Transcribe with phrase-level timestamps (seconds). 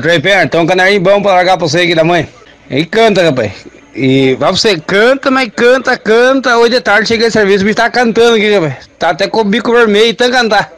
[0.00, 2.28] Trey Perna, tem um canarinho bom pra largar pra você aqui da mãe.
[2.70, 3.52] E canta, rapaz.
[3.94, 6.56] E vai você, canta, mas canta, canta.
[6.58, 8.88] Hoje de tarde cheguei no serviço, o bicho tá cantando aqui, rapaz.
[8.98, 10.72] Tá até com o bico vermelho, tá cantar.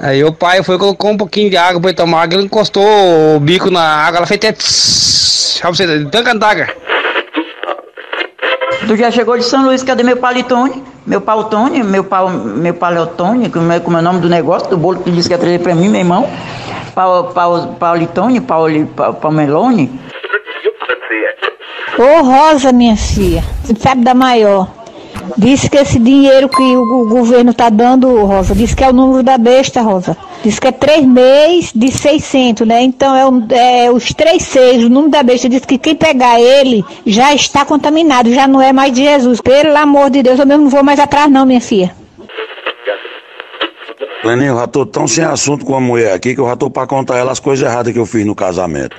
[0.00, 3.40] Aí o pai foi colocou um pouquinho de água pra ele tomar ele encostou o
[3.40, 6.74] bico na água, ela fez até pra você, tá cantar, cara.
[8.86, 10.82] Tu já chegou de São Luís, cadê meu palitone?
[11.06, 14.76] Meu pautone, meu pau, meu paleotone, como é, como é o nome do negócio, do
[14.76, 16.28] bolo que disse que ia trazer pra mim, meu irmão?
[16.94, 19.90] Pau, pau, paulitone, pauli, pa, palmelone?
[21.98, 23.44] Ô Rosa, minha filha,
[23.78, 24.68] sabe da maior.
[25.38, 29.22] Disse que esse dinheiro que o, governo tá dando, Rosa, disse que é o número
[29.22, 30.16] da besta, Rosa.
[30.42, 32.82] Disse que é três meses de 600, né?
[32.82, 35.48] Então é, um- é os três seis, o número da besta.
[35.48, 39.40] Disse que quem pegar ele já está contaminado, já não é mais de Jesus.
[39.40, 41.94] Pelo amor de Deus, eu mesmo não vou mais atrás não, minha filha.
[44.24, 46.70] Leninho, eu já tô tão sem assunto com a mulher aqui que eu já tô
[46.70, 48.96] pra contar ela as coisas erradas que eu fiz no casamento.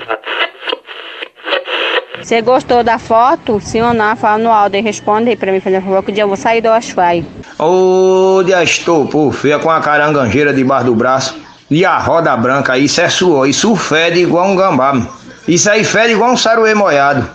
[2.21, 3.59] Você gostou da foto?
[3.59, 4.15] Sim ou não?
[4.15, 6.37] Fala no áudio e responde aí pra mim, fazer favor, que o dia eu vou
[6.37, 7.25] sair do Wi-Fi.
[7.59, 11.35] Ô, Diastou, pô, feia com a caranganjeira debaixo do braço
[11.69, 15.07] e a roda branca, isso é suor, isso fede igual um gambá, meu.
[15.47, 17.27] isso aí fede igual um saruê molhado.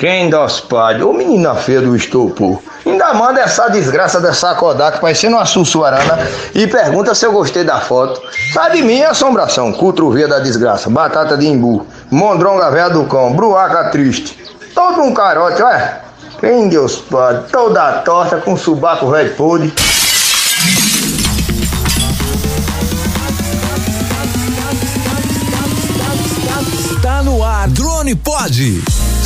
[0.00, 1.04] Quem dá os padres?
[1.04, 2.58] Ô menina feia do estupor.
[2.86, 6.18] Ainda manda essa desgraça dessa Kodak parecendo uma sussuarana
[6.54, 8.18] e pergunta se eu gostei da foto.
[8.54, 13.90] Sai de mim, assombração, cutrovia da desgraça, batata de imbu, mondronga véia do cão, bruaca
[13.90, 14.42] triste.
[14.74, 16.00] Todo um carote, olha.
[16.40, 19.70] Quem Deus padre, toda torta com subaco velho podre.
[26.96, 28.99] Está no ar, Drone Pod.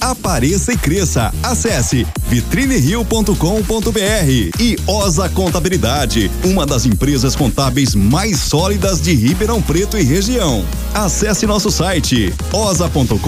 [0.00, 1.32] Apareça e cresça.
[1.42, 3.34] Acesse vitrinerio.com.br
[4.58, 10.64] e Osa Contabilidade, uma das empresas contábeis mais sólidas de Ribeirão Preto e região.
[10.94, 13.18] Acesse nosso site osa.com.br.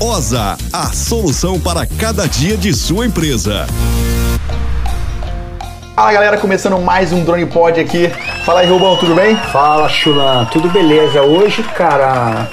[0.00, 3.66] Osa, a solução para cada dia de sua empresa.
[5.94, 8.10] Fala galera, começando mais um Drone Pod aqui.
[8.44, 9.36] Fala aí, Rubão, tudo bem?
[9.36, 11.22] Fala, Chulan, tudo beleza?
[11.22, 12.50] Hoje, cara,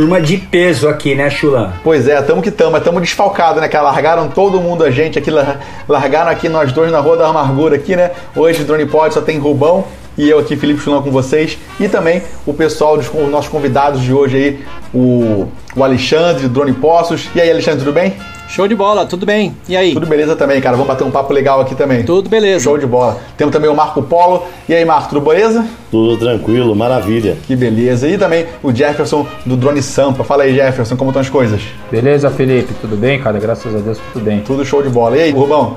[0.00, 1.74] turma de peso aqui, né, Chulan?
[1.84, 3.84] Pois é, tamo que tamo, tamo desfalcado, né, cara?
[3.84, 7.76] Largaram todo mundo a gente aqui, lar- largaram aqui nós dois na Rua da Amargura
[7.76, 8.10] aqui, né?
[8.34, 9.84] Hoje Drone Pod só tem Rubão
[10.16, 11.58] e eu aqui, Felipe Chulão, com vocês.
[11.78, 15.46] E também o pessoal, dos os nossos convidados de hoje aí, o,
[15.76, 17.28] o Alexandre, Drone Poços.
[17.34, 18.14] E aí, Alexandre, tudo bem?
[18.50, 19.54] Show de bola, tudo bem?
[19.68, 19.94] E aí?
[19.94, 20.76] Tudo beleza também, cara.
[20.76, 22.02] Vamos bater um papo legal aqui também.
[22.02, 22.64] Tudo beleza.
[22.64, 23.16] Show de bola.
[23.36, 24.42] Temos também o Marco Polo.
[24.68, 25.64] E aí, Marco, tudo beleza?
[25.88, 27.36] Tudo tranquilo, maravilha.
[27.46, 28.08] Que beleza.
[28.08, 30.24] E também o Jefferson do Drone Sampa.
[30.24, 31.62] Fala aí, Jefferson, como estão as coisas?
[31.92, 32.74] Beleza, Felipe?
[32.80, 33.38] Tudo bem, cara?
[33.38, 34.40] Graças a Deus, tudo bem.
[34.40, 35.16] Tudo show de bola.
[35.16, 35.76] E aí, Rubão?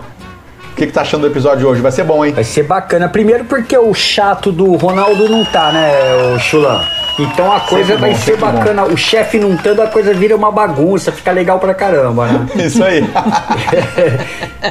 [0.72, 1.79] O que, que tá achando do episódio de hoje?
[1.79, 2.34] Vai ser bom, hein?
[2.34, 3.07] Vai ser bacana.
[3.07, 5.91] Primeiro porque o chato do Ronaldo não tá, né,
[6.35, 6.81] o Chulan?
[7.19, 8.51] Então a coisa vai ser sempre bom.
[8.51, 8.85] bacana.
[8.85, 12.47] O chefe não estando, a coisa vira uma bagunça, fica legal pra caramba, né?
[12.66, 13.03] Isso aí.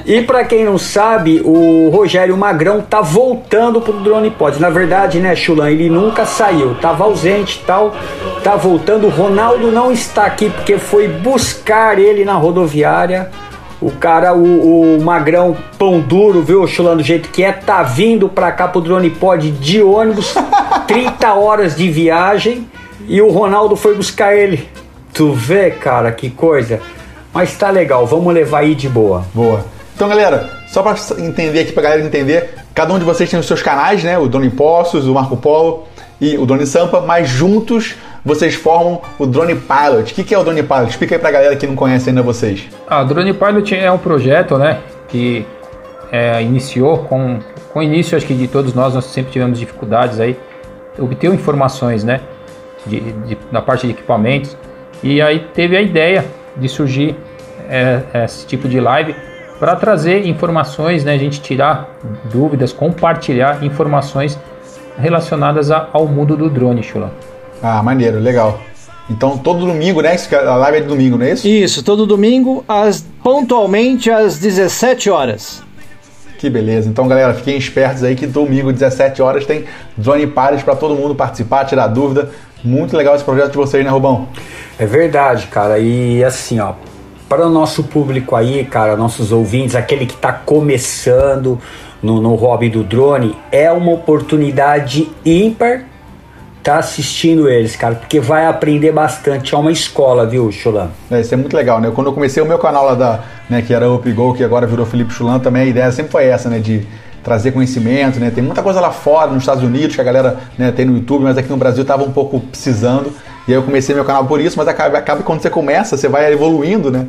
[0.06, 4.58] E pra quem não sabe, o Rogério Magrão tá voltando pro Drone Pod.
[4.58, 7.94] Na verdade, né, Chulan, ele nunca saiu, tava ausente e tal,
[8.42, 9.06] tá voltando.
[9.06, 13.30] O Ronaldo não está aqui porque foi buscar ele na rodoviária.
[13.82, 18.28] O cara, o, o Magrão pão duro, viu, Chulan, do jeito que é, tá vindo
[18.28, 20.34] pra cá pro Drone Pod de ônibus,
[20.86, 22.68] 30 horas de viagem,
[23.06, 24.68] e o Ronaldo foi buscar ele.
[25.12, 26.80] Tu vê, cara, que coisa.
[27.32, 29.24] Mas tá legal, vamos levar aí de boa.
[29.34, 29.64] Boa.
[29.94, 33.46] Então, galera, só pra entender aqui, pra galera entender, cada um de vocês tem os
[33.46, 34.18] seus canais, né?
[34.18, 35.84] O Drone Poços, o Marco Polo
[36.20, 37.94] e o Drone Sampa, mas juntos
[38.24, 40.12] vocês formam o Drone Pilot.
[40.12, 40.90] O que, que é o Drone Pilot?
[40.90, 42.68] Explica aí pra galera que não conhece ainda vocês.
[42.88, 44.78] Ah, o Drone Pilot é um projeto, né,
[45.08, 45.44] que
[46.10, 47.40] é, iniciou com,
[47.72, 50.38] com o início, acho que de todos nós, nós sempre tivemos dificuldades aí,
[50.98, 52.20] obter informações, né,
[52.86, 54.56] de, de- da parte de equipamentos,
[55.02, 56.24] e aí teve a ideia
[56.56, 57.16] de surgir
[57.68, 59.14] é, esse tipo de live
[59.58, 61.88] para trazer informações, né, a gente tirar
[62.30, 64.38] dúvidas, compartilhar informações
[64.98, 67.12] relacionadas a- ao mundo do drone, Chula.
[67.62, 68.60] Ah, maneiro, legal.
[69.10, 70.14] Então, todo domingo, né?
[70.14, 71.46] Isso que A live é de domingo, não é isso?
[71.46, 75.62] Isso, todo domingo, às, pontualmente às 17 horas.
[76.42, 76.88] Que beleza.
[76.88, 79.64] Então, galera, fiquem espertos aí que domingo, 17 horas, tem
[79.96, 82.30] Drone Pilot para todo mundo participar, tirar dúvida.
[82.64, 84.26] Muito legal esse projeto de vocês, né, Rubão?
[84.76, 85.78] É verdade, cara.
[85.78, 86.72] E assim, ó,
[87.28, 91.60] para o nosso público aí, cara, nossos ouvintes, aquele que está começando
[92.02, 95.84] no, no hobby do drone, é uma oportunidade ímpar
[96.62, 99.54] tá assistindo eles, cara, porque vai aprender bastante.
[99.54, 100.90] É uma escola, viu, Chulan?
[101.10, 101.90] É, isso é muito legal, né?
[101.94, 103.20] Quando eu comecei o meu canal lá da,
[103.50, 106.48] né, que era UpGo, que agora virou Felipe Chulan, também a ideia sempre foi essa,
[106.48, 106.86] né, de
[107.22, 108.30] trazer conhecimento, né?
[108.34, 111.24] Tem muita coisa lá fora, nos Estados Unidos, que a galera né, tem no YouTube,
[111.24, 113.12] mas aqui no Brasil tava um pouco precisando.
[113.46, 116.08] E aí eu comecei meu canal por isso, mas acaba, acaba quando você começa, você
[116.08, 117.08] vai evoluindo, né?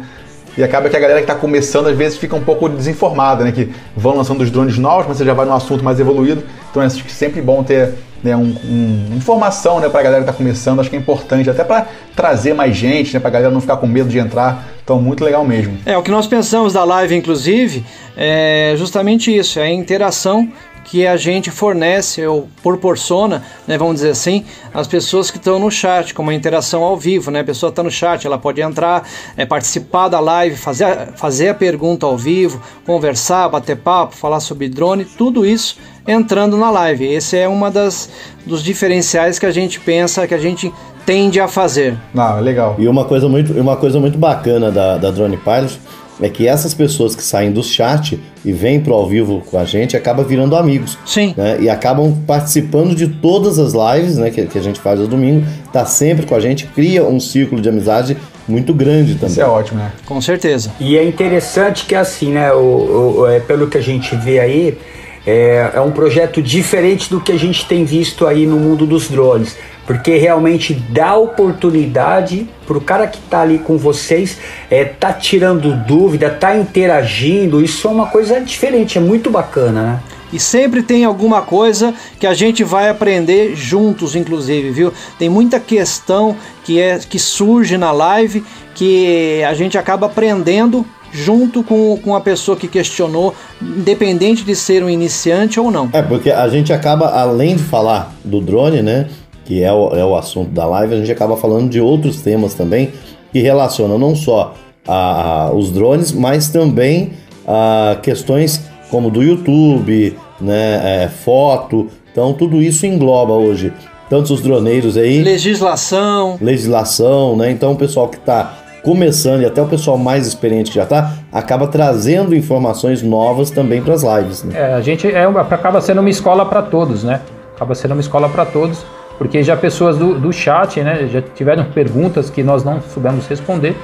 [0.58, 3.52] E acaba que a galera que está começando às vezes fica um pouco desinformada, né?
[3.52, 6.44] Que vão lançando os drones novos, mas você já vai num assunto mais evoluído.
[6.70, 10.38] Então é sempre bom ter né, um, um, informação né, para a galera que está
[10.38, 10.80] começando.
[10.80, 13.78] Acho que é importante, até para trazer mais gente, né, para a galera não ficar
[13.78, 14.68] com medo de entrar.
[14.84, 15.78] Então, muito legal mesmo.
[15.86, 17.84] É, o que nós pensamos da live, inclusive,
[18.16, 20.50] é justamente isso: é a interação
[20.84, 25.72] que a gente fornece ou proporciona, né, vamos dizer assim, as pessoas que estão no
[25.72, 27.40] chat, como a interação ao vivo, né?
[27.40, 29.08] A pessoa está no chat, ela pode entrar,
[29.38, 34.40] é, participar da live, fazer a, fazer a pergunta ao vivo, conversar, bater papo, falar
[34.40, 35.78] sobre drone, tudo isso
[36.08, 37.06] entrando na live.
[37.06, 38.10] Esse é uma das
[38.46, 40.72] dos diferenciais que a gente pensa, que a gente
[41.06, 41.98] tende a fazer.
[42.16, 42.76] Ah, legal.
[42.78, 45.80] E uma coisa muito, uma coisa muito bacana da, da Drone Pilot
[46.22, 49.66] é que essas pessoas que saem do chat e vêm pro ao vivo com a
[49.66, 50.98] gente acabam virando amigos.
[51.06, 51.34] Sim.
[51.36, 51.58] Né?
[51.62, 55.46] E acabam participando de todas as lives né, que, que a gente faz no domingo,
[55.72, 58.18] tá sempre com a gente, cria um círculo de amizade
[58.48, 59.32] muito grande também.
[59.32, 59.92] Isso é ótimo, né?
[60.06, 60.72] Com certeza.
[60.80, 64.78] E é interessante que assim, né, o, o é, pelo que a gente vê aí,
[65.26, 69.10] é, é um projeto diferente do que a gente tem visto aí no mundo dos
[69.10, 74.38] drones porque realmente dá oportunidade para o cara que está ali com vocês,
[74.70, 77.62] é, tá tirando dúvida, tá interagindo.
[77.62, 80.00] Isso é uma coisa diferente, é muito bacana, né?
[80.32, 84.92] E sempre tem alguma coisa que a gente vai aprender juntos, inclusive, viu?
[85.20, 88.44] Tem muita questão que é que surge na live
[88.74, 94.84] que a gente acaba aprendendo junto com, com a pessoa que questionou, independente de ser
[94.84, 95.90] um iniciante ou não.
[95.94, 99.08] É, porque a gente acaba, além de falar do drone, né?
[99.46, 102.54] que é o, é o assunto da live, a gente acaba falando de outros temas
[102.54, 102.92] também
[103.32, 104.54] que relacionam não só
[104.88, 107.14] a, a os drones, mas também
[107.48, 111.88] a questões como do YouTube, né, é, foto.
[112.12, 113.74] Então tudo isso engloba hoje
[114.10, 115.24] tantos os droneiros aí.
[115.24, 116.38] Legislação.
[116.40, 117.50] Legislação, né?
[117.50, 121.14] Então o pessoal que está começando e até o pessoal mais experiente que já está
[121.32, 124.44] acaba trazendo informações novas também para as lives.
[124.44, 124.54] Né?
[124.56, 127.22] É, a gente é, acaba sendo uma escola para todos, né?
[127.56, 128.84] Acaba sendo uma escola para todos
[129.18, 133.76] porque já pessoas do, do chat, né, já tiveram perguntas que nós não soubemos responder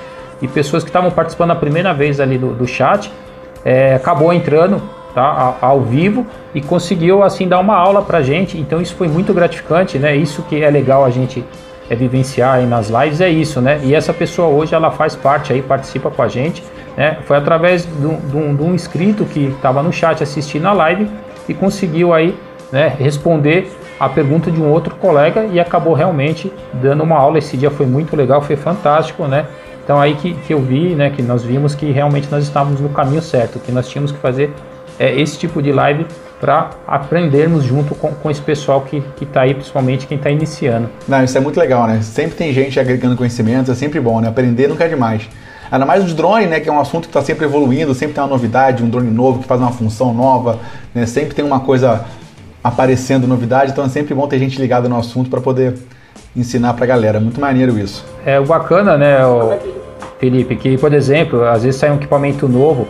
[0.41, 3.11] e pessoas que estavam participando a primeira vez ali do, do chat
[3.63, 4.81] é, acabou entrando
[5.13, 8.57] tá, ao vivo e conseguiu assim dar uma aula para gente.
[8.57, 10.15] Então isso foi muito gratificante, né?
[10.15, 11.43] Isso que é legal a gente
[11.89, 13.79] é vivenciar aí nas lives é isso, né?
[13.83, 16.63] E essa pessoa hoje ela faz parte aí, participa com a gente,
[16.95, 17.17] né?
[17.25, 21.09] Foi através de um, um inscrito que estava no chat assistindo a live
[21.47, 22.37] e conseguiu aí,
[22.71, 27.39] né, responder a pergunta de um outro colega e acabou realmente dando uma aula.
[27.39, 29.47] Esse dia foi muito legal, foi fantástico, né?
[29.83, 32.89] Então aí que, que eu vi, né, que nós vimos que realmente nós estávamos no
[32.89, 34.53] caminho certo, que nós tínhamos que fazer
[34.99, 36.05] é, esse tipo de live
[36.39, 40.89] para aprendermos junto com, com esse pessoal que está aí, principalmente quem está iniciando.
[41.07, 42.01] Não, isso é muito legal, né?
[42.01, 44.29] Sempre tem gente agregando conhecimentos, é sempre bom, né?
[44.29, 45.29] Aprender nunca é demais.
[45.71, 46.59] Ainda mais os drones, né?
[46.59, 49.39] Que é um assunto que está sempre evoluindo, sempre tem uma novidade, um drone novo
[49.39, 50.59] que faz uma função nova,
[50.95, 51.05] né?
[51.05, 52.05] Sempre tem uma coisa
[52.63, 55.75] aparecendo novidade, então é sempre bom ter gente ligada no assunto para poder
[56.35, 57.19] ensinar para a galera.
[57.19, 58.05] Muito maneiro isso.
[58.25, 59.57] É bacana, né, o
[60.19, 62.87] Felipe, que por exemplo, às vezes sai um equipamento novo,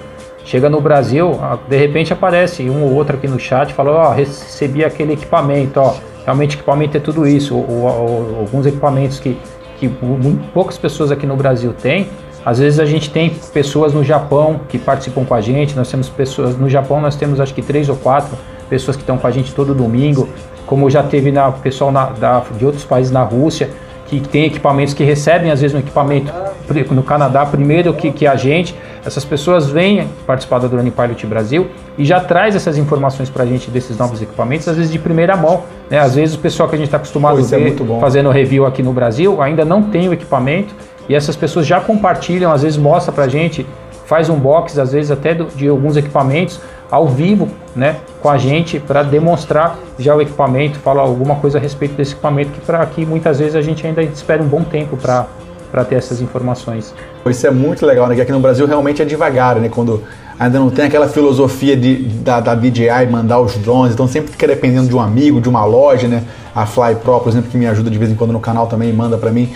[0.50, 4.14] chega no Brasil, de repente aparece um ou outro aqui no chat falou, ó, oh,
[4.14, 5.94] recebi aquele equipamento, ó,
[6.26, 7.56] realmente equipamento é tudo isso.
[7.56, 9.38] Ou, ou, ou, alguns equipamentos que,
[9.78, 9.88] que
[10.52, 12.08] poucas pessoas aqui no Brasil têm.
[12.44, 16.10] Às vezes a gente tem pessoas no Japão que participam com a gente, nós temos
[16.10, 18.36] pessoas no Japão, nós temos acho que três ou quatro
[18.68, 20.28] pessoas que estão com a gente todo domingo,
[20.66, 23.70] como já teve na pessoal na, da, de outros países na Rússia,
[24.10, 26.34] que tem equipamentos que recebem às vezes um equipamento
[26.92, 28.76] no Canadá primeiro que, que a gente.
[29.06, 33.46] Essas pessoas vêm participar da Drone Pilot Brasil e já traz essas informações para a
[33.46, 35.64] gente desses novos equipamentos, às vezes de primeira mão.
[35.90, 36.00] Né?
[36.00, 38.66] Às vezes o pessoal que a gente está acostumado a é ver é fazendo review
[38.66, 40.74] aqui no Brasil ainda não tem o equipamento
[41.08, 43.66] e essas pessoas já compartilham, às vezes mostra para a gente,
[44.10, 48.40] faz um box, às vezes até do, de alguns equipamentos ao vivo, né, com a
[48.40, 52.82] gente para demonstrar já o equipamento, falar alguma coisa a respeito desse equipamento que para
[52.82, 55.28] aqui muitas vezes a gente ainda espera um bom tempo para
[55.72, 56.96] para ter essas informações.
[57.28, 58.16] Isso é muito legal, né?
[58.16, 59.70] Que aqui no Brasil realmente é devagar, né?
[59.70, 60.02] Quando
[60.40, 64.48] ainda não tem aquela filosofia de, da, da DJI mandar os drones, então sempre fica
[64.48, 66.24] dependendo de um amigo, de uma loja, né?
[66.56, 68.92] A Fly Pro, por exemplo, que me ajuda de vez em quando no canal também,
[68.92, 69.54] manda para mim.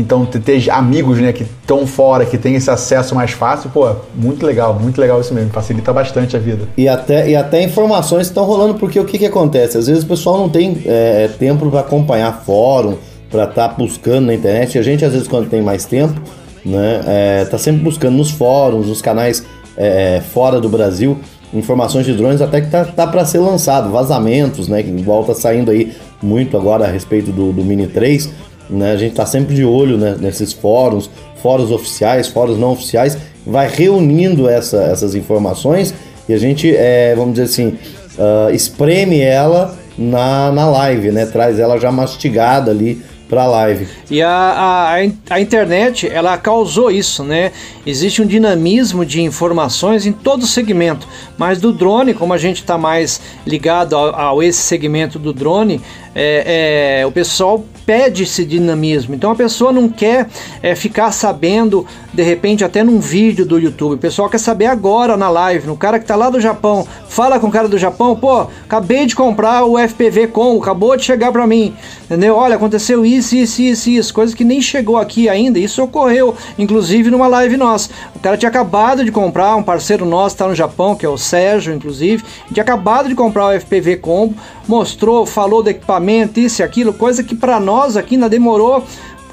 [0.00, 4.44] Então, ter amigos, né, que estão fora, que tem esse acesso mais fácil, pô, muito
[4.46, 6.66] legal, muito legal isso mesmo, facilita bastante a vida.
[6.76, 9.76] E até, e até informações estão rolando, porque o que, que acontece?
[9.76, 12.96] Às vezes o pessoal não tem é, tempo para acompanhar fórum,
[13.30, 14.78] para estar tá buscando na internet.
[14.78, 16.20] A gente, às vezes, quando tem mais tempo,
[16.64, 19.44] né, é, tá sempre buscando nos fóruns, nos canais
[19.76, 21.18] é, fora do Brasil,
[21.52, 25.34] informações de drones, até que tá, tá para ser lançado, vazamentos, né, que igual tá
[25.34, 25.92] saindo aí
[26.22, 28.92] muito agora a respeito do, do Mini 3 né?
[28.92, 31.10] A gente está sempre de olho né, nesses fóruns,
[31.42, 35.94] fóruns oficiais, fóruns não oficiais, vai reunindo essa, essas informaçõões
[36.28, 37.78] e a gente, é, vamos dizer assim,
[38.16, 41.26] uh, espreme ela na, na live, né?
[41.26, 43.86] Traz ela já mastigada ali para live.
[44.10, 44.94] E a, a,
[45.30, 47.52] a internet, ela causou isso, né?
[47.86, 51.06] Existe um dinamismo de informações em todo segmento,
[51.38, 55.80] mas do drone, como a gente está mais ligado ao, a esse segmento do drone,
[56.14, 59.14] é, é, o pessoal pede esse dinamismo.
[59.14, 60.28] Então a pessoa não quer
[60.62, 63.94] é, ficar sabendo de repente até num vídeo do YouTube.
[63.94, 66.86] O pessoal quer saber agora na live, no cara que está lá do Japão.
[67.08, 71.04] Fala com o cara do Japão, pô, acabei de comprar o FPV com, acabou de
[71.04, 72.36] chegar para mim, entendeu?
[72.36, 75.58] Olha, aconteceu isso, isso, isso, isso, coisa que nem chegou aqui ainda.
[75.58, 77.90] Isso ocorreu, inclusive numa live nossa.
[78.14, 81.18] O cara tinha acabado de comprar, um parceiro nosso está no Japão, que é o
[81.18, 84.34] Sérgio, inclusive, tinha acabado de comprar o FPV Combo,
[84.66, 88.84] mostrou, falou do equipamento, isso e aquilo, coisa que para nós aqui ainda demorou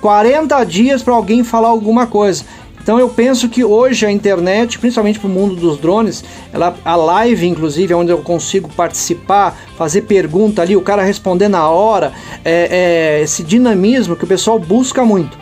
[0.02, 2.44] 40 dias para alguém falar alguma coisa.
[2.88, 6.96] Então eu penso que hoje a internet, principalmente para o mundo dos drones, ela, a
[6.96, 12.14] live inclusive, é onde eu consigo participar, fazer pergunta ali, o cara responder na hora,
[12.46, 15.38] é, é esse dinamismo que o pessoal busca muito.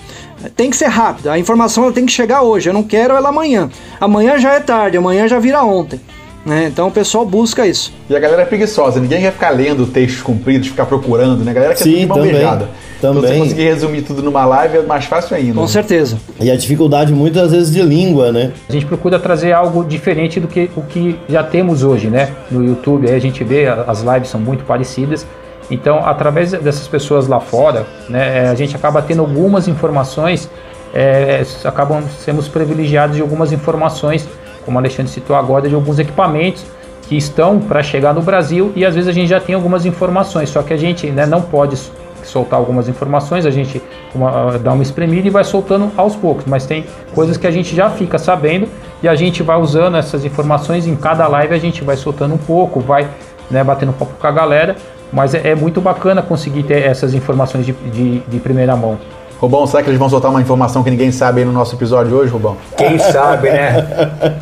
[0.55, 3.29] Tem que ser rápido, a informação ela tem que chegar hoje, eu não quero ela
[3.29, 3.69] amanhã.
[4.01, 6.01] Amanhã já é tarde, amanhã já vira ontem.
[6.43, 6.69] Né?
[6.71, 7.93] Então o pessoal busca isso.
[8.09, 11.51] E a galera é preguiçosa, ninguém quer ficar lendo textos compridos, ficar procurando, né?
[11.51, 12.69] A galera quer Sim, tudo de mão também, beijada.
[13.01, 13.19] Também.
[13.19, 15.53] Então, você conseguir resumir tudo numa live é mais fácil ainda.
[15.53, 15.67] Com né?
[15.67, 16.17] certeza.
[16.39, 18.51] E a dificuldade muitas vezes de língua, né?
[18.67, 22.29] A gente procura trazer algo diferente do que o que já temos hoje, né?
[22.49, 25.25] No YouTube, aí a gente vê, as lives são muito parecidas.
[25.69, 30.49] Então, através dessas pessoas lá fora, né, a gente acaba tendo algumas informações,
[30.93, 34.27] é, acabam sermos privilegiados de algumas informações,
[34.63, 36.63] como o Alexandre citou agora, de alguns equipamentos
[37.07, 40.49] que estão para chegar no Brasil e às vezes a gente já tem algumas informações,
[40.49, 41.77] só que a gente né, não pode
[42.27, 43.81] soltar algumas informações, a gente
[44.13, 47.75] uma, dá uma espremida e vai soltando aos poucos, mas tem coisas que a gente
[47.75, 48.67] já fica sabendo
[49.01, 52.39] e a gente vai usando essas informações em cada live, a gente vai soltando um
[52.39, 53.07] pouco, vai
[53.49, 54.75] né, batendo pouco com a galera,
[55.11, 58.97] mas é, é muito bacana conseguir ter essas informações de, de, de primeira mão.
[59.39, 62.09] Rubão, será que eles vão soltar uma informação que ninguém sabe aí no nosso episódio
[62.09, 62.57] de hoje, Rubão?
[62.77, 63.85] Quem sabe, né?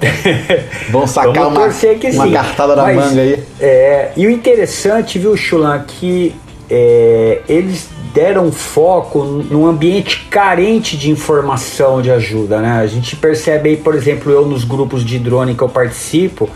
[0.92, 2.32] vão sacar Vamos uma, uma sim.
[2.32, 3.44] cartada da manga aí.
[3.60, 6.36] É, e o interessante, viu, Chulan, que
[6.76, 12.80] é, eles deram foco num ambiente carente de informação de ajuda, né?
[12.80, 16.50] A gente percebe aí, por exemplo, eu nos grupos de drone que eu participo,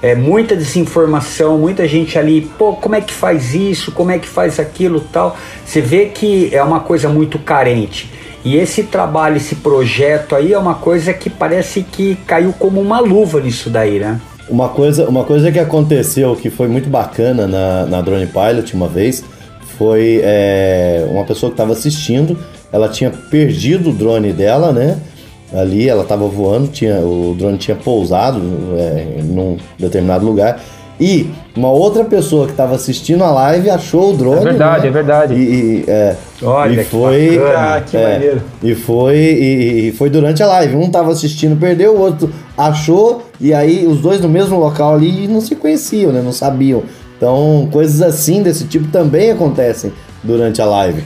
[0.00, 4.28] é, muita desinformação, muita gente ali, pô, como é que faz isso, como é que
[4.28, 5.36] faz aquilo tal.
[5.66, 8.08] Você vê que é uma coisa muito carente.
[8.44, 13.00] E esse trabalho, esse projeto aí é uma coisa que parece que caiu como uma
[13.00, 14.20] luva nisso daí, né?
[14.48, 18.86] Uma coisa, uma coisa que aconteceu que foi muito bacana na, na Drone Pilot uma
[18.86, 19.24] vez
[19.78, 22.38] foi é, uma pessoa que estava assistindo,
[22.72, 24.98] ela tinha perdido o drone dela, né?
[25.52, 28.40] Ali ela estava voando, tinha, o drone tinha pousado
[28.76, 30.60] é, num determinado lugar.
[30.98, 34.40] E uma outra pessoa que estava assistindo a live achou o drone.
[34.40, 34.88] É verdade, né?
[34.88, 35.34] é verdade.
[35.34, 38.42] E, e, é, Olha e que foi, bacana, que é, maneiro.
[38.62, 40.76] E foi, e, e foi durante a live.
[40.76, 45.26] Um estava assistindo, perdeu, o outro achou, e aí os dois no mesmo local ali
[45.26, 46.22] não se conheciam, né?
[46.22, 46.82] Não sabiam.
[47.24, 49.90] Então, coisas assim desse tipo também acontecem
[50.22, 51.02] durante a live.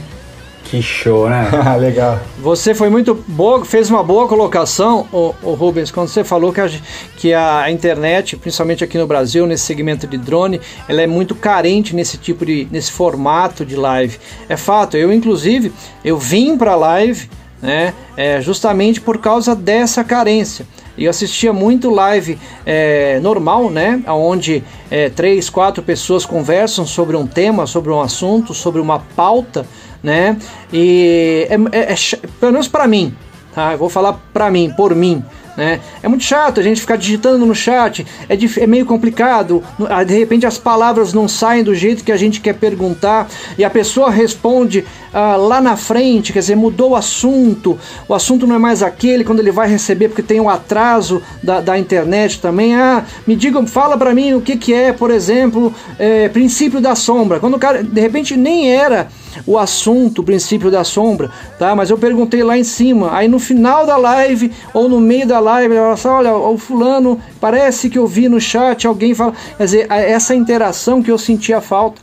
[0.65, 1.49] Que show, né?
[1.79, 2.19] Legal.
[2.41, 6.61] Você foi muito boa, fez uma boa colocação, o, o Rubens, quando você falou que
[6.61, 6.69] a,
[7.17, 11.95] que a internet, principalmente aqui no Brasil, nesse segmento de drone, ela é muito carente
[11.95, 14.19] nesse tipo de, nesse formato de live.
[14.49, 14.97] É fato.
[14.97, 15.73] Eu inclusive
[16.05, 17.31] eu vim para live,
[17.63, 20.67] né, é, justamente por causa dessa carência.
[20.99, 24.03] Eu assistia muito live é, normal, né?
[24.09, 29.67] Onde é, três, quatro pessoas conversam sobre um tema, sobre um assunto, sobre uma pauta,
[30.03, 30.37] né?
[30.73, 31.97] E é, é, é
[32.41, 33.15] pelo menos para mim,
[33.57, 35.25] Ah, eu vou falar pra mim, por mim.
[35.59, 35.81] Né?
[36.01, 39.61] É muito chato a gente ficar digitando no chat, é, é, meio complicado.
[39.91, 43.65] Ah, de repente as palavras não saem do jeito que a gente quer perguntar e
[43.65, 48.55] a pessoa responde ah, lá na frente, quer dizer, mudou o assunto, o assunto não
[48.55, 52.41] é mais aquele quando ele vai receber, porque tem o um atraso da, da internet
[52.41, 52.77] também.
[52.77, 56.95] Ah, me digam, fala para mim o que, que é, por exemplo, é, princípio da
[56.95, 57.41] sombra.
[57.41, 59.09] Quando o cara de repente nem era
[59.47, 61.75] o assunto, o princípio da sombra, tá?
[61.75, 63.17] Mas eu perguntei lá em cima.
[63.17, 67.21] Aí no final da live ou no meio da live, ela fala, olha, o fulano,
[67.41, 71.61] parece que eu vi no chat alguém fala, quer dizer, essa interação que eu sentia
[71.61, 72.01] falta,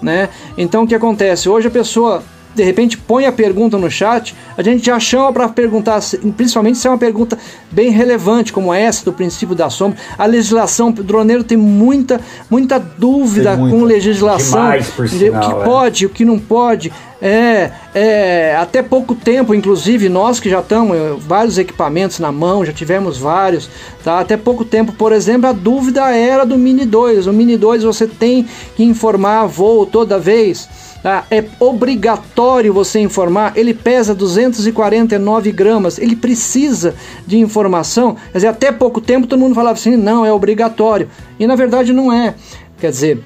[0.00, 0.28] né?
[0.56, 1.48] Então o que acontece?
[1.48, 2.22] Hoje a pessoa
[2.54, 6.00] de repente põe a pergunta no chat, a gente já chama para perguntar,
[6.36, 7.38] principalmente se é uma pergunta
[7.70, 9.98] bem relevante, como essa do princípio da sombra.
[10.16, 15.64] A legislação, o droneiro tem muita, muita dúvida com legislação, Demais, sinal, o que é.
[15.64, 16.92] pode, o que não pode.
[17.20, 22.72] É, é, até pouco tempo, inclusive nós que já estamos vários equipamentos na mão, já
[22.72, 23.68] tivemos vários,
[24.04, 24.20] tá?
[24.20, 27.26] Até pouco tempo, por exemplo, a dúvida era do Mini 2.
[27.26, 30.68] O Mini 2 você tem que informar voo toda vez.
[31.02, 31.24] Tá?
[31.30, 33.52] É obrigatório você informar.
[33.56, 35.98] Ele pesa 249 gramas.
[35.98, 36.94] Ele precisa
[37.26, 38.16] de informação.
[38.32, 41.08] Quer dizer, até pouco tempo todo mundo falava assim: não, é obrigatório.
[41.38, 42.34] E na verdade não é.
[42.78, 43.22] Quer dizer,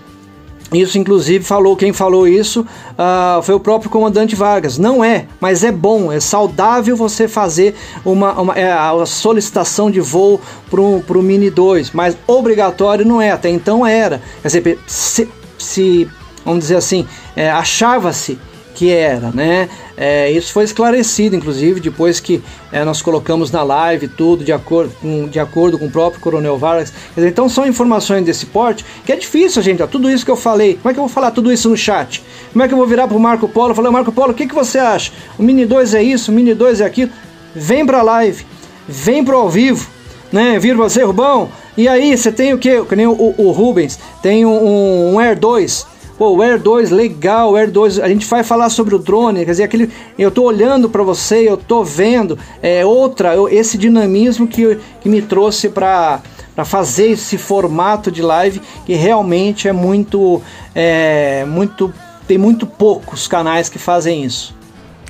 [0.73, 4.79] isso, inclusive, falou quem falou isso uh, foi o próprio comandante Vargas.
[4.79, 7.75] Não é, mas é bom, é saudável você fazer
[8.05, 8.75] uma, uma é,
[9.05, 13.31] solicitação de voo para o Mini 2, mas obrigatório não é.
[13.31, 14.23] Até então era.
[14.41, 16.09] Quer dizer, se, se
[16.45, 18.39] vamos dizer assim, é, achava-se
[18.75, 19.69] que era, né?
[19.97, 24.93] É, isso foi esclarecido, inclusive, depois que é, nós colocamos na live tudo de acordo,
[25.01, 26.93] com, de acordo com o próprio Coronel Vargas.
[27.15, 29.83] Dizer, então são informações desse porte que é difícil, gente.
[29.83, 31.77] Ó, tudo isso que eu falei, como é que eu vou falar tudo isso no
[31.77, 32.23] chat?
[32.53, 34.47] Como é que eu vou virar pro Marco Polo e falar, Marco Polo, o que,
[34.47, 35.13] que você acha?
[35.39, 37.11] O Mini 2 é isso, o Mini 2 é aquilo.
[37.55, 38.47] Vem pra live,
[38.89, 39.89] vem pro ao vivo,
[40.33, 40.59] né?
[40.59, 41.51] Vira você, Rubão.
[41.77, 42.83] E aí, você tem o que?
[42.85, 45.87] Que nem o, o, Rubens, tem um, um Air 2
[46.23, 49.45] Pô, o Air 2, legal, o Air 2, a gente vai falar sobre o drone,
[49.45, 54.47] quer dizer, aquele, eu tô olhando para você, eu tô vendo, é outra, esse dinamismo
[54.47, 56.21] que, que me trouxe para
[56.55, 60.41] para fazer esse formato de live que realmente é muito,
[60.77, 61.93] é, muito,
[62.29, 64.55] tem muito poucos canais que fazem isso.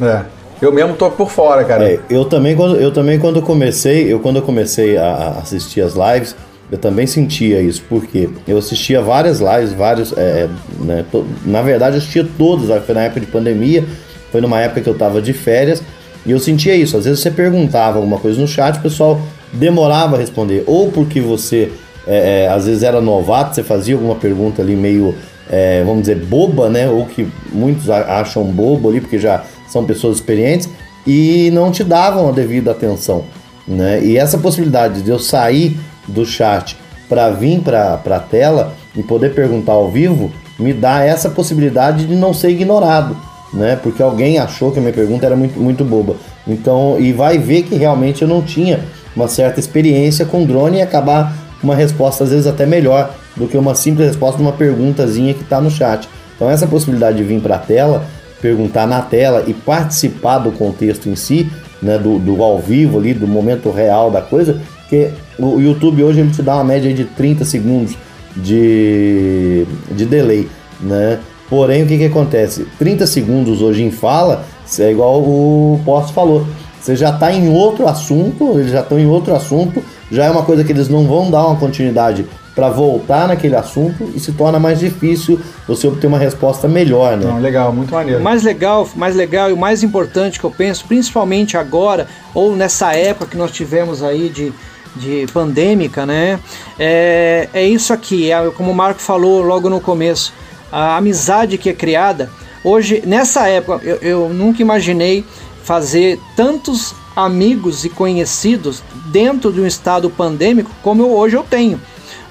[0.00, 0.25] É.
[0.62, 1.92] Eu mesmo tô por fora, cara.
[1.92, 5.92] É, eu também quando eu também quando comecei, eu quando eu comecei a assistir as
[5.92, 6.35] lives,
[6.72, 10.14] eu também sentia isso, porque eu assistia várias lives, vários.
[10.16, 10.48] É,
[10.80, 13.85] né, to, na verdade, eu assistia todos, foi na época de pandemia,
[14.30, 15.82] foi numa época que eu tava de férias,
[16.24, 16.96] e eu sentia isso.
[16.96, 19.20] Às vezes você perguntava alguma coisa no chat, o pessoal
[19.52, 21.70] demorava a responder, ou porque você
[22.06, 25.14] é, é, às vezes era novato, você fazia alguma pergunta ali meio,
[25.50, 26.88] é, vamos dizer, boba, né?
[26.88, 30.70] Ou que muitos acham bobo ali, porque já são pessoas experientes,
[31.06, 33.24] e não te davam a devida atenção.
[33.68, 34.02] Né?
[34.02, 36.76] E essa possibilidade de eu sair do chat
[37.08, 42.14] para vir para a tela e poder perguntar ao vivo, me dá essa possibilidade de
[42.14, 43.16] não ser ignorado,
[43.52, 43.76] né?
[43.82, 46.16] Porque alguém achou que a minha pergunta era muito, muito boba.
[46.46, 48.80] Então, e vai ver que realmente eu não tinha
[49.14, 53.56] uma certa experiência com drone e acabar uma resposta às vezes até melhor do que
[53.56, 56.08] uma simples resposta de uma perguntazinha que está no chat.
[56.34, 58.04] Então, essa possibilidade de vir para a tela,
[58.40, 63.14] perguntar na tela e participar do contexto em si, né, do, do ao vivo ali,
[63.14, 67.05] do momento real da coisa, porque o YouTube hoje ele te dá uma média de
[67.05, 67.97] 30 segundos
[68.37, 70.49] de, de delay,
[70.81, 71.18] né?
[71.49, 72.66] Porém, o que, que acontece?
[72.79, 74.45] 30 segundos hoje em fala
[74.79, 76.47] é igual o Posto falou.
[76.81, 80.42] Você já está em outro assunto, eles já estão em outro assunto, já é uma
[80.42, 84.59] coisa que eles não vão dar uma continuidade para voltar naquele assunto e se torna
[84.59, 87.27] mais difícil você obter uma resposta melhor, né?
[87.27, 88.23] Não, legal, muito maneiro.
[88.23, 92.95] Mais legal, mais legal e o mais importante que eu penso, principalmente agora ou nessa
[92.95, 94.53] época que nós tivemos aí de
[94.96, 96.38] de pandêmica, né?
[96.78, 100.33] É, é isso aqui, é, como o Marco falou logo no começo,
[100.70, 102.31] a amizade que é criada.
[102.64, 105.24] Hoje, nessa época, eu, eu nunca imaginei
[105.62, 111.81] fazer tantos amigos e conhecidos dentro de um estado pandêmico como eu, hoje eu tenho.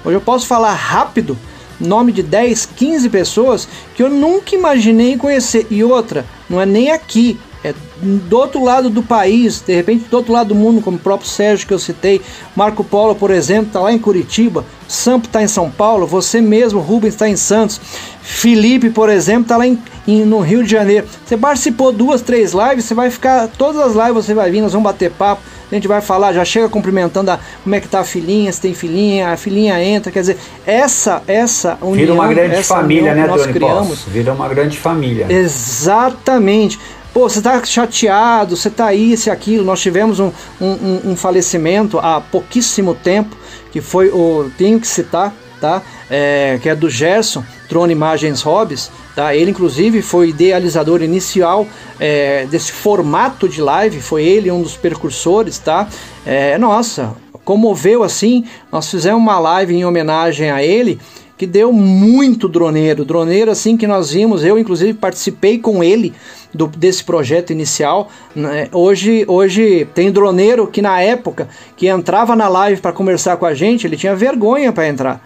[0.04, 1.38] Hoje eu posso falar rápido
[1.78, 5.66] nome de 10, 15 pessoas que eu nunca imaginei conhecer.
[5.70, 10.16] E outra, não é nem aqui, é, do outro lado do país, de repente do
[10.16, 12.20] outro lado do mundo, como o próprio Sérgio que eu citei,
[12.56, 16.80] Marco Polo, por exemplo, está lá em Curitiba, Sampo está em São Paulo, você mesmo,
[16.80, 17.80] Rubens, está em Santos,
[18.20, 21.06] Felipe, por exemplo, está lá em, em, no Rio de Janeiro.
[21.24, 24.72] Você participou duas, três lives, você vai ficar, todas as lives você vai vir, nós
[24.72, 28.00] vamos bater papo, a gente vai falar, já chega cumprimentando a, como é que tá
[28.00, 32.28] a filhinha, se tem filhinha, a filhinha entra, quer dizer, essa essa união, Vira uma
[32.28, 34.04] grande família, né, nós criamos.
[34.06, 35.26] Vira uma grande família.
[35.30, 36.78] Exatamente.
[37.12, 39.64] Pô, você tá chateado, você tá isso e aquilo.
[39.64, 43.36] Nós tivemos um, um, um falecimento há pouquíssimo tempo,
[43.70, 44.50] que foi o.
[44.56, 45.82] Tenho que citar, tá?
[46.10, 48.90] É, que é do Gerson, Trone Imagens Hobbies.
[49.14, 49.34] Tá?
[49.34, 51.66] Ele, inclusive, foi idealizador inicial
[52.00, 55.58] é, desse formato de live, foi ele um dos precursores.
[55.58, 55.86] Tá?
[56.24, 58.46] É, nossa, comoveu assim.
[58.70, 60.98] Nós fizemos uma live em homenagem a ele
[61.42, 66.14] que deu muito droneiro, droneiro assim que nós vimos, eu inclusive participei com ele
[66.54, 68.08] do, desse projeto inicial.
[68.32, 68.68] Né?
[68.70, 73.54] Hoje, hoje tem droneiro que na época que entrava na live para conversar com a
[73.54, 75.20] gente, ele tinha vergonha para entrar.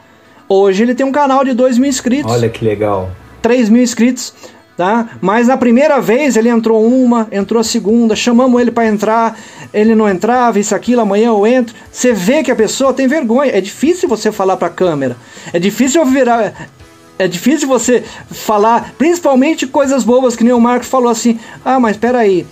[0.49, 2.33] Hoje ele tem um canal de 2 mil inscritos.
[2.33, 3.11] Olha que legal.
[3.43, 4.33] 3 mil inscritos
[4.77, 5.09] tá?
[5.21, 9.39] Mas na primeira vez ele entrou uma, entrou a segunda, chamamos ele para entrar,
[9.73, 11.75] ele não entrava, isso aquilo, amanhã eu entro.
[11.91, 13.51] Você vê que a pessoa tem vergonha.
[13.53, 15.17] É difícil você falar para a câmera.
[15.53, 16.69] É difícil virar
[17.19, 21.93] é difícil você falar, principalmente coisas bobas que nem o Marcos falou assim: "Ah, mas
[21.93, 22.47] espera aí,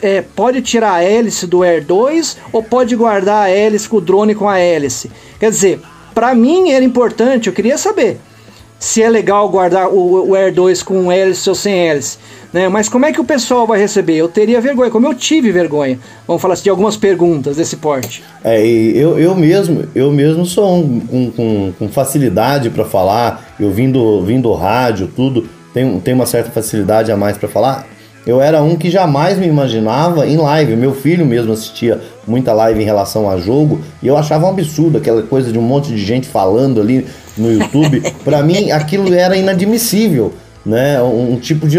[0.00, 4.00] é, pode tirar a hélice do Air 2 ou pode guardar a hélice com o
[4.00, 5.80] drone com a hélice?" Quer dizer,
[6.14, 8.20] para mim era importante, eu queria saber
[8.78, 12.18] se é legal guardar o, o Air 2 com hélice ou sem hélice.
[12.52, 12.68] Né?
[12.68, 14.16] Mas como é que o pessoal vai receber?
[14.16, 15.98] Eu teria vergonha, como eu tive vergonha.
[16.26, 18.22] Vamos falar assim, de algumas perguntas desse porte.
[18.42, 23.54] É, eu, eu mesmo, eu mesmo sou um, um, com, facilidade para falar.
[23.58, 27.86] Eu vindo, vindo rádio, tudo, tenho, tenho uma certa facilidade a mais para falar.
[28.28, 30.76] Eu era um que jamais me imaginava em live.
[30.76, 34.98] Meu filho mesmo assistia muita live em relação a jogo e eu achava um absurdo
[34.98, 37.06] aquela coisa de um monte de gente falando ali
[37.38, 38.02] no YouTube.
[38.22, 41.00] para mim, aquilo era inadmissível, né?
[41.00, 41.78] Um, um, tipo de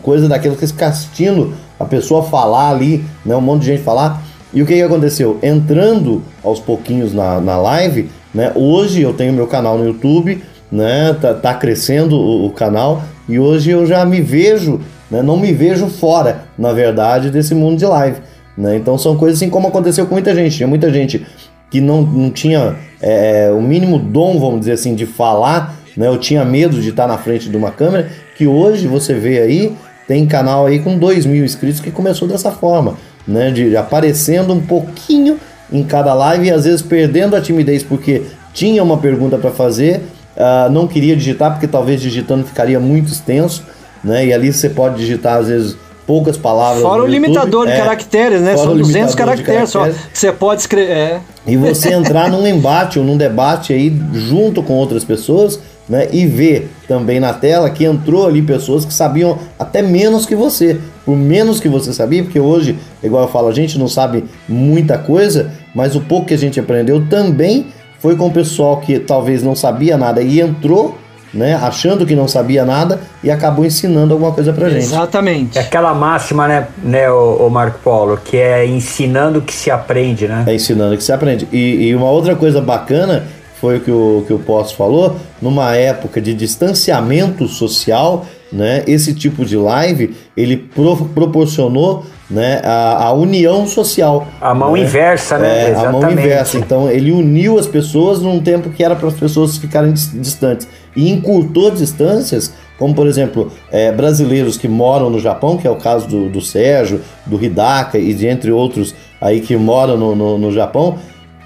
[0.00, 3.36] coisa daquilo que fica assistindo a pessoa falar ali, né?
[3.36, 4.22] Um monte de gente falar.
[4.50, 5.38] E o que, que aconteceu?
[5.42, 8.50] Entrando aos pouquinhos na, na live, né?
[8.54, 11.14] Hoje eu tenho meu canal no YouTube, né?
[11.20, 14.80] Tá, tá crescendo o, o canal e hoje eu já me vejo,
[15.12, 15.22] né?
[15.22, 18.16] Não me vejo fora, na verdade, desse mundo de live.
[18.56, 18.76] Né?
[18.76, 20.56] Então são coisas assim como aconteceu com muita gente.
[20.56, 21.24] Tinha muita gente
[21.70, 26.06] que não, não tinha é, o mínimo dom, vamos dizer assim, de falar, né?
[26.06, 29.76] Eu tinha medo de estar na frente de uma câmera, que hoje você vê aí,
[30.08, 32.96] tem canal aí com 2 mil inscritos que começou dessa forma,
[33.26, 33.50] né?
[33.50, 35.38] De aparecendo um pouquinho
[35.70, 38.22] em cada live e às vezes perdendo a timidez porque
[38.52, 40.02] tinha uma pergunta para fazer,
[40.36, 43.64] uh, não queria digitar porque talvez digitando ficaria muito extenso,
[44.02, 44.26] né?
[44.26, 46.82] E ali você pode digitar às vezes poucas palavras.
[46.82, 48.56] Fora o limitador de é, caracteres, né?
[48.56, 50.92] São 200 caracteres, só você pode escrever.
[50.92, 51.20] É.
[51.46, 56.08] E você entrar num embate ou num debate aí junto com outras pessoas, né?
[56.12, 60.78] E ver também na tela que entrou ali pessoas que sabiam até menos que você.
[61.04, 64.98] Por menos que você sabia, porque hoje, igual eu falo, a gente não sabe muita
[64.98, 67.66] coisa, mas o pouco que a gente aprendeu também
[67.98, 70.98] foi com o pessoal que talvez não sabia nada e entrou
[71.32, 74.84] né, achando que não sabia nada e acabou ensinando alguma coisa pra gente.
[74.84, 75.58] Exatamente.
[75.58, 80.28] É aquela máxima, né, né o, o Marco Paulo, que é ensinando que se aprende,
[80.28, 80.44] né?
[80.46, 81.48] É ensinando que se aprende.
[81.50, 83.24] E, e uma outra coisa bacana
[83.60, 89.14] foi o que o, que o Poço falou, numa época de distanciamento social, né, esse
[89.14, 94.26] tipo de live, ele pro, proporcionou né, a, a, união social.
[94.40, 94.80] A mão né?
[94.80, 95.70] inversa, né?
[95.70, 96.58] É, a mão inversa.
[96.58, 101.10] Então ele uniu as pessoas num tempo que era para as pessoas ficarem distantes e
[101.10, 106.06] encurtou distâncias, como por exemplo é, brasileiros que moram no Japão, que é o caso
[106.06, 110.52] do, do Sérgio, do Hidaka e de entre outros aí que moram no, no, no
[110.52, 110.98] Japão,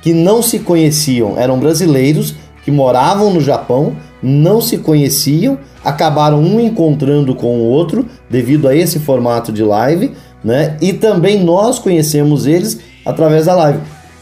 [0.02, 6.59] que não se conheciam, eram brasileiros que moravam no Japão, não se conheciam, acabaram um
[6.59, 10.76] encontrando com o outro devido a esse formato de live, né?
[10.80, 13.78] E também nós conhecemos eles através da live.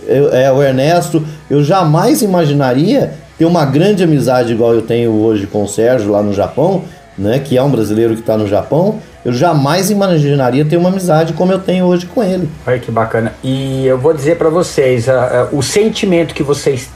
[0.07, 5.47] Eu, é, o Ernesto, eu jamais imaginaria ter uma grande amizade igual eu tenho hoje
[5.47, 6.85] com o Sérgio lá no Japão,
[7.17, 7.39] né?
[7.39, 11.51] Que é um brasileiro que está no Japão eu jamais imaginaria ter uma amizade como
[11.51, 12.49] eu tenho hoje com ele.
[12.67, 13.33] Olha que bacana.
[13.43, 15.13] E eu vou dizer para vocês, uh,
[15.51, 16.91] uh, o sentimento que vocês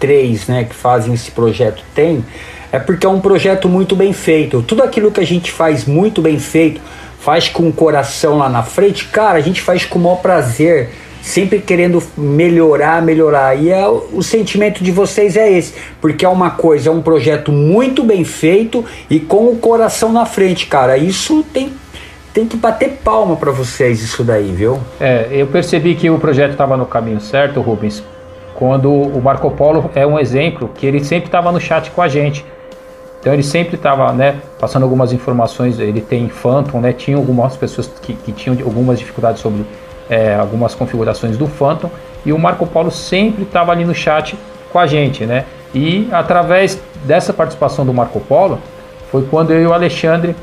[0.00, 2.24] três, né, que fazem esse projeto têm,
[2.72, 4.62] é porque é um projeto muito bem feito.
[4.62, 6.80] Tudo aquilo que a gente faz muito bem feito,
[7.20, 10.90] faz com o coração lá na frente, cara, a gente faz com o maior prazer
[11.24, 13.54] sempre querendo melhorar, melhorar.
[13.54, 17.50] E é, o sentimento de vocês é esse, porque é uma coisa, é um projeto
[17.50, 20.98] muito bem feito e com o coração na frente, cara.
[20.98, 21.72] Isso tem
[22.34, 24.80] tem que bater palma para vocês isso daí, viu?
[24.98, 28.02] É, eu percebi que o projeto estava no caminho certo, Rubens,
[28.56, 32.08] quando o Marco Polo é um exemplo que ele sempre estava no chat com a
[32.08, 32.44] gente.
[33.20, 35.78] Então ele sempre estava, né, passando algumas informações.
[35.78, 36.92] Ele tem Phantom, né?
[36.92, 39.64] Tinha algumas pessoas que, que tinham algumas dificuldades sobre
[40.08, 41.90] é, algumas configurações do Phantom
[42.24, 44.36] e o Marco Paulo sempre estava ali no chat
[44.72, 45.44] com a gente, né?
[45.74, 48.58] E através dessa participação do Marco Polo
[49.10, 50.34] foi quando eu e o Alexandre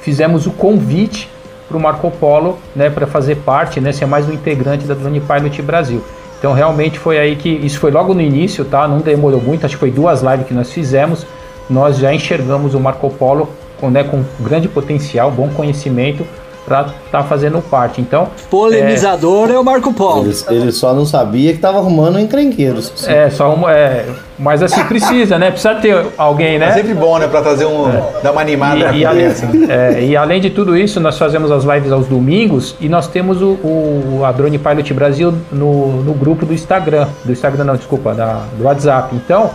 [0.00, 1.28] fizemos o convite
[1.68, 5.20] para o Marco Polo, né, para fazer parte, né, ser mais um integrante da Drone
[5.20, 6.04] Pilot Brasil.
[6.38, 8.86] Então realmente foi aí que isso foi logo no início, tá?
[8.88, 11.24] Não demorou muito, acho que foi duas lives que nós fizemos.
[11.70, 13.48] Nós já enxergamos o Marco Polo
[13.80, 16.26] com, né, com grande potencial, bom conhecimento
[16.64, 18.00] para estar tá fazendo parte.
[18.00, 20.24] Então, polemizador é, é o Marco Polo.
[20.24, 23.06] Ele, ele, só não sabia que estava arrumando encrenqueiros.
[23.06, 24.06] É, só uma, é,
[24.38, 25.50] mas assim precisa, né?
[25.50, 26.68] Precisa ter alguém, né?
[26.68, 28.22] É sempre bom, né, para trazer um é.
[28.22, 28.92] dar uma animada.
[28.92, 29.46] E, e, além, assim.
[29.68, 33.42] é, e além de tudo isso, nós fazemos as lives aos domingos e nós temos
[33.42, 38.14] o, o a Drone Pilot Brasil no, no grupo do Instagram, do Instagram não, desculpa,
[38.14, 39.14] da, do WhatsApp.
[39.14, 39.50] Então,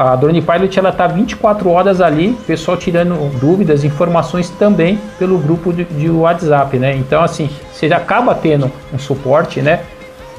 [0.00, 5.72] a Drone Pilot ela tá 24 horas ali, pessoal tirando dúvidas, informações também pelo grupo
[5.72, 6.96] de, de WhatsApp, né?
[6.96, 9.80] Então assim, você acaba tendo um suporte, né?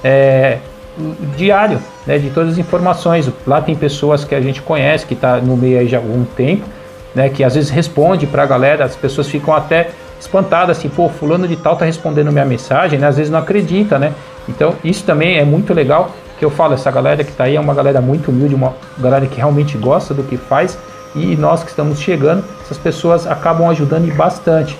[0.04, 0.58] É,
[1.38, 2.18] diário, né?
[2.18, 3.30] De todas as informações.
[3.46, 6.24] Lá tem pessoas que a gente conhece, que está no meio aí já há algum
[6.24, 6.66] tempo,
[7.14, 7.30] né?
[7.30, 11.48] Que às vezes responde para a galera, as pessoas ficam até espantadas, assim, pô, fulano
[11.48, 13.08] de tal tá respondendo minha mensagem, né?
[13.08, 14.14] Às vezes não acredita, né?
[14.50, 17.60] Então isso também é muito legal que eu falo, essa galera que está aí é
[17.60, 20.76] uma galera muito humilde, uma galera que realmente gosta do que faz
[21.16, 24.76] e nós que estamos chegando, essas pessoas acabam ajudando bastante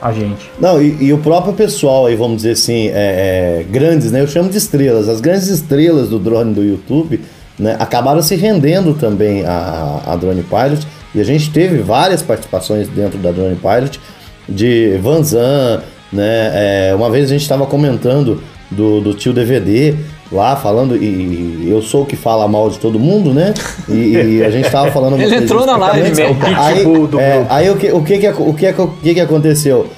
[0.00, 0.48] a gente.
[0.60, 4.20] Não, e, e o próprio pessoal aí, vamos dizer assim, é, é, grandes, né?
[4.20, 5.08] Eu chamo de estrelas.
[5.08, 7.20] As grandes estrelas do drone do YouTube,
[7.58, 7.74] né?
[7.80, 13.18] Acabaram se rendendo também a, a Drone Pilot e a gente teve várias participações dentro
[13.18, 14.00] da Drone Pilot
[14.48, 16.90] de Vanzan, né?
[16.90, 19.96] É, uma vez a gente estava comentando do, do tio DVD
[20.32, 23.52] lá falando, e eu sou o que fala mal de todo mundo, né?
[23.88, 25.18] E, e a gente tava falando...
[25.20, 26.36] Ele entrou na live, né?
[26.56, 26.84] Aí,
[27.18, 29.88] é, aí o, que, o, que, que, o, que, o que, que aconteceu?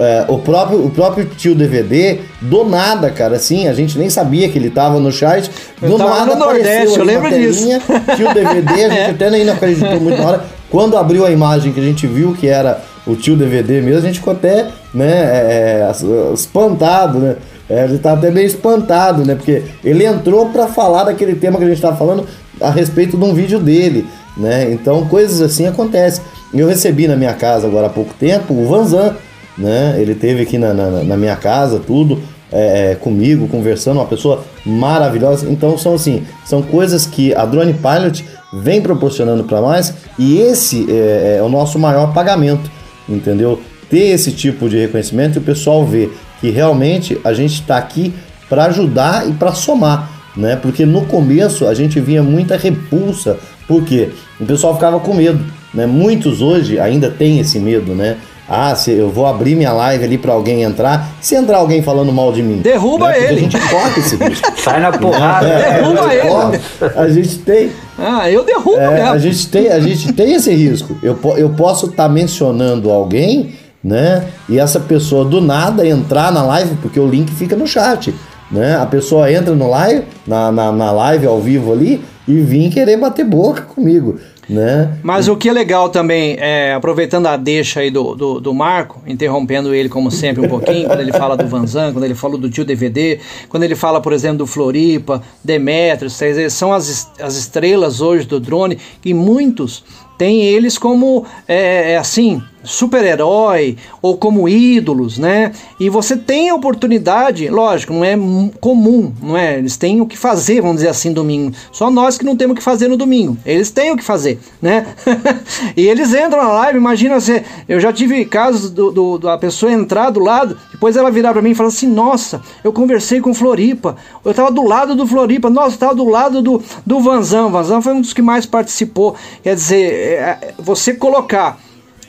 [0.00, 4.48] É, o, próprio, o próprio tio DVD, do nada, cara, assim, a gente nem sabia
[4.48, 5.50] que ele tava no chat.
[5.78, 8.16] Do eu nada no Nordeste, eu lembro telinha, disso.
[8.16, 9.10] Tio DVD, a gente é.
[9.10, 10.44] até nem acreditou muito na hora.
[10.70, 14.06] Quando abriu a imagem que a gente viu que era o tio DVD mesmo, a
[14.06, 17.36] gente ficou até, né, é, é espantado, né?
[17.70, 19.36] É, ele tá até meio espantado, né?
[19.36, 22.26] Porque ele entrou para falar daquele tema que a gente tava falando
[22.60, 24.04] a respeito de um vídeo dele,
[24.36, 24.72] né?
[24.72, 26.22] Então coisas assim acontecem.
[26.52, 29.14] Eu recebi na minha casa agora há pouco tempo o Vanzan,
[29.56, 29.94] né?
[29.98, 32.20] Ele teve aqui na, na, na minha casa, tudo.
[32.52, 35.48] É, é, comigo, conversando, uma pessoa maravilhosa.
[35.48, 40.84] Então são assim, são coisas que a Drone Pilot vem proporcionando para nós e esse
[40.90, 42.68] é, é, o nosso maior pagamento,
[43.08, 43.60] entendeu?
[43.88, 48.14] Ter esse tipo de reconhecimento e o pessoal ver que realmente a gente está aqui
[48.48, 50.56] para ajudar e para somar, né?
[50.56, 55.86] Porque no começo a gente vinha muita repulsa, porque o pessoal ficava com medo, né?
[55.86, 58.16] Muitos hoje ainda têm esse medo, né?
[58.52, 62.12] Ah, se eu vou abrir minha live ali para alguém entrar, se entrar alguém falando
[62.12, 63.18] mal de mim, derruba né?
[63.18, 63.36] ele.
[63.38, 64.60] A gente corre esse risco.
[64.60, 66.28] Sai na porrada, é, derruba a ele.
[66.28, 66.60] Corre.
[66.96, 67.70] A gente tem.
[67.96, 69.08] Ah, eu derrubo é, mesmo.
[69.10, 70.98] A gente tem, a gente tem esse risco.
[71.00, 74.28] Eu, eu posso estar tá mencionando alguém né?
[74.48, 78.14] E essa pessoa do nada entrar na live, porque o link fica no chat,
[78.50, 78.76] né?
[78.76, 82.96] A pessoa entra no live, na, na, na live ao vivo ali e vir querer
[82.96, 84.18] bater boca comigo.
[84.50, 84.98] Né?
[85.00, 89.00] Mas o que é legal também, é, aproveitando a deixa aí do, do, do, Marco,
[89.06, 92.50] interrompendo ele como sempre um pouquinho, quando ele fala do Vanzan, quando ele fala do
[92.50, 96.18] tio DVD, quando ele fala, por exemplo, do Floripa, Demetrius,
[96.50, 99.84] são as, as estrelas hoje do drone, e muitos
[100.18, 105.52] têm eles como, é, é assim, super-herói ou como ídolos, né?
[105.78, 108.16] E você tem a oportunidade, lógico, não é
[108.60, 109.58] comum, não é?
[109.58, 111.52] Eles têm o que fazer, vamos dizer assim, domingo.
[111.72, 113.36] Só nós que não temos o que fazer no domingo.
[113.44, 114.86] Eles têm o que fazer, né?
[115.76, 119.72] e eles entram na live, imagina você, eu já tive casos do, do, da pessoa
[119.72, 123.34] entrar do lado, depois ela virar para mim e falar assim: "Nossa, eu conversei com
[123.34, 123.96] Floripa.
[124.24, 125.48] Eu tava do lado do Floripa.
[125.50, 127.48] Nossa, eu tava do lado do do Vanzan.
[127.48, 129.14] Vanzan foi um dos que mais participou.
[129.42, 131.58] Quer dizer, é, você colocar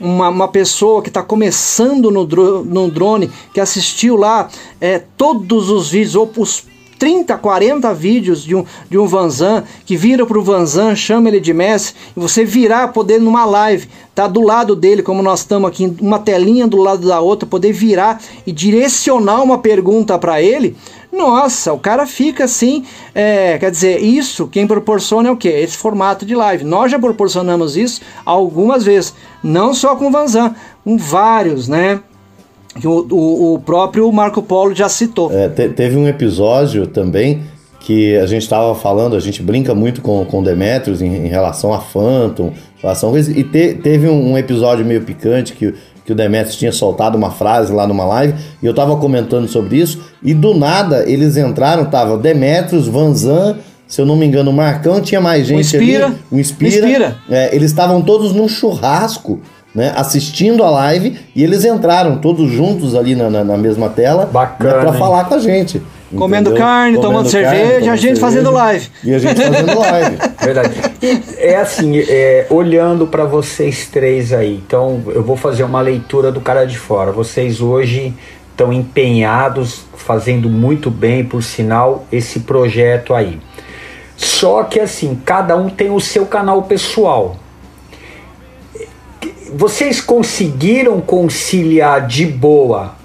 [0.00, 2.26] uma, uma pessoa que está começando no,
[2.64, 4.48] no drone, que assistiu lá
[4.80, 6.64] é, todos os vídeos, ou os
[7.02, 11.40] 30, 40 vídeos de um, de um Vanzan, que vira para o Vanzan, chama ele
[11.40, 15.68] de mestre, e você virar, poder numa live, tá do lado dele, como nós estamos
[15.68, 20.76] aqui, uma telinha do lado da outra, poder virar e direcionar uma pergunta para ele,
[21.12, 25.48] nossa, o cara fica assim, é, quer dizer, isso quem proporciona é o que?
[25.48, 26.64] Esse formato de live.
[26.64, 32.00] Nós já proporcionamos isso algumas vezes, não só com o Vanzan, com vários, né?
[32.80, 35.30] Que o, o, o próprio Marco Polo já citou.
[35.30, 37.42] É, te, teve um episódio também
[37.82, 41.74] que a gente estava falando, a gente brinca muito com, com Demetrius em, em relação
[41.74, 46.56] a Phantom, relação e te, teve um, um, episódio meio picante que que o Demetrius
[46.56, 50.54] tinha soltado uma frase lá numa live, e eu tava comentando sobre isso, e do
[50.54, 55.46] nada eles entraram, tava Demetrius, Vanzan, se eu não me engano, o Marcão, tinha mais
[55.46, 56.86] gente um Inspira, ali, o Inspira.
[56.86, 57.16] Inspira.
[57.30, 59.40] É, eles estavam todos num churrasco,
[59.74, 64.26] né, assistindo a live e eles entraram todos juntos ali na, na, na mesma tela
[64.26, 64.98] Bacana, para hein?
[64.98, 65.80] falar com a gente.
[66.16, 66.66] Comendo entendeu?
[66.66, 68.88] carne, tomando cerveja, tomando a gente fazendo live.
[69.02, 70.16] E a gente fazendo live.
[70.40, 70.74] Verdade.
[71.00, 76.30] E é assim, é, olhando para vocês três aí, então eu vou fazer uma leitura
[76.30, 77.12] do cara de fora.
[77.12, 78.14] Vocês hoje
[78.50, 83.40] estão empenhados, fazendo muito bem, por sinal, esse projeto aí.
[84.16, 87.36] Só que assim, cada um tem o seu canal pessoal.
[89.54, 93.01] Vocês conseguiram conciliar de boa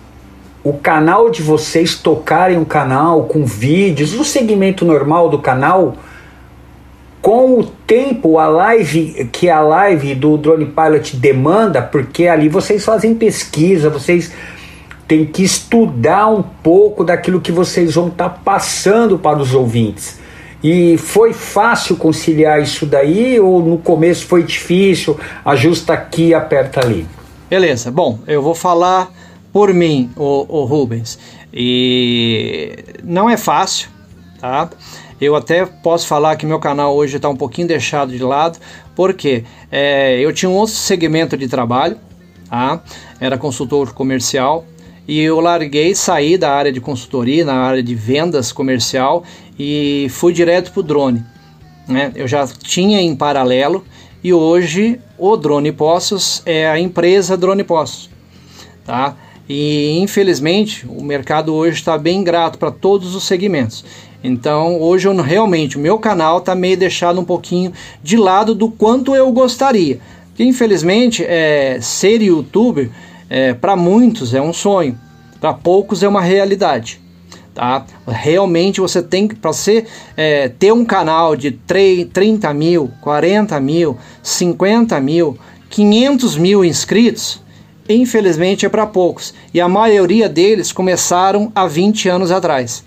[0.68, 5.96] o canal de vocês tocarem um canal com vídeos, o segmento normal do canal,
[7.22, 12.84] com o tempo, a live que a live do Drone Pilot demanda, porque ali vocês
[12.84, 14.34] fazem pesquisa, vocês
[15.08, 20.20] têm que estudar um pouco daquilo que vocês vão estar passando para os ouvintes.
[20.62, 25.18] E foi fácil conciliar isso daí ou no começo foi difícil?
[25.46, 27.08] Ajusta aqui, aperta ali.
[27.50, 29.10] Beleza, bom, eu vou falar
[29.52, 31.18] por mim, o, o Rubens.
[31.54, 33.90] E não é fácil,
[34.40, 34.70] tá?
[35.20, 38.60] Eu até posso falar que meu canal hoje está um pouquinho deixado de lado,
[38.96, 41.98] porque é, eu tinha um outro segmento de trabalho,
[42.50, 42.84] tá?
[43.20, 44.66] Era consultor comercial,
[45.08, 49.24] e eu larguei, saí da área de consultoria, na área de vendas comercial
[49.58, 51.24] e fui direto para o drone.
[51.88, 52.12] Né?
[52.14, 53.86] Eu já tinha em paralelo
[54.22, 58.10] e hoje o Drone Postos é a empresa Drone Postos.
[58.86, 59.16] Tá?
[59.50, 63.86] E infelizmente o mercado hoje está bem grato para todos os segmentos.
[64.24, 67.72] Então hoje eu realmente o meu canal está meio deixado um pouquinho
[68.04, 70.00] de lado do quanto eu gostaria.
[70.28, 72.90] Porque, infelizmente é, ser youtuber
[73.30, 74.98] é, para muitos é um sonho,
[75.40, 77.02] para poucos é uma realidade.
[77.58, 77.84] Tá?
[78.08, 79.84] Realmente você tem que, para você
[80.16, 85.36] é, ter um canal de 3, 30 mil, 40 mil, 50 mil,
[85.68, 87.42] 500 mil inscritos,
[87.90, 89.34] infelizmente é para poucos.
[89.54, 92.84] E a maioria deles começaram há 20 anos atrás.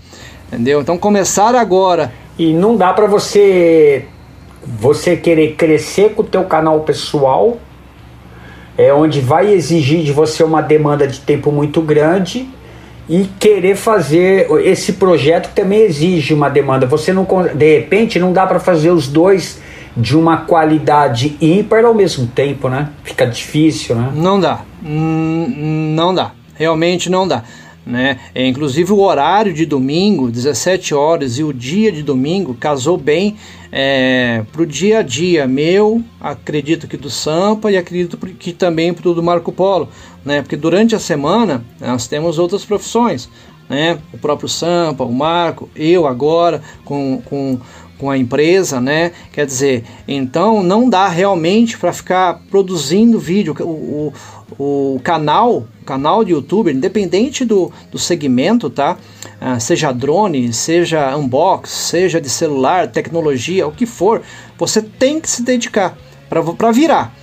[0.49, 0.81] Entendeu?
[0.81, 2.13] Então começar agora.
[2.39, 4.05] E não dá para você
[4.65, 7.59] você querer crescer com o teu canal pessoal,
[8.77, 12.49] é onde vai exigir de você uma demanda de tempo muito grande
[13.09, 16.87] e querer fazer esse projeto também exige uma demanda.
[16.87, 19.61] Você não de repente não dá para fazer os dois
[19.97, 22.91] de uma qualidade ímpar ao mesmo tempo, né?
[23.03, 24.13] Fica difícil, né?
[24.15, 24.61] Não dá.
[24.85, 26.33] Hum, não dá.
[26.55, 27.45] Realmente não dá.
[27.85, 28.19] Né?
[28.35, 33.37] É, inclusive o horário de domingo, 17 horas, e o dia de domingo casou bem
[33.73, 38.93] é, para o dia a dia meu, acredito que do Sampa e acredito que também
[38.93, 39.89] para o do Marco Polo,
[40.25, 40.43] né?
[40.43, 43.29] porque durante a semana nós temos outras profissões,
[43.69, 43.99] né?
[44.13, 47.59] o próprio Sampa, o Marco, eu agora com, com,
[47.97, 49.13] com a empresa, né?
[49.33, 54.13] quer dizer, então não dá realmente para ficar produzindo vídeo, o, o
[54.59, 58.97] o canal, canal de YouTube, independente do, do segmento, tá?
[59.41, 64.23] Ah, seja drone, seja unbox, seja de celular, tecnologia, o que for,
[64.59, 65.97] você tem que se dedicar
[66.29, 67.15] para virar.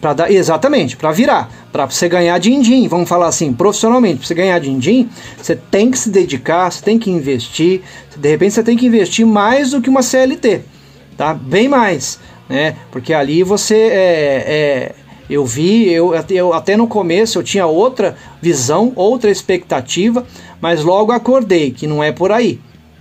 [0.00, 4.34] Pra dar, exatamente, para virar, para você ganhar din-din, vamos falar assim, profissionalmente, para você
[4.34, 5.08] ganhar din-din,
[5.40, 7.82] você tem que se dedicar, você tem que investir,
[8.14, 10.60] de repente você tem que investir mais do que uma CLT,
[11.16, 11.32] tá?
[11.32, 12.76] Bem mais, né?
[12.92, 14.94] Porque ali você é, é
[15.28, 20.24] eu vi, eu, eu, até no começo eu tinha outra visão, outra expectativa,
[20.60, 22.60] mas logo acordei que não é por aí.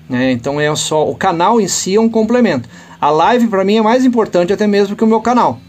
[0.10, 0.32] Né?
[0.32, 2.68] Então é só o canal em si é um complemento.
[3.00, 5.60] A live para mim é mais importante até mesmo que o meu canal.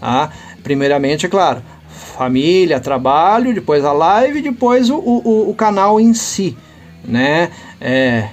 [0.00, 0.30] Tá?
[0.62, 6.56] Primeiramente, é claro, família, trabalho, depois a live, depois o, o, o canal em si.
[7.04, 7.50] Né?
[7.80, 8.28] É,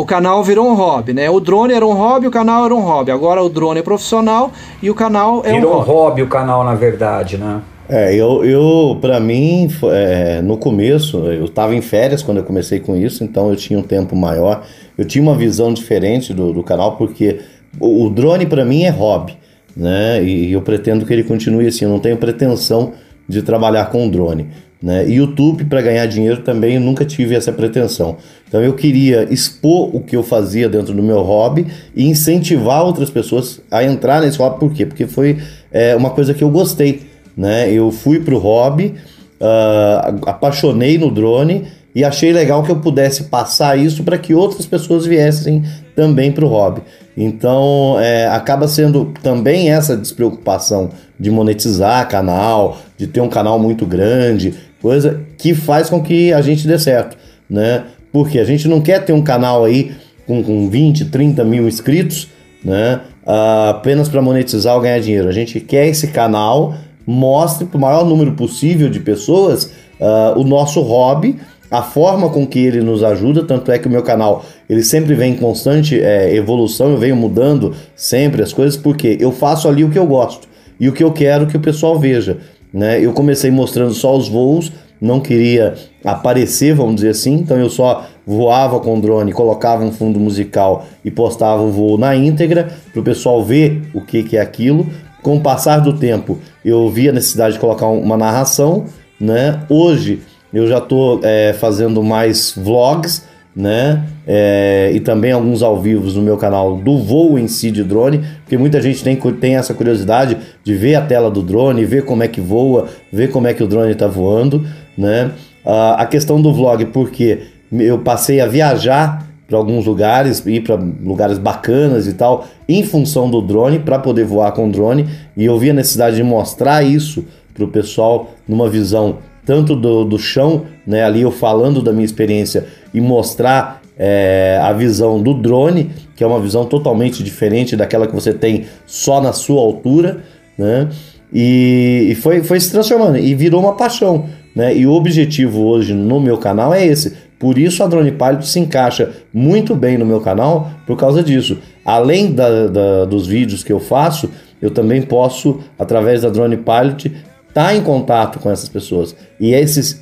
[0.00, 1.28] o canal virou um hobby, né?
[1.28, 3.10] O drone era um hobby, o canal era um hobby.
[3.10, 4.50] Agora o drone é profissional
[4.82, 5.90] e o canal é virou um hobby.
[5.90, 7.60] um hobby o canal, na verdade, né?
[7.88, 12.78] É, eu, eu para mim, é, no começo, eu estava em férias quando eu comecei
[12.78, 14.62] com isso, então eu tinha um tempo maior.
[14.96, 17.40] Eu tinha uma visão diferente do, do canal, porque
[17.78, 19.36] o, o drone para mim é hobby,
[19.76, 20.22] né?
[20.22, 21.84] E eu pretendo que ele continue assim.
[21.84, 22.92] Eu não tenho pretensão
[23.28, 24.48] de trabalhar com drone.
[24.82, 25.06] Né?
[25.06, 28.16] YouTube para ganhar dinheiro também eu nunca tive essa pretensão.
[28.48, 33.10] Então eu queria expor o que eu fazia dentro do meu hobby e incentivar outras
[33.10, 34.58] pessoas a entrar nesse hobby.
[34.58, 34.86] Por quê?
[34.86, 35.38] Porque foi
[35.70, 37.02] é, uma coisa que eu gostei.
[37.36, 37.70] Né?
[37.70, 38.94] Eu fui para o hobby,
[39.40, 44.64] uh, apaixonei no drone e achei legal que eu pudesse passar isso para que outras
[44.64, 45.62] pessoas viessem
[45.94, 46.82] também para o hobby.
[47.16, 53.84] Então é, acaba sendo também essa despreocupação de monetizar canal, de ter um canal muito
[53.84, 57.16] grande, coisa que faz com que a gente dê certo,
[57.48, 57.84] né?
[58.12, 59.92] Porque a gente não quer ter um canal aí
[60.26, 62.28] com, com 20, 30 mil inscritos,
[62.64, 63.00] né?
[63.24, 65.28] Uh, apenas para monetizar ou ganhar dinheiro.
[65.28, 66.74] A gente quer esse canal
[67.06, 69.64] mostre para o maior número possível de pessoas
[70.00, 71.38] uh, o nosso hobby,
[71.70, 75.14] a forma com que ele nos ajuda, tanto é que o meu canal ele sempre
[75.14, 79.84] vem em constante é, evolução, eu venho mudando sempre as coisas, porque eu faço ali
[79.84, 80.48] o que eu gosto
[80.80, 82.38] e o que eu quero que o pessoal veja.
[82.72, 83.04] Né?
[83.04, 88.06] Eu comecei mostrando só os voos, não queria aparecer, vamos dizer assim, então eu só
[88.26, 93.04] voava com drone, colocava um fundo musical e postava o voo na íntegra para o
[93.04, 94.86] pessoal ver o que, que é aquilo.
[95.22, 98.84] Com o passar do tempo, eu vi a necessidade de colocar uma narração,
[99.20, 99.60] né?
[99.68, 100.20] Hoje
[100.52, 103.24] eu já estou é, fazendo mais vlogs,
[103.54, 104.04] né?
[104.26, 108.20] É, e também alguns ao vivo no meu canal do voo em si de drone,
[108.42, 112.22] porque muita gente tem, tem essa curiosidade de ver a tela do drone, ver como
[112.22, 114.64] é que voa, ver como é que o drone está voando,
[114.96, 115.32] né?
[115.64, 117.40] a questão do vlog, porque
[117.72, 123.28] eu passei a viajar para alguns lugares, ir para lugares bacanas e tal, em função
[123.28, 127.24] do drone, para poder voar com drone, e eu vi a necessidade de mostrar isso
[127.52, 132.04] para o pessoal numa visão tanto do, do chão, né, ali eu falando da minha
[132.04, 138.06] experiência e mostrar é, a visão do drone, que é uma visão totalmente diferente daquela
[138.06, 140.20] que você tem só na sua altura,
[140.56, 140.88] né?
[141.32, 144.24] E, e foi, foi se transformando e virou uma paixão,
[144.54, 144.74] né?
[144.74, 147.14] E o objetivo hoje no meu canal é esse.
[147.38, 151.58] Por isso a Drone Pilot se encaixa muito bem no meu canal por causa disso.
[151.84, 154.30] Além da, da, dos vídeos que eu faço,
[154.60, 157.08] eu também posso, através da Drone Pilot,
[157.48, 159.16] estar tá em contato com essas pessoas.
[159.38, 159.99] E esses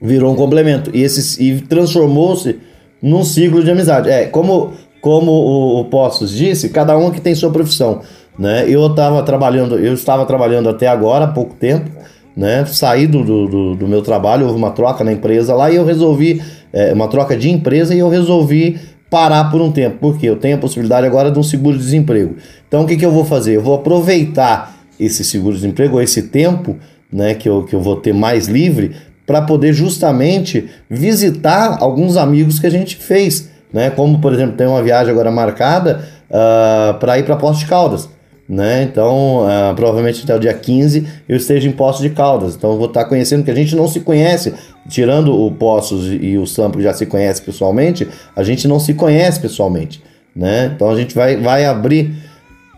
[0.00, 0.90] virou um complemento.
[0.94, 2.58] E, esses, e transformou-se
[3.02, 4.08] num ciclo de amizade.
[4.08, 8.00] É, como, como o, o Postos disse, cada um que tem sua profissão.
[8.38, 8.64] Né?
[8.68, 11.90] Eu estava trabalhando, eu estava trabalhando até agora, há pouco tempo,
[12.36, 12.64] né?
[12.66, 16.42] Saí do, do, do, meu trabalho, houve uma troca na empresa lá e eu resolvi,
[16.72, 20.56] é, uma troca de empresa e eu resolvi parar por um tempo, porque eu tenho
[20.56, 22.34] a possibilidade agora de um seguro-desemprego.
[22.66, 23.54] Então o que, que eu vou fazer?
[23.54, 26.76] Eu vou aproveitar esse seguro-desemprego, esse tempo
[27.12, 32.58] né, que, eu, que eu vou ter mais livre, para poder justamente visitar alguns amigos
[32.58, 33.48] que a gente fez.
[33.72, 33.90] Né?
[33.90, 37.66] Como, por exemplo, tem uma viagem agora marcada uh, ah, para ir para Poços de
[37.66, 38.08] Caldas.
[38.48, 38.82] Né?
[38.82, 42.54] Então, uh, provavelmente até o dia 15 eu esteja em Poços de Caldas.
[42.54, 44.54] Então, eu vou estar conhecendo, que a gente não se conhece,
[44.88, 48.06] tirando o Poços e o Sampo já se conhece pessoalmente,
[48.36, 50.02] a gente não se conhece pessoalmente.
[50.36, 50.70] Né?
[50.74, 52.14] Então, a gente vai, vai abrir,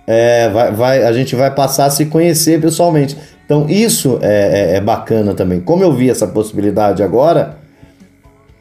[0.06, 3.16] é, vai, vai, a gente vai passar a se conhecer pessoalmente.
[3.46, 5.60] Então, isso é, é, é bacana também.
[5.60, 7.58] Como eu vi essa possibilidade agora,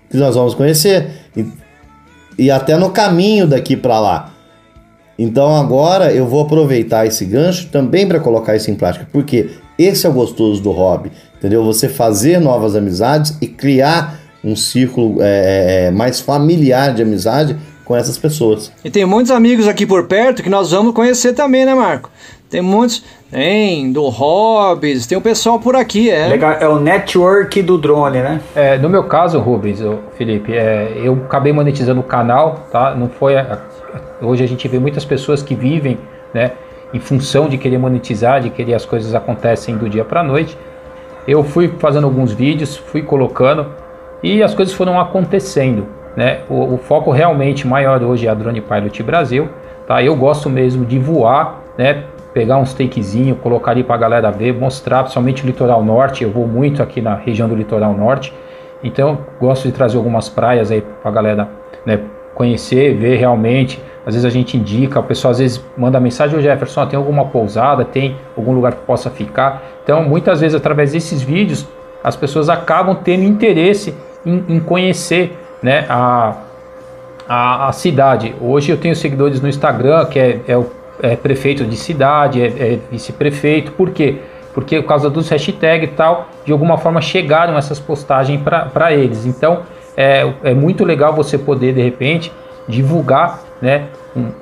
[0.10, 1.46] que nós vamos conhecer, e,
[2.38, 4.32] e até no caminho daqui para lá.
[5.18, 10.06] Então agora eu vou aproveitar esse gancho também para colocar isso em prática, porque esse
[10.06, 11.64] é o gostoso do hobby, entendeu?
[11.64, 17.56] Você fazer novas amizades e criar um círculo é, é, é, mais familiar de amizade
[17.84, 18.72] com essas pessoas.
[18.84, 22.12] E tem muitos amigos aqui por perto que nós vamos conhecer também, né, Marco?
[22.50, 23.04] Tem muitos,
[23.36, 26.28] tem do Hobbies, tem o pessoal por aqui, é.
[26.28, 28.40] Legal, é o network do drone, né?
[28.56, 29.82] É, no meu caso, Rubens,
[30.14, 32.96] Felipe, é, eu acabei monetizando o canal, tá?
[32.96, 33.60] Não foi a,
[34.22, 35.98] Hoje a gente vê muitas pessoas que vivem,
[36.34, 36.54] né,
[36.94, 40.58] em função de querer monetizar, de querer as coisas acontecem do dia para a noite.
[41.28, 43.68] Eu fui fazendo alguns vídeos, fui colocando
[44.24, 46.40] e as coisas foram acontecendo, né?
[46.50, 49.50] O, o foco realmente maior hoje é a Drone Pilot Brasil,
[49.86, 50.02] tá?
[50.02, 52.06] Eu gosto mesmo de voar, né?
[52.36, 56.24] Pegar uns takezinho, colocar ali para a galera ver, mostrar, principalmente o litoral norte.
[56.24, 58.32] Eu vou muito aqui na região do litoral norte,
[58.84, 61.50] então gosto de trazer algumas praias aí para a galera,
[61.84, 62.00] né?
[62.36, 66.42] Conhecer, ver realmente às vezes a gente indica, o pessoal às vezes manda mensagem, ô
[66.42, 69.64] Jefferson, tem alguma pousada, tem algum lugar que possa ficar.
[69.84, 71.68] Então, muitas vezes, através desses vídeos,
[72.04, 76.36] as pessoas acabam tendo interesse em, em conhecer né, a,
[77.28, 78.36] a, a, cidade.
[78.40, 80.70] Hoje eu tenho seguidores no Instagram, que é, é o
[81.02, 83.72] é prefeito de cidade, é, é vice-prefeito.
[83.72, 84.20] Por quê?
[84.54, 89.26] Porque por causa dos hashtags e tal, de alguma forma chegaram essas postagens para eles.
[89.26, 89.64] Então,
[89.98, 92.32] é, é muito legal você poder, de repente,
[92.68, 93.86] divulgar né,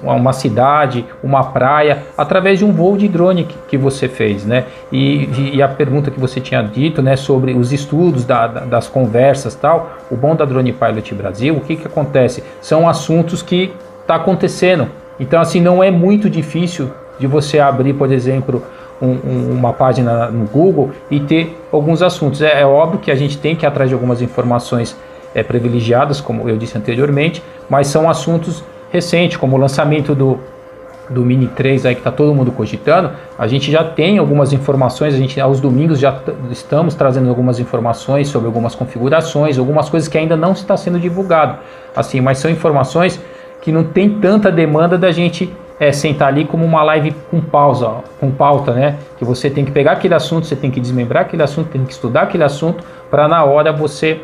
[0.03, 4.65] uma cidade, uma praia, através de um voo de drone que, que você fez, né?
[4.91, 8.87] E, e, a pergunta que você tinha dito, né, sobre os estudos da, da, das
[8.87, 12.43] conversas tal, o bom da Drone Pilot Brasil, o que que acontece?
[12.61, 14.87] São assuntos que está acontecendo.
[15.19, 18.63] Então, assim, não é muito difícil de você abrir, por exemplo,
[19.01, 22.41] um, um, uma página no Google e ter alguns assuntos.
[22.41, 24.95] É, é óbvio que a gente tem que ir atrás de algumas informações
[25.35, 30.39] é, privilegiadas, como eu disse anteriormente, mas são assuntos recentes, como o lançamento do,
[31.09, 35.13] do Mini 3 aí que está todo mundo cogitando, a gente já tem algumas informações,
[35.13, 40.17] a gente aos domingos já estamos trazendo algumas informações sobre algumas configurações, algumas coisas que
[40.17, 41.57] ainda não está sendo divulgado,
[41.95, 43.19] assim, mas são informações
[43.63, 47.87] que não tem tanta demanda da gente é, sentar ali como uma live com pausa,
[47.87, 48.97] ó, com pauta, né?
[49.17, 51.93] Que você tem que pegar aquele assunto, você tem que desmembrar aquele assunto, tem que
[51.93, 54.19] estudar aquele assunto, para na hora você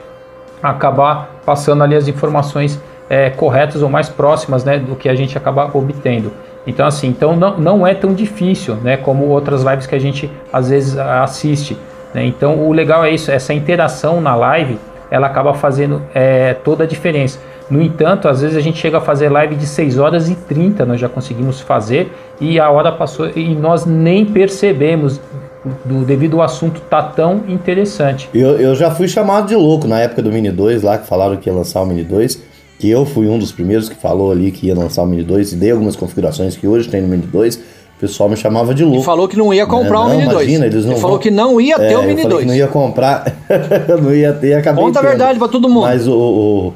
[0.62, 5.38] acabar passando ali as informações é, corretas ou mais próximas né, do que a gente
[5.38, 6.34] acaba obtendo.
[6.68, 10.30] Então, assim, então não, não é tão difícil, né, como outras lives que a gente
[10.52, 11.78] às vezes assiste.
[12.14, 12.26] Né?
[12.26, 14.78] Então, o legal é isso, essa interação na live,
[15.10, 17.40] ela acaba fazendo é, toda a diferença.
[17.70, 20.86] No entanto, às vezes a gente chega a fazer live de 6 horas e 30,
[20.86, 22.11] nós já conseguimos fazer,
[22.41, 25.22] e a hora passou e nós nem percebemos
[25.86, 28.30] do, devido ao assunto tá tão interessante.
[28.34, 31.38] Eu, eu já fui chamado de louco na época do Mini 2, lá que falaram
[31.38, 32.49] que ia lançar o Mini 2
[32.80, 35.51] que eu fui um dos primeiros que falou ali que ia lançar o Mini 2
[35.51, 37.55] e dei algumas configurações que hoje tem no Mini 2.
[37.57, 37.59] O
[37.99, 39.01] pessoal me chamava de louco.
[39.01, 40.32] E falou que não ia comprar o Mini 2.
[40.32, 42.47] Imagina, eles não Ele falou que não ia ter é, o Mini 2.
[42.47, 43.26] não ia comprar,
[44.01, 45.82] não ia ter, acabei Conta a verdade pra todo mundo.
[45.82, 46.74] Mas o, o,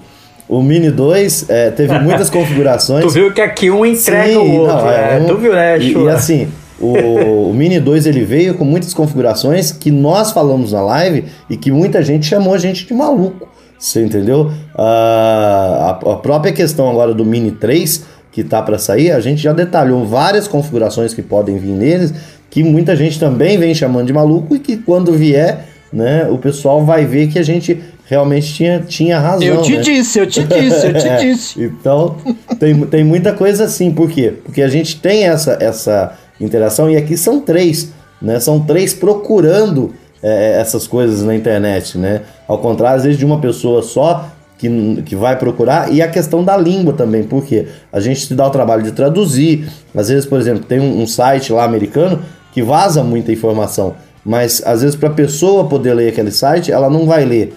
[0.57, 3.03] o Mini 2 é, teve muitas configurações.
[3.03, 4.77] tu viu que aqui um entrega Sim, o outro.
[4.77, 6.47] Não, é, um, tu viu, né, e, e assim,
[6.79, 11.57] o, o, Mini 2 ele veio com muitas configurações que nós falamos na live e
[11.57, 13.47] que muita gente chamou a gente de maluco.
[13.79, 14.51] Você entendeu?
[14.75, 19.53] a, a própria questão agora do Mini 3, que tá para sair, a gente já
[19.53, 22.13] detalhou várias configurações que podem vir neles,
[22.49, 26.85] que muita gente também vem chamando de maluco e que quando vier, né, o pessoal
[26.85, 29.47] vai ver que a gente realmente tinha, tinha razão.
[29.47, 29.81] Eu te né?
[29.81, 31.63] disse, eu te disse, eu te é, disse.
[31.63, 32.15] então,
[32.59, 34.33] tem, tem muita coisa assim, por quê?
[34.43, 37.91] Porque a gente tem essa, essa interação e aqui são três,
[38.21, 38.39] né?
[38.39, 42.21] São três procurando é, essas coisas na internet, né?
[42.47, 46.43] Ao contrário, às vezes, de uma pessoa só que, que vai procurar, e a questão
[46.43, 49.67] da língua também, porque a gente se dá o trabalho de traduzir.
[49.93, 52.21] Às vezes, por exemplo, tem um, um site lá americano
[52.53, 56.89] que vaza muita informação, mas às vezes, para a pessoa poder ler aquele site, ela
[56.89, 57.53] não vai ler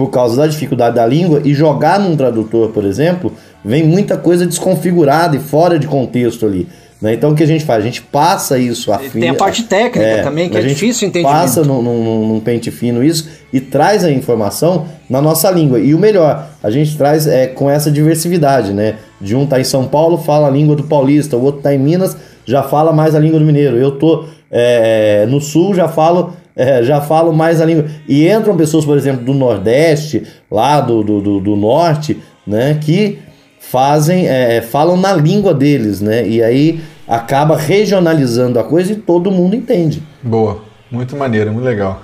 [0.00, 4.46] por causa da dificuldade da língua e jogar num tradutor, por exemplo, vem muita coisa
[4.46, 6.66] desconfigurada e fora de contexto ali.
[7.02, 7.12] Né?
[7.12, 7.82] Então o que a gente faz?
[7.82, 11.06] A gente passa isso a fim, Tem a parte técnica é, também, que é difícil
[11.06, 11.28] entender.
[11.28, 15.78] Passa num, num, num, pente fino isso e traz a informação na nossa língua.
[15.78, 18.96] E o melhor, a gente traz é, com essa diversidade, né?
[19.20, 21.78] De um tá em São Paulo, fala a língua do paulista, o outro tá em
[21.78, 23.76] Minas, já fala mais a língua do mineiro.
[23.76, 27.86] Eu tô é, no sul, já falo é, já falo mais a língua.
[28.06, 33.18] E entram pessoas, por exemplo, do Nordeste, lá do, do, do, do Norte, né, que
[33.58, 36.26] fazem, é, falam na língua deles, né?
[36.26, 40.02] E aí acaba regionalizando a coisa e todo mundo entende.
[40.22, 42.02] Boa, muito maneiro, muito legal.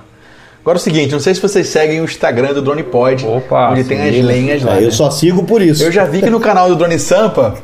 [0.61, 3.71] Agora é o seguinte, não sei se vocês seguem o Instagram do Drone Pod, Opa,
[3.71, 4.77] onde tem as lenhas lá.
[4.77, 4.91] É, eu né?
[4.91, 5.83] só sigo por isso.
[5.83, 7.55] Eu já vi que no canal do Drone Sampa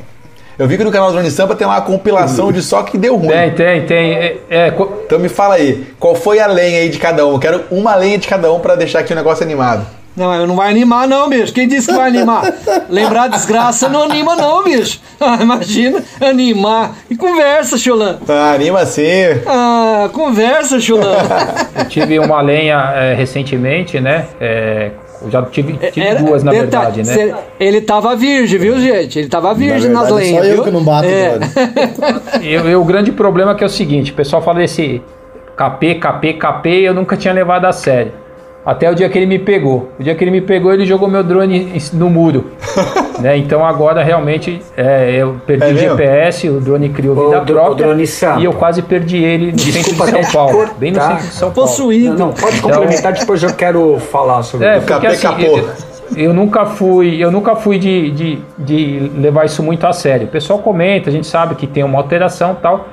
[0.57, 2.97] eu vi que no canal do Drone Sampa tem lá uma compilação de só que
[2.97, 3.29] deu ruim.
[3.29, 4.13] Tem, tem, tem.
[4.13, 4.73] É, é...
[5.05, 7.33] Então me fala aí, qual foi a lenha aí de cada um?
[7.33, 9.85] Eu quero uma lenha de cada um para deixar aqui o negócio animado.
[10.15, 11.51] Não, eu não vai animar não, bicho.
[11.51, 12.43] Quem disse que vai animar?
[12.87, 15.01] Lembrar desgraça não anima não, bicho.
[15.25, 16.97] Ah, imagina, animar.
[17.09, 18.19] E conversa, Chulan.
[18.27, 19.03] Ah, anima sim.
[19.47, 21.15] Ah, conversa, Chulan.
[21.79, 24.25] eu tive uma lenha é, recentemente, né?
[24.41, 24.91] É,
[25.23, 27.35] eu já tive, tive Era, duas, na verdade, né?
[27.59, 29.19] Ele tava virgem, viu, gente?
[29.19, 30.63] Ele tava virgem na nas lenhas, só eu viu?
[30.63, 31.39] que não bato, é.
[32.43, 35.01] eu, eu, O grande problema é que é o seguinte, o pessoal fala desse
[35.55, 38.22] KP, KP, KP, eu nunca tinha levado a sério.
[38.65, 39.89] Até o dia que ele me pegou.
[39.99, 42.51] O dia que ele me pegou, ele jogou meu drone no muro.
[43.19, 43.37] né?
[43.37, 47.87] Então agora realmente é, eu perdi é o GPS, o drone criou vida o, própria.
[47.89, 50.69] O e eu quase perdi ele no Desculpa, centro de São Paulo.
[50.77, 51.69] Bem no centro de São Paulo.
[51.69, 52.17] Possuído.
[52.17, 55.69] Não, não pode então, complementar, depois eu quero falar sobre é, porque, assim, eu,
[56.15, 60.27] eu nunca fui, eu nunca fui de, de, de levar isso muito a sério.
[60.27, 62.87] O pessoal comenta, a gente sabe que tem uma alteração tal.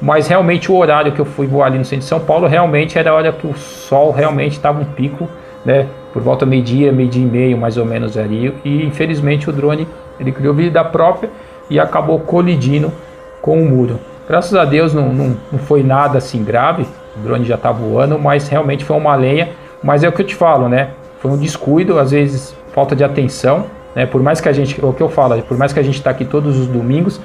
[0.00, 2.98] Mas realmente o horário que eu fui voar ali no centro de São Paulo, realmente
[2.98, 5.28] era a hora que o sol realmente estava um pico,
[5.64, 5.86] né?
[6.12, 8.54] Por volta meio-dia, meio-dia e meio, mais ou menos ali.
[8.64, 9.86] E infelizmente o drone
[10.18, 11.30] ele criou vida própria
[11.68, 12.92] e acabou colidindo
[13.42, 14.00] com o muro.
[14.28, 16.86] Graças a Deus não, não, não foi nada assim grave,
[17.16, 19.50] o drone já está voando, mas realmente foi uma lenha.
[19.82, 20.90] Mas é o que eu te falo, né?
[21.20, 24.06] Foi um descuido, às vezes falta de atenção, né?
[24.06, 25.96] Por mais que a gente, é o que eu falo, por mais que a gente
[25.96, 27.20] está aqui todos os domingos,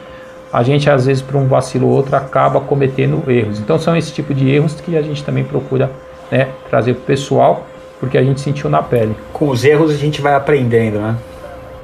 [0.55, 3.59] a gente às vezes por um vacilo ou outro acaba cometendo erros.
[3.59, 5.91] Então são esse tipo de erros que a gente também procura
[6.31, 7.67] né, trazer para o pessoal,
[7.99, 9.17] porque a gente sentiu na pele.
[9.33, 11.17] Com os erros a gente vai aprendendo, né?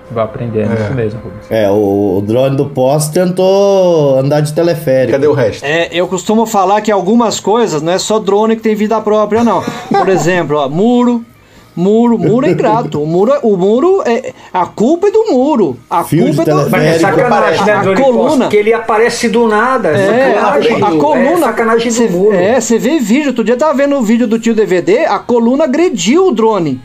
[0.09, 0.75] Vai aprendendo, é.
[0.75, 1.45] isso mesmo, Rubens.
[1.49, 5.11] É, o, o drone do pós tentou andar de teleférico.
[5.11, 5.65] Cadê o resto?
[5.65, 9.43] É, eu costumo falar que algumas coisas não é só drone que tem vida própria,
[9.43, 9.61] não.
[9.89, 11.25] Por exemplo, ó, muro,
[11.75, 13.01] Muro, muro é ingrato.
[13.01, 14.33] O muro, o muro é.
[14.53, 15.77] A culpa é do muro.
[15.89, 16.69] A Fio culpa é do.
[16.69, 18.47] Mas é sacanagem, né, a, coluna.
[18.49, 19.89] Que ele aparece do nada.
[19.89, 21.31] É, a, a, coluna.
[21.31, 22.35] É sacanagem do muro.
[22.35, 23.29] É, você vê vídeo.
[23.29, 26.81] Outro dia tava vendo o vídeo do tio DVD, a coluna agrediu o drone.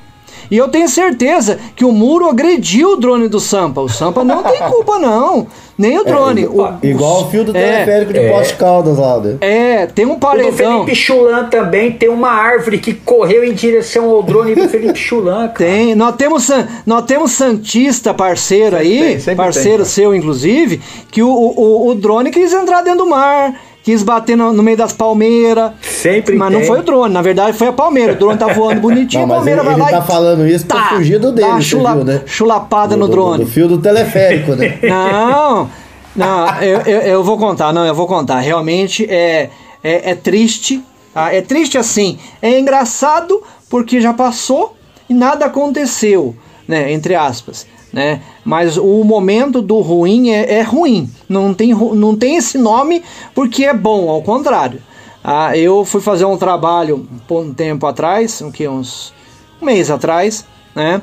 [0.51, 3.81] E eu tenho certeza que o muro agrediu o drone do Sampa.
[3.81, 5.47] O Sampa não tem culpa, não.
[5.79, 6.45] Nem o drone.
[6.45, 8.31] É, o, igual o fio do é, teleférico de é.
[8.31, 9.19] Poste Caldas lá.
[9.21, 9.37] né?
[9.43, 10.53] É, tem um O do paredão.
[10.53, 15.49] Felipe Chulan também tem uma árvore que correu em direção ao drone do Felipe Chulan.
[15.49, 15.71] cara.
[15.71, 16.49] Tem, nós temos,
[16.87, 20.81] nós temos Santista parceiro aí, tem, sempre parceiro tem, seu inclusive,
[21.11, 23.55] que o, o, o drone quis entrar dentro do mar,
[23.87, 25.71] quis bater no, no meio das palmeiras.
[25.81, 26.67] Sempre Mas não tem.
[26.67, 28.15] foi o drone, na verdade foi a palmeira.
[28.15, 30.07] O drone tá voando bonitinho, Não, a mas ele, palmeira vai ele lá tá e
[30.13, 32.21] falando isso pra fugir do dele, você chula- viu, né?
[32.27, 33.45] chulapada Do- no do- drone.
[33.45, 34.77] Do fio do teleférico, né?
[34.83, 35.71] Não,
[36.17, 38.41] não, eu, eu, eu vou contar, não, eu vou contar.
[38.41, 39.51] Realmente é,
[39.85, 40.83] é, é triste,
[41.15, 41.33] tá?
[41.33, 44.75] É triste assim, é engraçado porque já passou
[45.09, 46.35] e nada aconteceu,
[46.67, 46.91] né?
[46.91, 47.67] Entre aspas.
[47.93, 48.21] Né?
[48.45, 51.11] Mas o momento do ruim é, é ruim.
[51.29, 53.03] Não tem, não tem esse nome
[53.35, 54.83] porque é bom, ao contrário.
[55.25, 59.13] Ah, eu fui fazer um trabalho um tempo atrás, um, que, uns,
[59.61, 61.03] um mês atrás, né?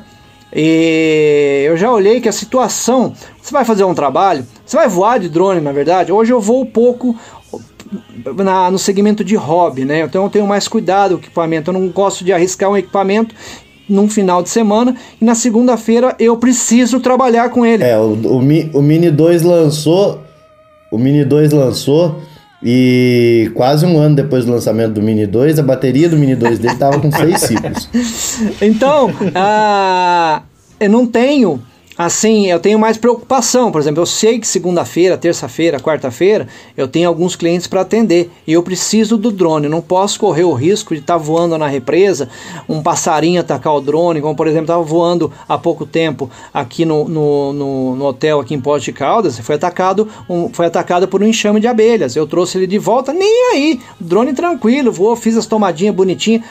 [0.54, 3.12] E eu já olhei que a situação.
[3.42, 6.12] Você vai fazer um trabalho, você vai voar de drone, na verdade.
[6.12, 7.16] Hoje eu vou pouco
[8.42, 10.00] na- no segmento de hobby, né?
[10.00, 11.70] Então eu tenho mais cuidado com o equipamento.
[11.70, 13.34] Eu não gosto de arriscar um equipamento
[13.88, 17.84] num final de semana e na segunda-feira eu preciso trabalhar com ele.
[17.84, 20.22] É, o, o, o Mini 2 lançou.
[20.90, 22.20] O Mini 2 lançou.
[22.66, 26.58] E quase um ano depois do lançamento do Mini 2, a bateria do Mini 2
[26.58, 27.90] dele tava com seis ciclos.
[28.62, 30.40] Então, ah,
[30.80, 31.62] eu não tenho,
[31.96, 33.70] assim, eu tenho mais preocupação.
[33.70, 38.52] Por exemplo, eu sei que segunda-feira, terça-feira, quarta-feira, eu tenho alguns clientes para atender e
[38.52, 39.66] eu preciso do drone.
[39.66, 42.28] Eu não posso correr o risco de estar voando na represa,
[42.68, 47.08] um passarinho atacar o drone, como por exemplo, estava voando há pouco tempo aqui no,
[47.08, 51.22] no, no- no hotel aqui em Pote de Caldas, foi atacado, um, foi atacado por
[51.22, 52.16] um enxame de abelhas.
[52.16, 56.42] Eu trouxe ele de volta, nem aí, drone tranquilo, voou, fiz as tomadinhas bonitinhas,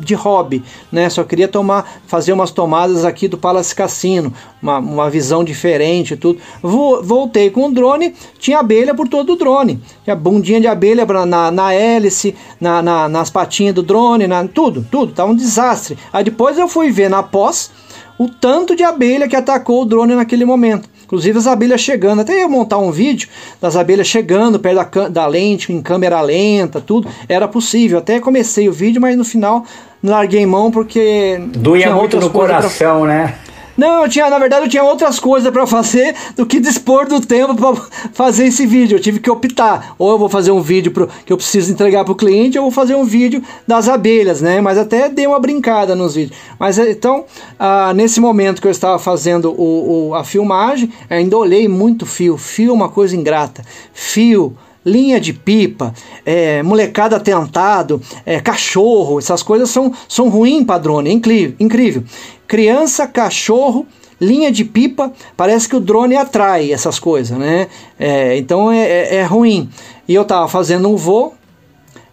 [0.00, 1.08] de hobby, né?
[1.10, 6.16] Só queria tomar, fazer umas tomadas aqui do Palace Cassino, uma, uma visão diferente e
[6.16, 6.38] tudo.
[6.62, 9.80] Vo- voltei com o drone, tinha abelha por todo o drone.
[10.04, 14.86] Tinha bundinha de abelha na, na hélice, na, na- nas patinhas do drone, na, tudo,
[14.90, 15.96] tudo, tá um desastre.
[16.12, 17.70] Aí depois eu fui ver na pós
[18.18, 20.88] o tanto de abelha que atacou o drone naquele momento.
[21.06, 23.28] Inclusive as abelhas chegando, até ia montar um vídeo
[23.62, 27.98] das abelhas chegando perto da, da lente, em câmera lenta, tudo, era possível.
[27.98, 29.64] Até comecei o vídeo, mas no final
[30.02, 31.40] larguei mão porque.
[31.54, 33.34] Doía muito no coisas pra- coração, né?
[33.76, 37.20] Não, eu tinha, na verdade, eu tinha outras coisas para fazer do que dispor do
[37.20, 37.76] tempo para
[38.12, 38.96] fazer esse vídeo.
[38.96, 39.94] Eu tive que optar.
[39.98, 42.64] Ou eu vou fazer um vídeo pro, que eu preciso entregar para o cliente, ou
[42.64, 44.60] eu vou fazer um vídeo das abelhas, né?
[44.60, 46.36] Mas até dei uma brincada nos vídeos.
[46.58, 47.24] Mas eh, então,
[47.58, 52.36] ah, nesse momento que eu estava fazendo o, o- a filmagem, ainda olhei muito fio.
[52.38, 53.62] Fio é uma coisa ingrata.
[53.92, 54.56] Fio
[54.86, 55.92] linha de pipa,
[56.24, 62.04] é, molecada atentado, é, cachorro, essas coisas são, são ruins para drone, é incrível, incrível.
[62.46, 63.84] Criança, cachorro,
[64.20, 67.66] linha de pipa, parece que o drone atrai essas coisas, né?
[67.98, 69.68] É, então é, é- é ruim.
[70.06, 71.34] E eu tava fazendo um voo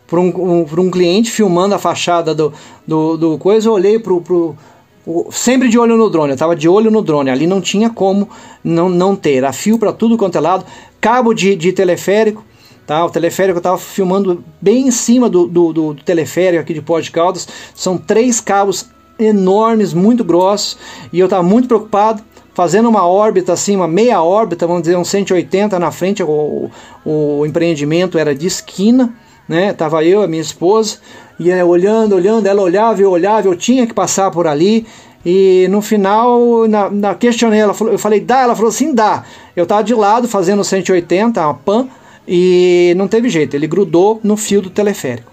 [0.08, 2.52] para um, um, um cliente filmando a fachada do,
[2.88, 4.56] do, do coisa, eu olhei pro, pro
[5.32, 8.30] sempre de olho no drone, eu tava de olho no drone, ali não tinha como
[8.64, 10.66] não, não ter, era fio para tudo quanto é lado,
[11.00, 12.44] cabo de, de teleférico,
[12.86, 13.06] tá?
[13.06, 16.82] O teleférico eu tava filmando bem em cima do, do, do- do teleférico aqui de
[16.82, 20.78] Pó de Caldas, são três cabos enormes, muito grossos,
[21.12, 22.22] e eu tava muito preocupado,
[22.54, 26.70] fazendo uma órbita assim, uma meia órbita, vamos dizer, um 180 na frente, o,
[27.06, 29.14] o, empreendimento era de esquina,
[29.48, 29.74] né?
[29.74, 30.98] Tava eu, a minha esposa,
[31.40, 34.86] e olhando, olhando, ela olhava, eu olhava, eu tinha que passar por ali.
[35.26, 38.42] E no final, na, na questionei, ela falou, eu falei, dá?
[38.42, 39.24] Ela falou assim, dá.
[39.56, 41.88] Eu tava de lado fazendo 180, uma pan,
[42.28, 45.32] e não teve jeito, ele grudou no fio do teleférico.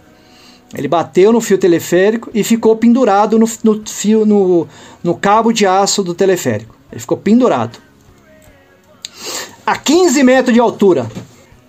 [0.76, 4.68] Ele bateu no fio teleférico e ficou pendurado no, no fio, no,
[5.02, 6.76] no cabo de aço do teleférico.
[6.90, 7.78] Ele ficou pendurado.
[9.66, 11.10] A 15 metros de altura.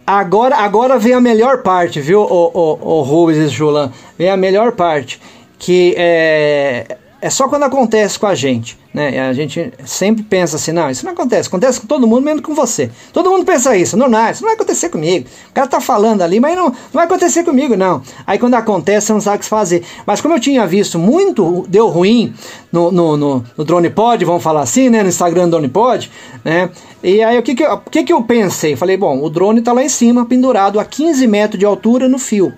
[0.06, 3.92] Agora, agora vem a melhor parte, viu, o, o, o Rubens e Julan?
[4.18, 5.22] Vem a melhor parte,
[5.58, 9.20] que é, é só quando acontece com a gente, né?
[9.22, 12.54] A gente sempre pensa assim, não, isso não acontece, acontece com todo mundo, menos com
[12.54, 12.90] você.
[13.14, 15.28] Todo mundo pensa isso, não, isso não vai acontecer comigo.
[15.50, 18.02] O cara tá falando ali, mas não, não vai acontecer comigo, não.
[18.28, 19.84] Aí quando acontece, você não sabe o que fazer.
[20.06, 22.34] Mas como eu tinha visto muito, deu ruim
[22.72, 25.04] no, no, no, no Drone Pod, vamos falar assim, né?
[25.04, 26.12] No Instagram do Drone Pod,
[26.44, 26.70] né?
[27.04, 28.76] E aí o que que, eu- o que que eu pensei?
[28.76, 32.20] Falei, bom, o drone tá lá em cima, pendurado a 15 metros de altura no
[32.20, 32.54] fio.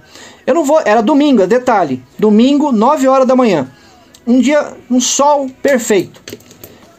[0.46, 3.70] Eu não vou, era domingo, é detalhe, domingo, 9 horas da manhã.
[4.26, 6.22] Um dia, um sol perfeito.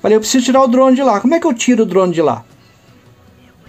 [0.02, 1.20] Falei, eu preciso tirar o drone de lá.
[1.20, 2.44] Como é que eu tiro o drone de lá?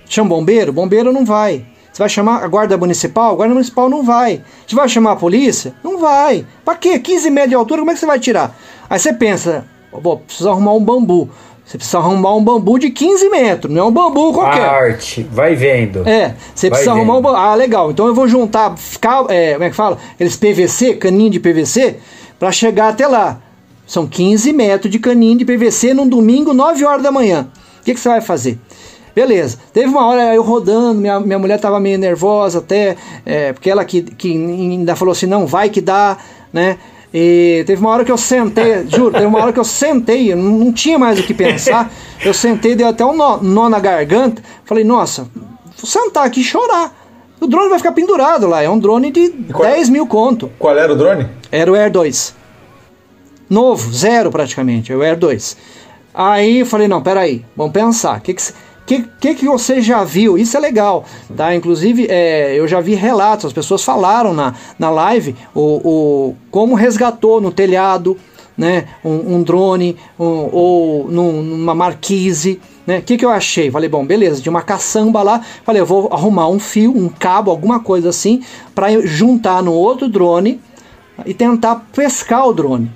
[0.08, 0.74] Chama bombeiro?
[0.74, 1.66] Bombeiro não vai.
[1.92, 3.32] Você vai chamar a guarda municipal?
[3.32, 4.42] A guarda municipal não vai.
[4.68, 5.74] Você vai chamar a polícia?
[5.82, 6.46] Não vai.
[6.66, 7.00] Pra quê?
[7.00, 8.54] 15 metros de altura, como é que você vai tirar?
[8.90, 9.66] Aí você pensa,
[10.04, 11.30] pô, precisa arrumar um bambu.
[11.66, 14.62] Você precisa arrumar um bambu de 15 metros, não é um bambu qualquer.
[14.66, 16.08] Arte, vai vendo.
[16.08, 16.98] É, você Vai precisa vendo.
[16.98, 17.38] arrumar um bambu.
[17.38, 17.90] Ah, legal.
[17.90, 19.98] Então eu vou juntar, ficar, é, como é que fala?
[20.20, 21.96] Eles PVC, caninho de PVC,
[22.40, 23.40] para chegar até lá.
[23.88, 27.48] São 15 metros de caninho de PVC num domingo, 9 horas da manhã.
[27.82, 28.60] O que, que você vai fazer?
[29.16, 29.58] Beleza.
[29.72, 33.86] Teve uma hora eu rodando, minha, minha mulher tava meio nervosa até, é, porque ela
[33.86, 36.18] que, que ainda falou assim, não, vai que dá,
[36.52, 36.78] né?
[37.14, 40.36] E teve uma hora que eu sentei, juro, teve uma hora que eu sentei, eu
[40.36, 41.90] não, não tinha mais o que pensar.
[42.24, 44.44] Eu sentei, deu até um nó, nó na garganta.
[44.66, 46.94] Falei, nossa, vou sentar aqui e chorar.
[47.40, 50.52] O drone vai ficar pendurado lá, é um drone de 10 mil conto.
[50.58, 51.28] Qual era o drone?
[51.52, 52.36] Era o Air 2.
[53.50, 55.58] Novo, zero praticamente, é o Air 2.
[56.14, 58.18] Aí eu falei, não, peraí, vamos pensar.
[58.18, 58.34] O que,
[58.88, 60.38] que, que, que você já viu?
[60.38, 61.04] Isso é legal,
[61.36, 61.54] tá?
[61.54, 66.74] Inclusive, é, eu já vi relatos, as pessoas falaram na, na live o, o, como
[66.74, 68.18] resgatou no telhado,
[68.58, 68.86] né?
[69.04, 73.00] Um, um drone, um- ou num- numa marquise, né?
[73.00, 73.72] O que, que eu achei?
[73.72, 75.42] Falei, bom, beleza, de uma caçamba lá.
[75.64, 80.08] Falei, eu vou arrumar um fio, um cabo, alguma coisa assim, para juntar no outro
[80.08, 80.62] drone
[81.26, 82.92] e tentar pescar o drone.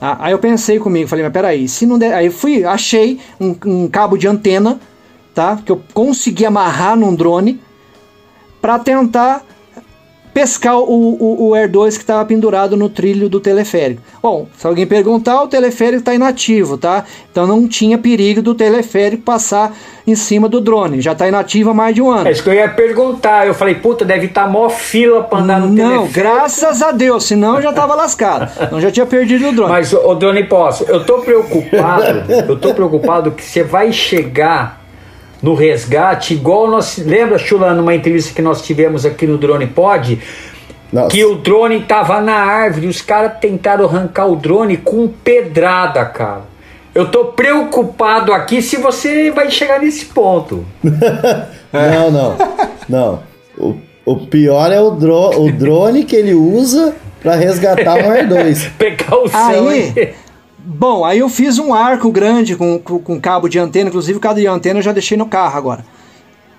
[0.00, 2.14] Ah, Aí eu pensei comigo, falei, mas peraí, se não der.
[2.14, 4.80] Aí fui, achei um, um cabo de antena,
[5.34, 5.58] tá?
[5.64, 7.60] Que eu consegui amarrar num drone
[8.60, 9.44] para tentar
[10.38, 14.00] pescar o, o, o Air 2 que estava pendurado no trilho do teleférico.
[14.22, 17.04] Bom, se alguém perguntar, o teleférico está inativo, tá?
[17.32, 19.74] Então não tinha perigo do teleférico passar
[20.06, 21.00] em cima do drone.
[21.00, 22.28] Já está inativo há mais de um ano.
[22.28, 23.48] É isso que eu ia perguntar.
[23.48, 26.12] Eu falei, puta, deve estar mó fila pra andar no Não, teleférico.
[26.14, 28.48] graças a Deus, senão eu já tava lascado.
[28.70, 29.72] Não já tinha perdido o drone.
[29.72, 34.77] Mas, ô Drone Posso, eu tô preocupado, eu tô preocupado que você vai chegar
[35.42, 36.98] no resgate, igual nós.
[36.98, 40.18] Lembra, Chula, numa entrevista que nós tivemos aqui no Drone Pod?
[41.10, 46.42] Que o drone tava na árvore, os caras tentaram arrancar o drone com pedrada, cara.
[46.94, 50.64] Eu tô preocupado aqui se você vai chegar nesse ponto.
[51.70, 52.36] Não, não.
[52.88, 53.22] Não.
[53.58, 53.76] O,
[54.06, 58.68] o pior é o, dro, o drone que ele usa pra resgatar um Air 2.
[58.78, 60.14] Precaução, Aí,
[60.68, 64.20] bom, aí eu fiz um arco grande com, com, com cabo de antena, inclusive o
[64.20, 65.84] cabo de antena eu já deixei no carro agora.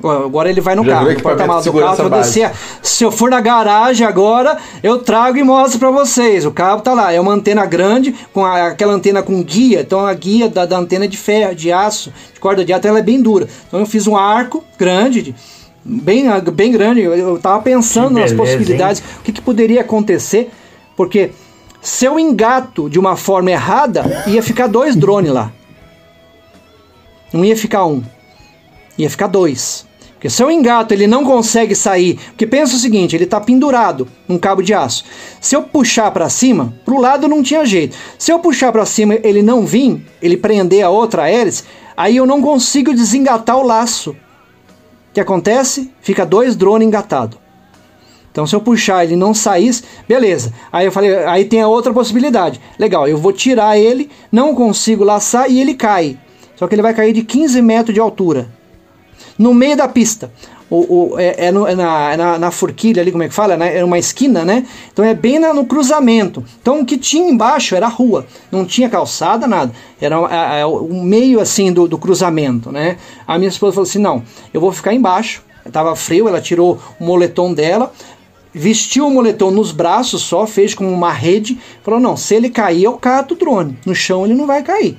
[0.02, 2.52] Agora ele vai no Já carro, no porta-malas do carro, vou descer.
[2.82, 6.46] Se eu for na garagem agora, eu trago e mostro pra vocês.
[6.46, 10.06] O cabo tá lá, é uma antena grande, com a- aquela antena com guia, então
[10.06, 13.00] a guia da, da antena é de ferro, de aço, de corda de aço, ela
[13.00, 13.48] é bem dura.
[13.68, 15.36] Então eu fiz um arco grande, de-
[15.84, 20.50] bem, bem grande, eu, eu tava pensando nas possibilidades, o que, que poderia acontecer,
[20.96, 21.32] porque
[21.82, 25.52] se eu engato de uma forma errada, ia ficar dois drones lá.
[27.32, 28.04] Não ia ficar um,
[28.98, 29.88] ia ficar dois.
[30.20, 32.20] Porque se eu engato, ele não consegue sair.
[32.32, 35.06] Porque pensa o seguinte, ele está pendurado num cabo de aço.
[35.40, 37.96] Se eu puxar para cima, pro lado não tinha jeito.
[38.18, 41.64] Se eu puxar para cima, ele não vir, ele prender a outra hélice,
[41.96, 44.12] aí eu não consigo desengatar o laço.
[44.12, 45.90] O que acontece?
[46.02, 47.40] Fica dois drones engatados.
[48.32, 50.54] Então, se eu puxar ele não saísse, beleza.
[50.72, 52.60] Aí eu falei, aí tem a outra possibilidade.
[52.78, 56.18] Legal, eu vou tirar ele, não consigo laçar e ele cai.
[56.56, 58.50] Só que ele vai cair de 15 metros de altura.
[59.38, 60.32] No meio da pista.
[60.70, 63.34] O, o- é, é no- é na, é na, na forquilha ali, como é que
[63.34, 63.58] fala?
[63.58, 63.76] né?
[63.80, 64.68] É uma esquina, né?
[64.94, 66.44] Então é bem na- no cruzamento.
[66.62, 68.28] Então o que tinha embaixo era rua.
[68.52, 69.72] Não tinha calçada, nada.
[70.00, 72.98] Era é, é, o meio assim do, do cruzamento, né?
[73.26, 74.22] A minha esposa falou assim: não,
[74.54, 75.42] eu vou ficar embaixo.
[75.72, 77.92] Tava frio, ela tirou o moletom dela,
[78.54, 81.58] vestiu o moletom nos braços só, fez como uma rede.
[81.84, 83.78] Falou: não, se ele cair, eu cato o drone.
[83.86, 84.98] No chão ele não vai cair.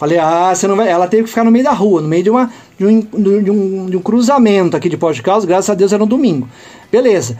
[0.00, 0.88] Falei, ah, você não vai.
[0.88, 3.50] Ela teve que ficar no meio da rua, no meio de, uma, de, um, de,
[3.50, 6.48] um, de um cruzamento aqui de Pós de Caldas, graças a Deus era um domingo.
[6.90, 7.36] Beleza.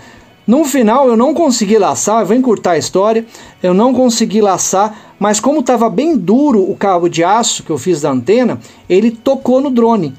[0.47, 3.24] No final eu não consegui laçar, eu vou encurtar a história,
[3.62, 7.78] eu não consegui laçar, mas como estava bem duro o cabo de aço que eu
[7.78, 10.12] fiz da antena, ele tocou no drone.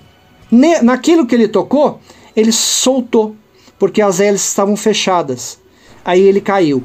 [0.49, 1.99] Ne- naquilo que ele tocou,
[2.35, 3.35] ele soltou,
[3.81, 5.57] porque as hélices estavam fechadas.
[6.05, 6.83] Aí ele caiu.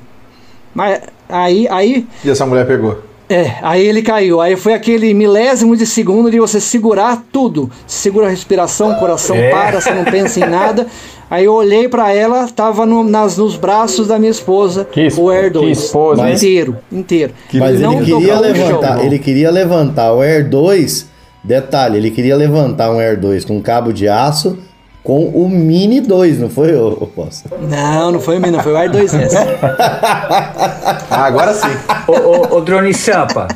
[0.75, 3.03] Mas aí, aí E essa mulher pegou.
[3.29, 4.41] é, aí ele caiu.
[4.41, 7.71] Aí foi aquele milésimo de segundo de você segurar tudo.
[7.87, 9.51] Você segura a respiração, o coração É.
[9.51, 10.87] para, você não pensa em nada.
[11.31, 14.89] Aí eu olhei pra ela, tava no- nas, nos braços da minha esposa,
[15.19, 15.67] o Air 2.
[15.79, 16.35] que esposa, hein?
[16.35, 17.33] inteiro, inteiro.
[17.53, 21.09] Mas Não ele queria levantar, ele queria levantar o Air 2.
[21.45, 24.59] Detalhe, ele queria levantar um Air 2 com cabo de aço
[25.07, 27.49] com o Mini 2, não foi, ô, ô Poça?
[27.61, 29.37] Não, não foi o Mini, foi o Air 2S.
[31.09, 31.69] Ah, agora sim.
[32.09, 33.47] ô, ô, ô, Drone Sampa,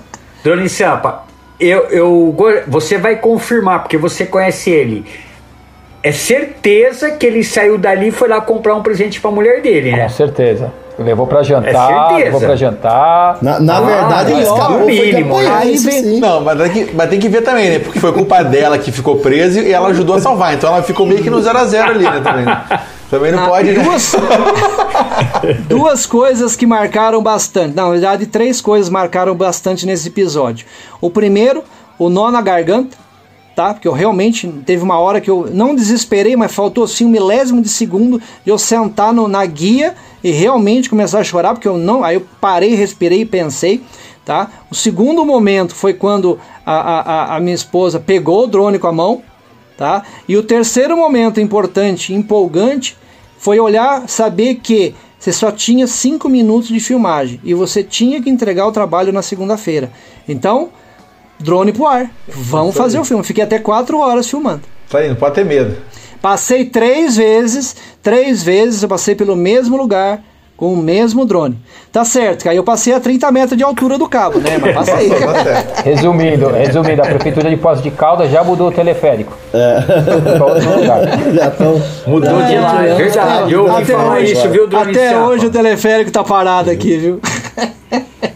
[0.45, 1.25] Drone Sampa,
[1.59, 2.37] eu, eu,
[2.69, 5.05] você vai confirmar, porque você conhece ele.
[6.03, 9.91] É certeza que ele saiu dali e foi lá comprar um presente pra mulher dele,
[9.91, 10.05] né?
[10.05, 10.73] Com certeza.
[11.01, 12.25] Levou pra jantar, certeza.
[12.25, 13.39] levou pra jantar.
[13.41, 16.21] Na, na Ah, verdade, ele escapou, no foi mínimo, apanhou, Aí isso vem-.
[16.21, 17.79] Não, mas tem, que, mas tem que ver também, né?
[17.79, 20.55] Porque foi culpa dela que ficou presa e ela ajudou a salvar.
[20.55, 22.21] Então ela ficou meio que no 0 a 0 ali, né?
[22.23, 22.57] Também,
[23.11, 23.83] também não Ah, pode, né?
[23.83, 24.15] duas,
[25.69, 27.75] duas coisas que marcaram bastante.
[27.75, 30.67] Na verdade, três coisas marcaram bastante nesse episódio.
[31.01, 31.63] O primeiro,
[31.99, 32.97] o nó na garganta,
[33.61, 33.75] tá?
[33.75, 37.61] Porque eu realmente teve uma hora que eu não desesperei, mas faltou assim um milésimo
[37.61, 39.95] de segundo de eu sentar no- na guia
[40.25, 42.03] e realmente começar a chorar, porque eu não.
[42.03, 43.83] Aí eu parei, respirei e pensei.
[44.25, 44.51] Tá?
[44.71, 48.93] O segundo momento foi quando a, a, a- minha esposa pegou o drone com a
[48.93, 49.21] mão,
[49.77, 50.05] tá?
[50.27, 52.97] E o terceiro momento importante, empolgante,
[53.37, 58.31] foi olhar, saber que você só tinha cinco minutos de filmagem e você tinha que
[58.31, 59.91] entregar o trabalho na segunda-feira.
[60.27, 60.71] Então,
[61.41, 62.11] drone pro ar.
[62.29, 63.25] Vamos fazer o filme.
[63.25, 64.63] Fiquei até quatro horas filmando.
[64.87, 65.77] Isso aí, não pode ter medo.
[66.21, 70.23] Passei três vezes, três vezes eu passei pelo mesmo lugar
[70.61, 71.57] com o mesmo drone.
[71.91, 74.59] Tá certo, que aí eu passei a 30 metros de altura do cabo, né?
[74.61, 75.09] Mas passei.
[75.09, 79.33] tá Resumindo, resumindo, a prefeitura de Poços de Caldas já mudou o teleférico.
[79.55, 79.81] É.
[80.37, 81.01] Pra outro lugar.
[81.33, 81.83] Já estão.
[82.07, 83.53] Mudou de lá, é verdade.
[83.53, 86.99] Eu ouvi Até falar hoje, isso, viu, Drone Até hoje o teleférico tá parado aqui,
[86.99, 87.21] viu?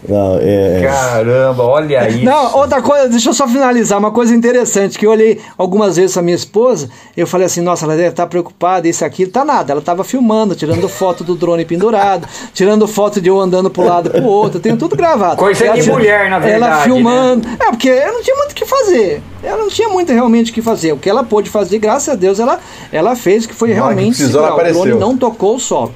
[0.07, 0.87] Não, é, é.
[0.87, 2.23] Caramba, olha isso.
[2.23, 6.17] Não, outra coisa, deixa eu só finalizar, uma coisa interessante, que eu olhei algumas vezes
[6.17, 9.71] a minha esposa, eu falei assim, nossa, ela deve estar preocupada, isso aqui, tá nada,
[9.71, 14.09] ela tava filmando, tirando foto do drone pendurado, tirando foto de eu andando pro lado
[14.09, 15.37] e pro outro, eu tenho tudo gravado.
[15.37, 18.55] Coisa Ela de mulher, na verdade, Ela filmando, é, porque eu não tinha muito o
[18.55, 21.79] que fazer, ela não tinha muito realmente o que fazer, o que ela pôde fazer,
[21.79, 22.59] graças a Deus, ela,
[22.91, 24.69] ela fez, que foi que realmente precisou, ela segurar.
[24.69, 24.99] o drone apareceu.
[24.99, 25.93] não tocou o solo.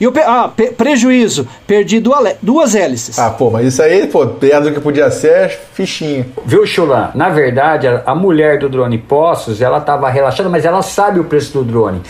[0.00, 3.18] E o pe- ah, pe- prejuízo, perdi duas, duas hélices.
[3.18, 6.26] Ah, pô, mas isso aí, pô, perto do que podia ser, é fichinha.
[6.44, 7.10] Viu, Chulan?
[7.14, 11.24] Na verdade, a, a mulher do drone Poços, ela tava relaxada, mas ela sabe o
[11.24, 12.00] preço do drone.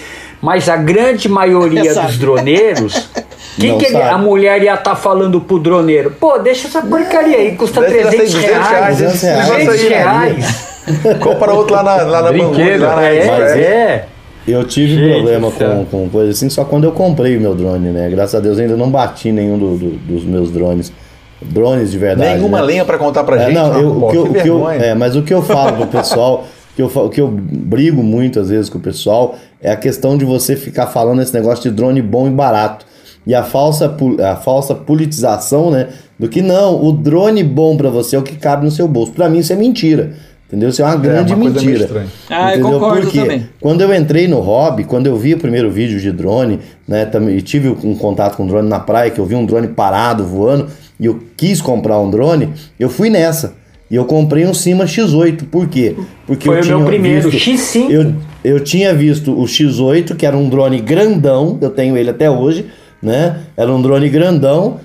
[0.41, 3.09] Mas a grande maioria dos droneiros,
[3.57, 6.11] que que ele- a mulher ia estar falando pro droneiro?
[6.19, 9.01] Pô, deixa essa porcaria aí, custa ter 300 200 reais, reais.
[9.01, 9.47] esse reais.
[9.47, 9.97] 200 negócio aí, né?
[9.99, 10.73] reais.
[11.21, 12.83] Compra outro lá na, lá na Brinquedo.
[12.83, 14.09] Lá na É, é.
[14.47, 17.91] Eu tive Gente problema com, com coisa assim só quando eu comprei o meu drone,
[17.91, 18.09] né?
[18.11, 20.93] Graças a Deus ainda não bati nenhum do- do- dos meus drones.
[21.41, 22.37] Drones de verdade.
[22.37, 22.65] Nenhuma né?
[22.65, 23.55] lenha pra contar pra É, gente.
[23.55, 24.79] não, eu, pô, o que eu, que que eu- vergonha.
[24.85, 26.45] é, mas o que eu falo pro pessoal,
[26.77, 30.17] que eu, o que eu brigo muito às vezes com o pessoal, é a questão
[30.17, 32.87] de você ficar falando esse negócio de drone bom e barato.
[33.25, 33.93] E a falsa,
[34.29, 35.89] a falsa politização, né?
[36.19, 39.13] Do que não, o drone bom pra você é o que cabe no seu bolso.
[39.13, 40.13] Pra mim isso é mentira.
[40.53, 40.69] Entendeu?
[40.69, 42.07] Isso é uma grande uma coisa meio mentira.
[42.29, 42.79] Ah, eu Entendeu?
[42.79, 43.49] concordo Porque também.
[43.59, 47.39] Quando eu entrei no hobby, quando eu vi o primeiro vídeo de drone, né, também
[47.39, 50.69] e tive um contato com drone na praia, que eu vi um drone parado voando
[51.01, 53.55] e eu quis comprar um drone, eu fui nessa.
[53.91, 55.45] E eu comprei um Cima X8.
[55.51, 55.97] Por quê?
[56.27, 57.91] Porque Foi eu o meu tinha primeiro, visto, X5.
[57.91, 62.31] Eu, eu tinha visto o X8, que era um drone grandão, eu tenho ele até
[62.31, 62.67] hoje,
[63.03, 63.39] né?
[63.57, 64.81] Era um drone grandão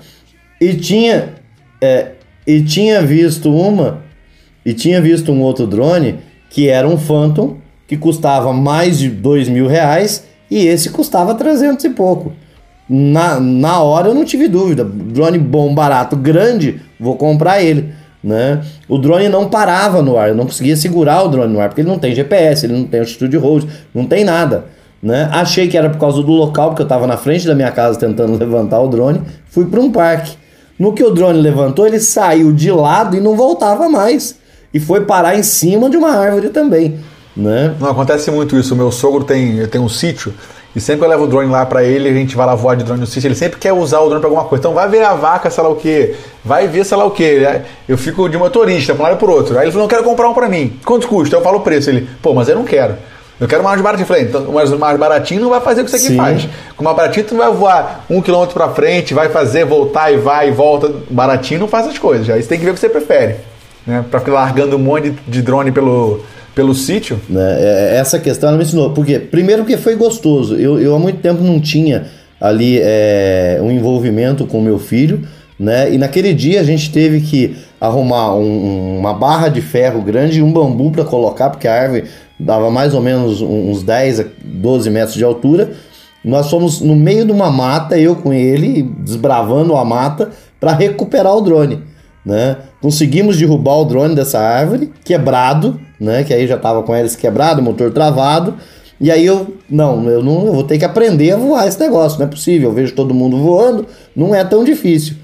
[0.58, 1.34] e tinha
[1.80, 2.12] é,
[2.46, 4.07] e tinha visto uma
[4.68, 6.16] e tinha visto um outro drone
[6.50, 7.56] que era um Phantom
[7.86, 12.32] que custava mais de dois mil reais e esse custava 300 e pouco.
[12.86, 14.84] Na, na hora eu não tive dúvida.
[14.84, 17.94] Drone bom, barato, grande, vou comprar ele.
[18.22, 18.62] Né?
[18.86, 21.80] O drone não parava no ar, eu não conseguia segurar o drone no ar, porque
[21.80, 23.64] ele não tem GPS, ele não tem altitude hold,
[23.94, 24.66] não tem nada.
[25.02, 25.30] Né?
[25.32, 27.98] Achei que era por causa do local, porque eu estava na frente da minha casa
[27.98, 30.36] tentando levantar o drone, fui para um parque.
[30.78, 34.36] No que o drone levantou, ele saiu de lado e não voltava mais.
[34.72, 36.98] E foi parar em cima de uma árvore também.
[37.36, 37.74] Né?
[37.78, 38.74] Não, acontece muito isso.
[38.74, 40.34] O meu sogro tem, tem um sítio
[40.76, 42.76] e sempre que eu levo o drone lá pra ele, a gente vai lá voar
[42.76, 44.60] de drone no sítio, ele sempre quer usar o drone pra alguma coisa.
[44.60, 46.14] Então vai ver a vaca, sei lá o que,
[46.44, 47.42] vai ver sei lá o que.
[47.88, 49.58] Eu fico de motorista pra um lado e pro outro.
[49.58, 50.78] Aí ele falou, não quero comprar um pra mim.
[50.84, 51.34] Quanto custa?
[51.34, 51.90] Eu falo o preço.
[51.90, 52.96] Ele, pô, mas eu não quero.
[53.40, 54.06] Eu quero mais baratinho.
[54.06, 56.48] Falei, então, mas o mais baratinho não vai fazer o que isso aqui faz.
[56.76, 60.16] Com mais baratinho tu não vai voar um quilômetro pra frente, vai fazer, voltar e
[60.16, 60.92] vai e volta.
[61.08, 62.28] Baratinho não faz as coisas.
[62.28, 63.36] Aí você tem que ver o que você prefere.
[63.88, 64.04] Né?
[64.10, 66.20] Pra ficar largando um monte de, drone pelo,
[66.54, 67.18] pelo sítio.
[67.28, 67.56] né?
[67.58, 68.90] É, Essa questão ela me ensinou.
[68.90, 70.54] Porque, primeiro porque foi gostoso.
[70.56, 72.06] Eu, eu há muito tempo não tinha
[72.38, 75.22] ali é, um envolvimento com meu filho,
[75.58, 75.92] né?
[75.92, 80.42] E naquele dia a gente teve que arrumar um- uma barra de ferro grande e
[80.42, 82.04] um bambu para colocar, porque a árvore
[82.38, 85.70] dava mais ou menos uns 10 a 12 metros de altura.
[86.24, 90.30] Nós fomos no meio de uma mata, eu com ele, desbravando a mata,
[90.60, 91.80] para recuperar o drone.
[92.24, 92.56] Né?
[92.80, 96.22] Conseguimos derrubar o drone dessa árvore, quebrado, né?
[96.22, 98.54] Que aí já tava com hélice quebrado, motor travado.
[99.00, 102.18] E aí eu, não, eu não eu vou ter que aprender a voar esse negócio,
[102.18, 102.68] não é possível.
[102.68, 105.16] Eu vejo todo mundo voando, não é tão difícil.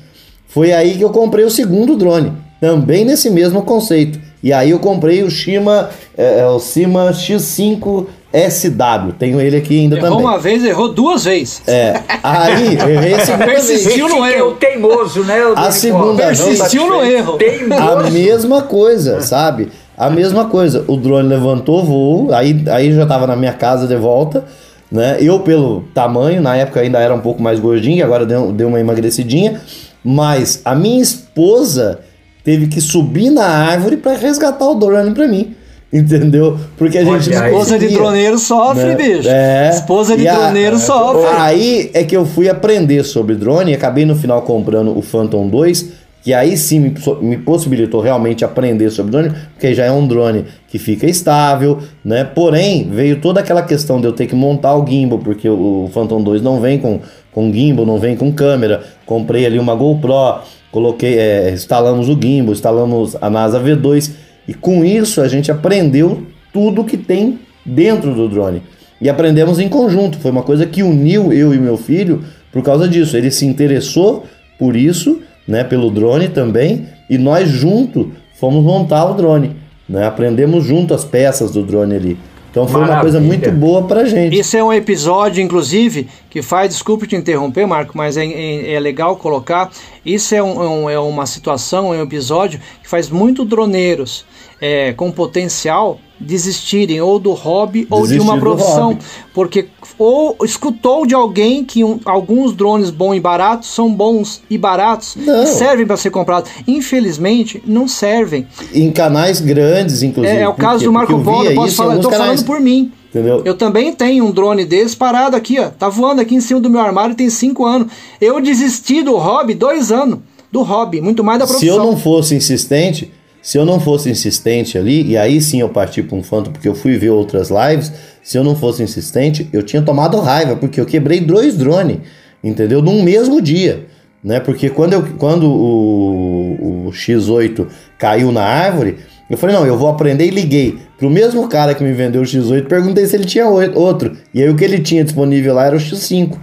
[0.46, 4.18] Foi aí que eu comprei o segundo drone, também nesse mesmo conceito.
[4.42, 8.06] E aí eu comprei o Shima, é, é, o Cima X5
[8.50, 9.12] SW.
[9.18, 10.24] Tenho ele aqui ainda Errou também.
[10.26, 11.62] uma vez, errou duas vezes.
[11.66, 12.00] É.
[12.22, 13.66] Aí, errei a segunda vez.
[13.66, 14.48] Persistiu no que é erro.
[14.48, 15.46] o teimoso, né?
[15.46, 17.38] o A segunda vez- Persistiu no erro.
[17.78, 19.68] A mesma coisa, sabe?
[19.96, 20.84] A mesma coisa.
[20.88, 24.44] O drone levantou voo, aí, aí já tava na minha casa de volta,
[24.90, 25.16] né?
[25.20, 28.80] Eu, pelo tamanho, na época ainda era um pouco mais gordinho, agora deu, deu uma
[28.80, 29.60] emagrecidinha.
[30.02, 32.00] Mas a minha esposa
[32.42, 35.54] teve que subir na árvore para resgatar o drone pra mim.
[35.94, 36.58] Entendeu?
[36.76, 38.96] Porque a gente Olha, esposa de droneiro sofre, né?
[38.96, 39.28] bicho.
[39.28, 39.70] É.
[39.70, 41.24] Esposa de a- droneiro sofre.
[41.38, 45.46] Aí é que eu fui aprender sobre drone e acabei no final comprando o Phantom
[45.46, 45.90] 2,
[46.20, 50.46] que aí sim me, me possibilitou realmente aprender sobre drone, porque já é um drone
[50.68, 52.24] que fica estável, né?
[52.24, 55.90] Porém, veio toda aquela questão de eu ter que montar o gimbal, porque o, o
[55.94, 56.98] Phantom 2 não vem com,
[57.30, 58.82] com gimbal, não vem com câmera.
[59.06, 60.40] Comprei ali uma GoPro,
[60.72, 66.22] coloquei, é, instalamos o gimbal, instalamos a NASA V2 e com isso a gente aprendeu
[66.52, 68.62] tudo que tem dentro do drone.
[69.00, 70.18] E aprendemos em conjunto.
[70.18, 72.22] Foi uma coisa que uniu eu e meu filho
[72.52, 73.16] por causa disso.
[73.16, 74.24] Ele se interessou
[74.58, 79.56] por isso, né, pelo drone também, e nós junto fomos montar o drone,
[79.88, 80.06] né?
[80.06, 82.18] Aprendemos junto as peças do drone ali.
[82.50, 83.48] Então foi uma coisa Maravilha.
[83.50, 84.36] muito boa pra gente.
[84.38, 88.80] Esse é um episódio, inclusive, que faz, desculpe te interromper, Marco, mas é, é- é
[88.80, 89.70] legal colocar.
[90.06, 94.24] Isso é, um- é um- é uma situação, é um episódio que faz muito droneiros
[94.60, 98.96] é, com potencial desistirem ou do hobby ou de uma profissão.
[99.34, 99.66] Porque
[99.98, 105.16] ou escutou de alguém que um- alguns drones bons e baratos são bons e baratos
[105.16, 106.50] e servem para ser comprados.
[106.66, 108.46] Infelizmente, não servem.
[108.72, 110.36] Em canais grandes, inclusive.
[110.36, 110.84] É, é o caso quê?
[110.86, 112.40] do Marco Porque eu Polo, eu posso falar, eu tô alguns canais.
[112.42, 112.92] falando por mim.
[113.10, 113.42] Entendeu?
[113.44, 115.68] Eu também tenho um drone desse parado aqui, ó.
[115.68, 117.92] Tá voando aqui em cima do meu armário tem cinco anos.
[118.20, 120.18] Eu desisti do hobby dois anos.
[120.50, 121.76] Do hobby, muito mais da Se profissão.
[121.76, 123.12] eu não fosse insistente,
[123.44, 126.66] se eu não fosse insistente ali, e aí sim eu parti para um Phantom, porque
[126.66, 127.92] eu fui ver outras lives,
[128.22, 131.98] se eu não fosse insistente, eu tinha tomado raiva, porque eu quebrei dois drones,
[132.42, 132.80] entendeu?
[132.80, 133.84] Num mesmo dia.
[134.24, 134.40] Né?
[134.40, 137.66] Porque quando, eu, quando o, o X8
[137.98, 138.96] caiu na árvore,
[139.28, 142.24] eu falei, não, eu vou aprender e liguei pro mesmo cara que me vendeu o
[142.24, 144.16] X8, perguntei se ele tinha outro.
[144.32, 146.38] E aí o que ele tinha disponível lá era o X5.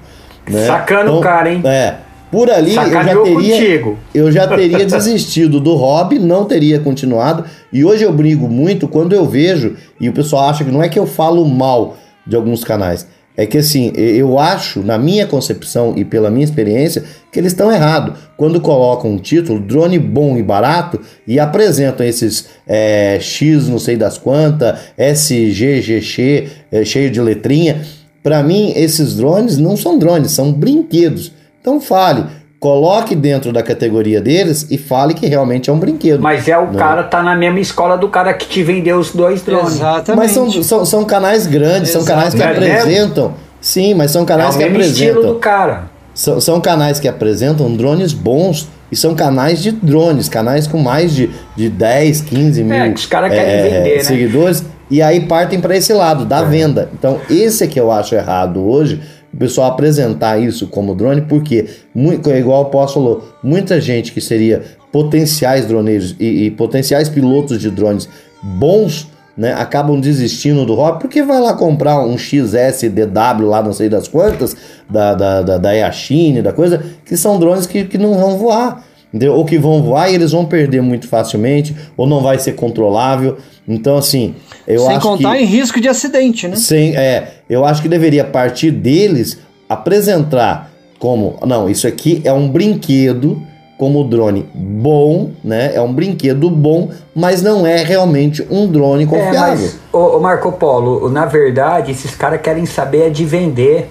[0.48, 0.68] Né?
[0.68, 1.64] Sacana o cara, hein?
[1.66, 1.96] É.
[2.32, 4.00] Por ali eu já teria contigo.
[4.14, 7.44] eu já teria desistido do hobby, não teria continuado.
[7.72, 10.88] E hoje eu brigo muito quando eu vejo, e o pessoal acha que não é
[10.88, 13.06] que eu falo mal de alguns canais.
[13.36, 17.72] É que assim, eu acho, na minha concepção e pela minha experiência, que eles estão
[17.72, 18.20] errados.
[18.36, 23.96] Quando colocam um título, drone bom e barato, e apresentam esses é, X não sei
[23.96, 27.82] das quantas, SGGX, é, cheio de letrinha.
[28.22, 31.32] Para mim, esses drones não são drones, são brinquedos.
[31.62, 32.26] Então fale,
[32.60, 36.20] coloque dentro da categoria deles e fale que realmente é um brinquedo.
[36.22, 36.78] Mas é o Né?
[36.78, 39.80] cara tá na mesma escola do cara que te vendeu os dois drones.
[40.16, 42.66] Mas são, são, são canais grandes, são canais que É mesmo?
[42.74, 43.34] apresentam.
[43.62, 45.08] Sim, mas são canais É o que mesmo apresentam.
[45.16, 45.84] estilo do cara.
[46.14, 51.14] São, são canais que apresentam drones bons e são canais de drones, canais com mais
[51.14, 54.04] de, de 10, 15 mil É, que os caras querem vender, né?
[54.04, 54.64] seguidores.
[54.90, 56.90] E aí partem para esse lado, da venda.
[56.94, 59.00] Então, esse é que eu acho errado hoje,
[59.34, 64.20] o pessoal apresentar isso como drone, porque, muito, igual o Posso falou, muita gente que
[64.20, 64.62] seria
[64.92, 68.10] potenciais droneiros e, e potenciais pilotos de drones
[68.44, 69.08] bons,
[69.38, 74.08] né, acabam desistindo do hobby porque vai lá comprar um XSDW lá não sei das
[74.08, 74.56] quantas,
[74.90, 78.84] da, da, da, da Yashine, da coisa, que são drones que, que não vão voar.
[79.14, 79.34] Entendeu?
[79.34, 83.38] Ou que vão voar e eles vão perder muito facilmente, ou não vai ser controlável.
[83.68, 84.36] Então, assim,
[84.68, 85.44] eu Sem acho contar que...
[85.44, 86.56] em risco de acidente, né?
[86.56, 89.38] Sem, é, eu acho que deveria partir deles
[89.70, 93.42] apresentar como, não, isso aqui é um brinquedo
[93.78, 95.72] como drone bom, né?
[95.74, 99.58] É um brinquedo bom, mas não é realmente um drone É, confiável.
[99.66, 103.90] mas, ô, ô Marco Polo, na verdade, esses caras querem saber é de vender.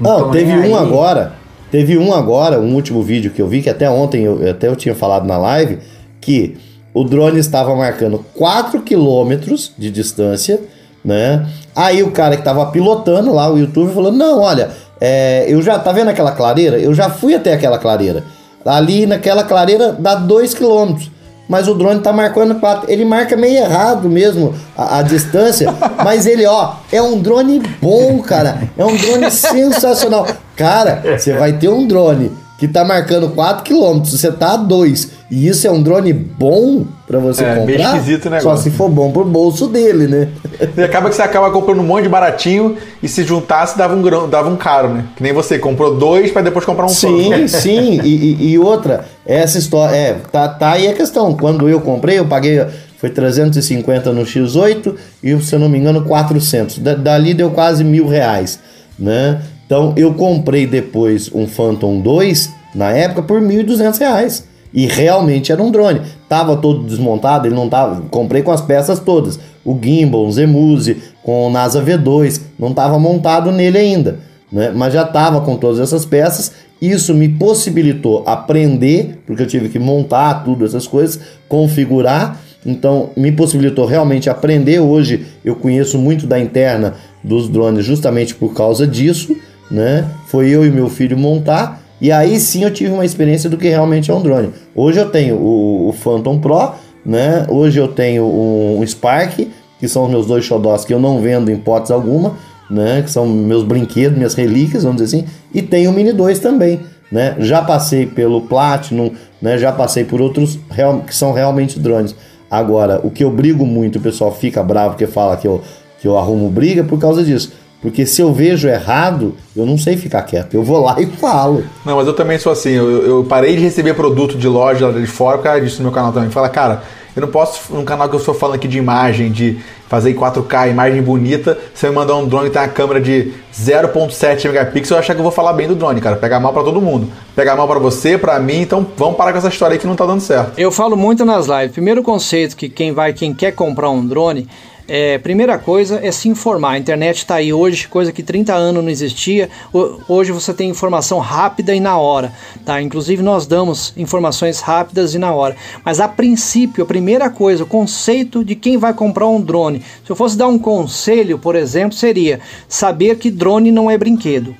[0.00, 0.74] Não, tão teve um aí.
[0.74, 1.34] agora,
[1.70, 4.76] teve um agora, um último vídeo que eu vi, que até ontem eu, até eu
[4.76, 5.78] tinha falado na live,
[6.20, 6.56] que
[6.92, 10.60] o drone estava marcando 4 quilômetros de distância,
[11.04, 11.46] né?
[11.74, 15.78] Aí o cara que estava pilotando lá, o YouTube, falou: Não, olha, é, eu já,
[15.78, 16.78] tá vendo aquela clareira?
[16.78, 18.24] Eu já fui até aquela clareira.
[18.64, 21.10] Ali naquela clareira dá 2 quilômetros.
[21.48, 22.90] Mas o drone tá marcando 4.
[22.90, 25.72] Ele marca meio errado mesmo a, a distância.
[26.04, 28.68] mas ele, ó, é um drone bom, cara.
[28.76, 30.26] É um drone sensacional.
[30.64, 35.18] Cara, você vai ter um drone que tá marcando 4 km, você tá a 2.
[35.30, 37.96] E isso é um drone bom pra você É, meio comprar?
[37.96, 38.70] esquisito o Só negócio.
[38.70, 40.28] se for bom pro bolso dele, né?
[40.76, 44.02] E acaba que você acaba comprando um monte de baratinho e se juntasse dava um,
[44.02, 45.04] grão, dava um caro, né?
[45.16, 47.56] Que nem você, comprou dois pra depois comprar um Sim, só.
[47.60, 48.00] sim.
[48.02, 49.94] E, e- e outra, essa história.
[49.96, 51.32] É, tá, tá aí a questão.
[51.34, 52.66] Quando eu comprei, eu paguei.
[52.98, 56.78] foi 350 no X8 e, se eu não me engano, 400.
[56.78, 58.58] Da- dali deu quase mil reais,
[58.98, 59.40] né?
[59.70, 64.44] Então eu comprei depois um Phantom 2 na época por 1.200 reais.
[64.74, 66.00] E realmente era um drone.
[66.28, 68.02] Tava todo desmontado, ele não tava.
[68.10, 69.38] Comprei com as peças todas.
[69.64, 74.18] O gimbal, o Zemuse, com o NASA V2, não tava montado nele ainda,
[74.50, 74.72] né?
[74.74, 76.50] Mas já tava com todas essas peças.
[76.82, 82.40] Isso me possibilitou aprender, porque eu tive que montar tudo essas coisas, configurar.
[82.66, 84.80] Então me possibilitou realmente aprender.
[84.80, 89.36] Hoje eu conheço muito da interna dos drones justamente por causa disso,
[89.70, 90.08] né?
[90.26, 93.68] Foi eu e meu filho montar e aí sim eu tive uma experiência do que
[93.68, 94.50] realmente é um drone.
[94.74, 96.72] Hoje eu tenho o, o Phantom Pro,
[97.04, 97.46] né?
[97.48, 99.38] Hoje eu tenho um, Spark,
[99.78, 102.36] que são os meus dois xodós que eu não vendo em hipótese alguma,
[102.70, 103.02] né?
[103.02, 105.26] Que são meus brinquedos, minhas relíquias, vamos dizer assim.
[105.52, 106.80] E tenho o Mini 2 também,
[107.12, 107.36] né?
[107.38, 109.10] Já passei pelo Platinum,
[109.40, 109.58] né?
[109.58, 112.16] Já passei por outros real, que são realmente drones.
[112.50, 115.60] Agora, o que eu brigo muito, o pessoal fica bravo porque fala que eu,
[116.00, 117.52] que eu arrumo briga por causa disso.
[117.82, 120.54] Porque se eu vejo errado, eu não sei ficar quieto.
[120.54, 121.64] Eu vou lá e falo.
[121.84, 122.70] Não, mas eu também sou assim.
[122.70, 125.84] Eu, eu parei de receber produto de loja lá de fora por causa disso no
[125.84, 126.28] meu canal também.
[126.28, 126.82] Fala, cara,
[127.16, 129.58] eu não posso, num canal que eu estou falando aqui de imagem, de
[129.88, 133.32] fazer em 4K, imagem bonita, você me mandar um drone que tem uma câmera de
[133.52, 136.16] 0.7 megapixels, eu achar que eu vou falar bem do drone, cara.
[136.16, 137.08] Pegar mal para todo mundo.
[137.34, 139.96] Pegar mal para você, para mim, então vamos parar com essa história aí que não
[139.96, 140.58] tá dando certo.
[140.58, 141.72] Eu falo muito nas lives.
[141.72, 144.46] Primeiro conceito que quem vai, quem quer comprar um drone,
[144.92, 146.72] é, primeira coisa é se informar.
[146.72, 149.48] A internet está aí hoje, coisa que 30 anos não existia.
[149.72, 152.32] Ho- Hoje você tem informação rápida e na hora,
[152.64, 152.82] tá?
[152.82, 155.54] Inclusive nós damos informações rápidas e na hora.
[155.84, 159.80] Mas a princípio, a primeira coisa, o conceito de quem vai comprar um drone.
[160.04, 164.56] Se eu fosse dar um conselho, por exemplo, seria saber que drone não é brinquedo.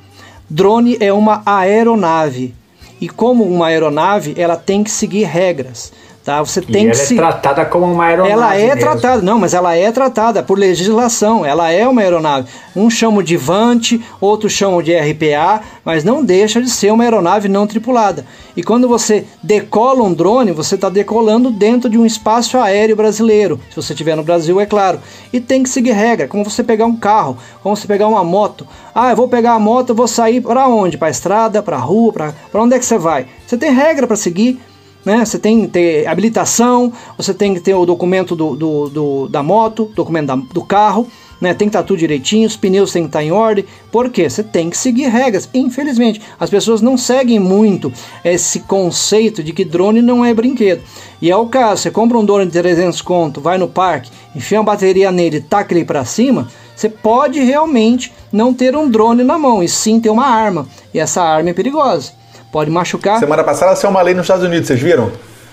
[0.48, 2.54] Drone é uma aeronave.
[3.00, 5.92] E como uma aeronave, ela tem que seguir regras.
[6.30, 6.40] Tá?
[6.44, 7.16] Você E tem ela que é se...
[7.16, 8.32] tratada como uma aeronave.
[8.32, 8.80] Ela é mesmo.
[8.82, 12.46] tratada, não, mas ela é tratada por legislação, ela é uma aeronave.
[12.76, 17.48] Um chama de Vante, outro chama de RPA, mas não deixa de ser uma aeronave
[17.48, 18.24] não tripulada.
[18.56, 23.58] E quando você decola um drone, você está decolando dentro de um espaço aéreo brasileiro,
[23.68, 25.00] se você estiver no Brasil, é claro.
[25.32, 28.64] E tem que seguir regra, como você pegar um carro, como você pegar uma moto.
[28.94, 30.96] Ah, eu vou pegar a moto, vou sair para onde?
[30.96, 33.26] Para a estrada, para a rua, para onde é que você vai?
[33.44, 34.60] Você tem regra para seguir
[35.04, 35.24] né?
[35.24, 39.42] Você tem que ter habilitação, você tem que ter o documento do, do, do- da
[39.42, 41.06] moto, documento da- do carro,
[41.40, 41.54] né?
[41.54, 43.64] Tem que estar tudo direitinho, os pneus têm que estar em ordem.
[43.90, 44.28] Por quê?
[44.28, 45.48] Você tem que seguir regras.
[45.54, 47.90] Infelizmente, as pessoas não seguem muito
[48.22, 50.82] esse conceito de que drone não é brinquedo.
[51.22, 54.58] E é o caso, você compra um drone de 300 conto, vai no parque, enfia
[54.58, 59.38] uma bateria nele taca ele para cima, você pode realmente não ter um drone na
[59.38, 60.66] mão, e sim ter uma arma.
[60.94, 62.12] E essa arma é perigosa.
[62.52, 63.18] Pode machucar.
[63.20, 65.10] Semana passada saiu uma lei nos Estados Unidos, vocês viram?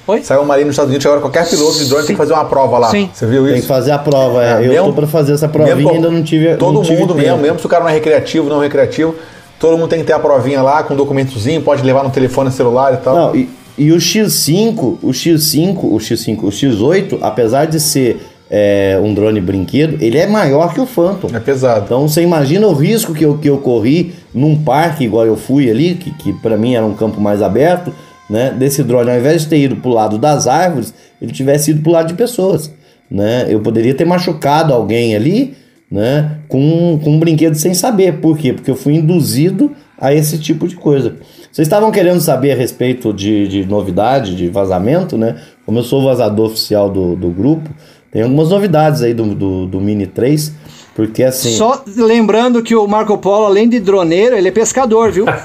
[0.08, 0.24] Oi?
[0.24, 2.46] Saiu uma lei nos Estados Unidos, agora qualquer piloto de drone tem que fazer uma
[2.46, 2.90] prova lá.
[2.90, 3.10] Sim.
[3.14, 3.54] Você viu isso?
[3.54, 4.54] Tem que fazer a prova, é.
[4.66, 6.98] eu mesmo- tô pra fazer essa provinha mesmo e ainda não tive Todo não tive
[7.02, 7.26] mundo tempo.
[7.28, 9.16] mesmo, mesmo se o cara não é recreativo, não é recreativo,
[9.60, 12.52] todo mundo tem que ter a provinha lá com um documentozinho, pode levar no telefone
[12.52, 13.16] celular e tal.
[13.16, 19.00] Não, e, e o X5, o X5, o X5, o X8, apesar de ser é,
[19.02, 21.30] um drone brinquedo, ele é maior que o Phantom.
[21.34, 21.86] É pesado.
[21.86, 25.70] Então você imagina o risco que eu, que eu corri num parque igual eu fui
[25.70, 27.94] ali, que, que para mim era um campo mais aberto,
[28.30, 28.52] né?
[28.52, 31.92] Desse drone, ao invés de ter ido pro lado das árvores, ele tivesse ido pro
[31.92, 32.72] lado de pessoas,
[33.10, 33.46] né?
[33.50, 35.56] Eu poderia ter machucado alguém ali,
[35.92, 36.38] né?
[36.48, 38.20] Com, com um brinquedo sem saber.
[38.20, 38.54] Por quê?
[38.54, 41.16] Porque eu fui induzido a esse tipo de coisa.
[41.52, 45.38] Vocês estavam querendo saber a respeito de, de novidade, de vazamento, né?
[45.66, 47.70] Como eu sou o vazador oficial do, do grupo,
[48.12, 50.54] tem algumas novidades aí do, do, do Mini 3,
[50.96, 51.52] porque assim...
[51.56, 55.26] Só lembrando que o Marco Polo, além de droneiro, ele é pescador, viu?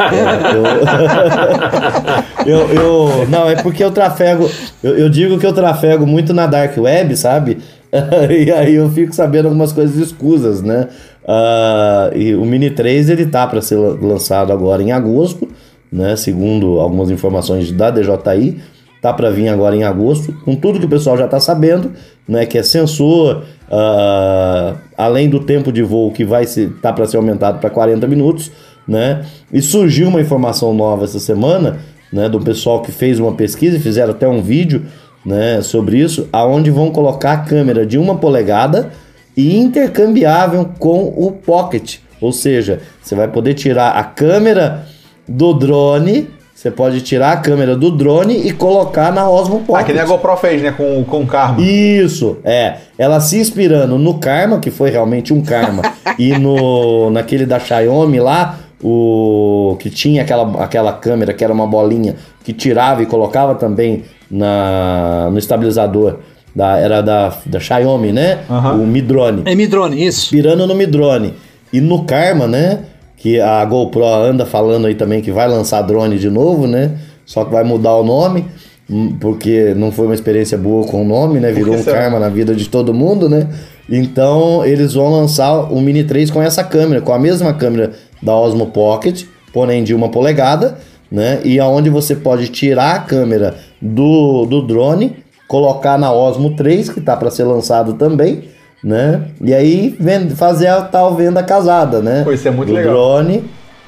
[2.46, 4.48] eu, eu- não, é porque eu trafego.
[4.82, 7.58] Eu, eu digo que eu trafego muito na Dark Web, sabe?
[7.92, 10.88] e aí eu fico sabendo algumas coisas escusas, né?
[11.26, 15.46] Ah, e o Mini 3 ele tá para ser lan- lançado agora em agosto,
[15.90, 16.16] né?
[16.16, 18.60] Segundo algumas informações da DJI,
[19.02, 21.90] tá para vir agora em agosto, com tudo que o pessoal já tá sabendo,
[22.26, 22.46] né?
[22.46, 27.16] Que é sensor, ah, além do tempo de voo que vai ser, tá para ser
[27.16, 28.52] aumentado para 40 minutos,
[28.86, 29.24] né?
[29.52, 31.80] E surgiu uma informação nova essa semana,
[32.12, 32.28] né?
[32.28, 34.86] Do pessoal que fez uma pesquisa e fizeram até um vídeo,
[35.26, 35.60] né?
[35.62, 38.92] Sobre isso, aonde vão colocar a câmera de uma polegada
[39.36, 44.86] e intercambiável com o Pocket, ou seja, você vai poder tirar a câmera
[45.26, 46.28] do drone,
[46.62, 49.82] você pode tirar a câmera do drone e colocar na Osmo Pocket.
[49.82, 50.70] Ah, que nem a GoPro fez, né?
[50.70, 51.60] Com, com o Karma.
[51.60, 52.76] Isso, é.
[52.96, 55.82] Ela se inspirando no Karma, que foi realmente um Karma,
[56.16, 61.66] e no naquele da Xiaomi lá, o que tinha aquela, aquela câmera que era uma
[61.66, 62.14] bolinha
[62.44, 66.20] que tirava e colocava também na, no estabilizador
[66.54, 68.38] Da, era da, da Xiaomi, né?
[68.48, 69.42] O Midrone.
[69.46, 70.26] É Midrone, isso.
[70.26, 71.34] Inspirando no Midrone.
[71.72, 72.84] E no Karma, né?
[73.22, 76.90] Que a GoPro anda falando aí também que vai lançar drone de novo, né?
[77.24, 78.44] Só que vai mudar o nome,
[78.90, 81.52] hum, porque não foi uma experiência boa com o nome, né?
[81.52, 82.00] Virou um será?
[82.00, 83.46] karma na vida de todo mundo, né?
[83.88, 88.36] Então eles vão lançar o Mini 3 com essa câmera, com a mesma câmera da
[88.36, 89.22] Osmo Pocket,
[89.52, 90.78] porém de uma polegada,
[91.08, 91.40] né?
[91.44, 95.14] E aonde você pode tirar a câmera do, do drone,
[95.46, 98.48] colocar na Osmo 3, que tá para ser lançado também,
[98.82, 99.22] né?
[99.40, 102.22] E aí vend- fazer a tal venda casada, né?
[102.24, 102.92] Pô, isso é muito Do legal.
[102.92, 103.44] drone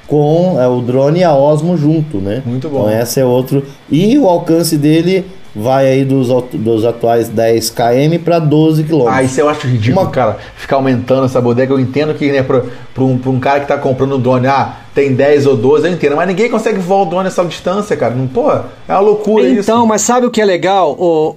[0.06, 2.42] com é, o drone e a Osmo junto, né?
[2.44, 2.88] Muito bom.
[2.88, 3.64] Então esse é outro.
[3.90, 5.24] E o alcance dele
[5.56, 9.06] vai aí dos, dos atuais 10 km para 12 km.
[9.08, 10.36] Ah, isso eu acho ridículo, cara.
[10.56, 11.72] Ficar aumentando essa bodega.
[11.72, 12.62] Eu entendo que, né, pra,
[12.92, 15.86] pra, um, pra um cara que tá comprando um drone, ah, tem 10 ou 12,
[15.86, 16.16] eu entendo.
[16.16, 18.14] Mas ninguém consegue voar o drone essa distância, cara.
[18.14, 19.60] Não, pô, é uma loucura isso.
[19.70, 21.36] Então, mas sabe o que é legal, ô,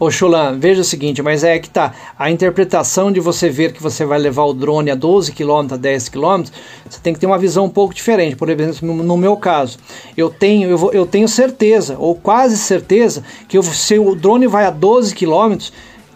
[0.00, 0.58] ô Chulan?
[0.58, 1.92] Veja o seguinte, mas é que tá.
[2.18, 5.76] A interpretação de você ver que você vai levar o drone a 12 km, a
[5.76, 6.44] 10 km,
[6.88, 8.34] você tem que ter uma visão um pouco diferente.
[8.34, 9.78] Por exemplo, no, meu caso,
[10.16, 14.46] eu tenho, eu, vou- eu tenho certeza, ou quase certeza, que eu, se o drone
[14.46, 15.58] vai a 12 km,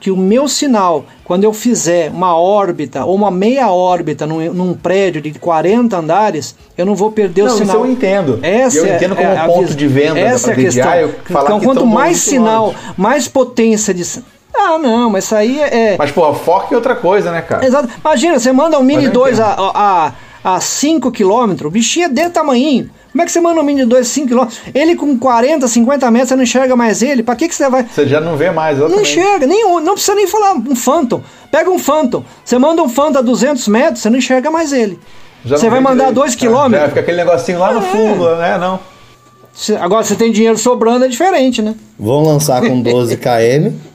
[0.04, 4.74] que o meu sinal, quando eu fizer uma órbita ou uma meia órbita num, num
[4.74, 7.76] prédio de 40 andares, eu não vou perder Não, o isso sinal.
[7.78, 8.38] eu entendo.
[8.42, 11.10] Essa Eu é- entendo é como a ponto de venda Essa é a questão.
[11.30, 12.78] Então, que quanto mais sinal, longe.
[12.98, 14.04] mais potência de.
[14.54, 15.96] Ah, não, mas isso aí é.
[15.98, 17.64] Mas, pô, foco é outra coisa, né, cara?
[17.64, 17.88] Exato.
[18.04, 20.12] Imagina, você manda um Mini eu 2 a, a,
[20.44, 22.90] a 5 km, o bichinho é desse tamanho.
[23.10, 24.46] Como é que você manda um Mini 2 a 5 km?
[24.74, 27.22] Ele com 40, 50 metros, você não enxerga mais ele.
[27.22, 27.84] Pra que, que você vai.
[27.84, 31.22] Você já não vê mais, Não enxerga, nem, não precisa nem falar um Phantom.
[31.50, 32.24] Pega um Phantom.
[32.44, 34.98] Você manda um Phantom a 200 metros, você não enxerga mais ele.
[35.44, 36.14] Já você vai mandar direito.
[36.16, 36.72] 2 Ah, km.
[36.74, 38.58] Já fica aquele negocinho lá no fundo, né?
[38.58, 38.80] Não.
[39.80, 41.74] Agora, você tem dinheiro sobrando, é diferente, né?
[41.98, 43.72] Vão lançar com 12 km.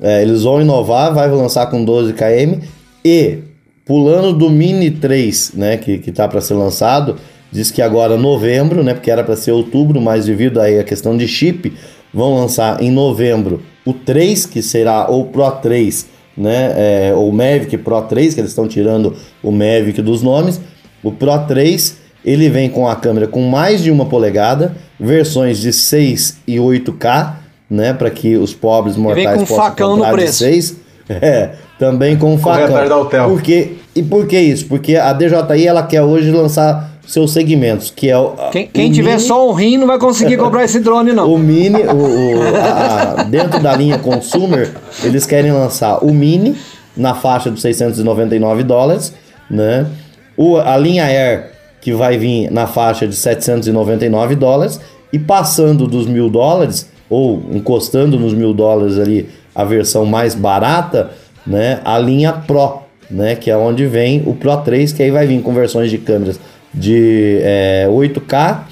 [0.00, 2.60] É, eles vão inovar, vai lançar com 12 km.
[3.04, 3.38] E
[3.84, 7.16] pulando do Mini 3, né, que, que tá para ser lançado,
[7.52, 11.16] diz que agora novembro, né, porque era para ser outubro, mas devido aí a questão
[11.16, 11.72] de chip,
[12.12, 16.06] vão lançar em novembro o 3, que será o Pro 3,
[16.36, 20.60] né, é, ou Mavic Pro 3, que eles estão tirando o Mavic dos nomes.
[21.02, 25.72] O Pro 3 ele vem com a câmera com mais de uma polegada, versões de
[25.72, 27.34] 6 e 8K,
[27.68, 30.38] né, para que os pobres mortais possam facão no comprar de preço.
[30.38, 30.83] 6.
[31.08, 32.76] É, também com Correr facão.
[33.28, 33.72] Por quê?
[33.94, 34.66] E por que isso?
[34.66, 38.94] Porque a DJI ela quer hoje lançar seus segmentos, que é o Quem, quem o
[38.94, 41.30] tiver mini- só um rim não vai conseguir comprar esse drone, não.
[41.30, 44.70] o Mini, o, o- a- dentro da linha Consumer,
[45.02, 46.56] eles querem lançar o Mini
[46.96, 49.12] na faixa de 699 dólares,
[49.50, 49.86] né?
[50.36, 51.50] O, a linha Air,
[51.82, 54.80] que vai vir na faixa de 799 dólares,
[55.12, 61.12] e passando dos mil dólares, ou encostando nos mil dólares ali, a versão mais barata,
[61.46, 61.80] né?
[61.84, 63.36] A linha Pro, né?
[63.36, 66.40] Que é onde vem o Pro 3, que aí vai vir com versões de câmeras
[66.72, 68.62] de é, 8K,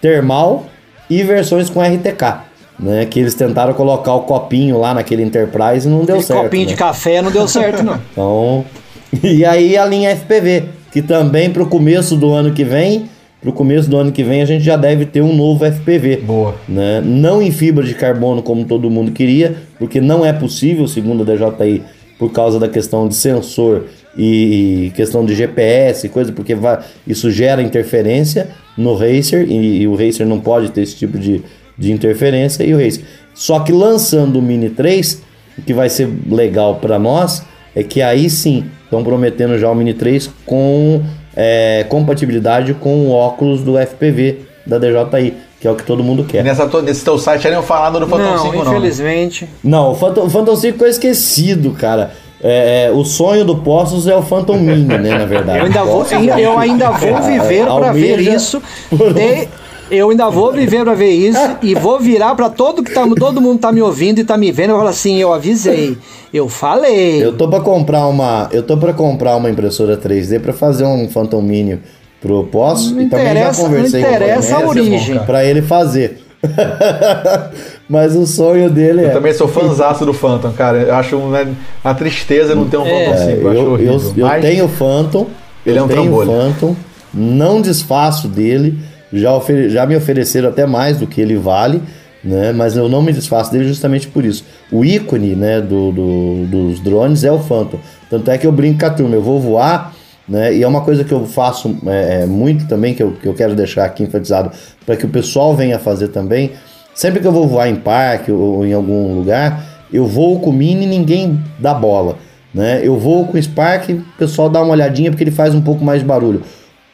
[0.00, 0.64] termal
[1.10, 2.40] e versões com RTK,
[2.80, 3.04] né?
[3.04, 6.42] Que eles tentaram colocar o copinho lá naquele Enterprise e não deu Aquele certo.
[6.44, 6.72] copinho né?
[6.72, 8.00] de café não deu certo, não.
[8.10, 8.64] Então,
[9.22, 13.10] e aí a linha FPV, que também para o começo do ano que vem,
[13.42, 16.18] para o começo do ano que vem a gente já deve ter um novo FPV.
[16.18, 16.54] Boa.
[16.68, 17.02] Né?
[17.04, 21.34] Não em fibra de carbono como todo mundo queria, porque não é possível, segundo a
[21.34, 21.82] DJI,
[22.16, 23.86] por causa da questão de sensor
[24.16, 28.48] e, questão de GPS e coisa, porque vai, isso gera interferência
[28.78, 31.42] no racer e, e o racer não pode ter esse tipo de,
[31.76, 33.02] de interferência e o racer.
[33.34, 35.20] Só que lançando o Mini 3,
[35.58, 37.42] o que vai ser legal para nós
[37.74, 41.02] é que aí sim estão prometendo já o Mini 3 com
[41.36, 46.24] é, compatibilidade com o óculos do FPV da DJI, que é o que todo mundo
[46.24, 46.42] quer.
[46.44, 48.64] Nessa, nesse teu site aí não falando do Phantom Não, 5, não.
[48.64, 48.70] né?
[48.70, 49.48] infelizmente.
[49.62, 52.12] Não, o Phantom, o Phantom 5 ficou esquecido, cara.
[52.42, 55.60] É, é, o sonho do Postos é o Phantom Mini, né, na verdade.
[55.60, 56.04] Eu ainda vou,
[56.38, 58.60] eu ainda vou viver para ver isso.
[58.90, 59.48] E
[59.92, 63.40] eu ainda vou viver para ver isso e vou virar para todo que tá, todo
[63.40, 65.96] mundo tá me ouvindo e tá me vendo e falar assim, eu avisei,
[66.32, 67.22] eu falei.
[67.22, 71.08] Eu tô para comprar uma, eu tô para comprar uma impressora 3D para fazer um
[71.08, 71.78] Phantom Mini
[72.20, 75.18] pro Postos Não e também já interessa- conversei não interessa com a origem.
[75.20, 76.18] para ele fazer.
[77.88, 80.78] Mas o sonho dele Eu é também sou fãzaço do Phantom, cara.
[80.78, 81.46] Eu acho uma,
[81.84, 83.30] uma tristeza não ter um É, Phantom 5.
[83.42, 83.92] Eu, acho eu, horrível.
[83.94, 85.26] eu- eu Mas tenho Phantom.
[85.64, 86.30] Ele eu é um tenho trambolho.
[86.30, 86.76] Phantom.
[87.14, 88.78] Não desfaço dele.
[89.12, 89.30] Já,
[89.68, 91.82] já me ofereceram até mais do que ele vale.
[92.24, 92.52] Né?
[92.52, 94.44] Mas eu não me desfaço dele justamente por isso.
[94.70, 97.78] O ícone né, do, do- dos drones é o Phantom.
[98.08, 99.14] Tanto é que eu brinco com a turma.
[99.16, 99.92] Eu vou voar.
[100.28, 100.54] Né?
[100.54, 103.34] E é uma coisa que eu faço é, é, muito também, que eu, que eu
[103.34, 104.52] quero deixar aqui enfatizado,
[104.86, 106.52] para que o pessoal venha fazer também.
[106.94, 110.52] Sempre que eu vou voar em parque ou em algum lugar, Eu voo com o
[110.52, 112.16] Mini e ninguém dá bola.
[112.54, 112.80] Né?
[112.82, 115.84] Eu vou com o Spark, o pessoal dá uma olhadinha porque ele faz um pouco
[115.84, 116.42] mais de barulho.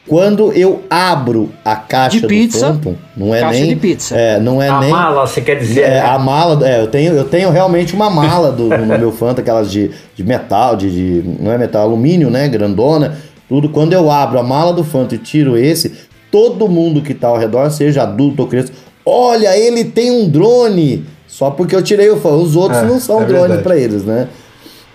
[0.07, 4.15] Quando eu abro a caixa De pizza, do Phantom, não é caixa nem de pizza.
[4.15, 5.81] É, não é A nem mala, você quer dizer?
[5.81, 5.99] é, né?
[6.01, 9.71] a mala, é, eu tenho, eu tenho realmente uma mala do, no meu Fanta, aquelas
[9.71, 10.89] de, de metal, de,
[11.21, 13.17] de- não é metal, alumínio, né, grandona,
[13.47, 13.69] tudo.
[13.69, 15.93] Quando eu abro a mala do Fanta e tiro esse,
[16.31, 18.71] todo mundo que tá ao redor, seja adulto ou criança,
[19.05, 21.05] olha, ele tem um drone.
[21.27, 24.27] Só porque eu tirei o Fanta, os outros É, não são é pra eles, né?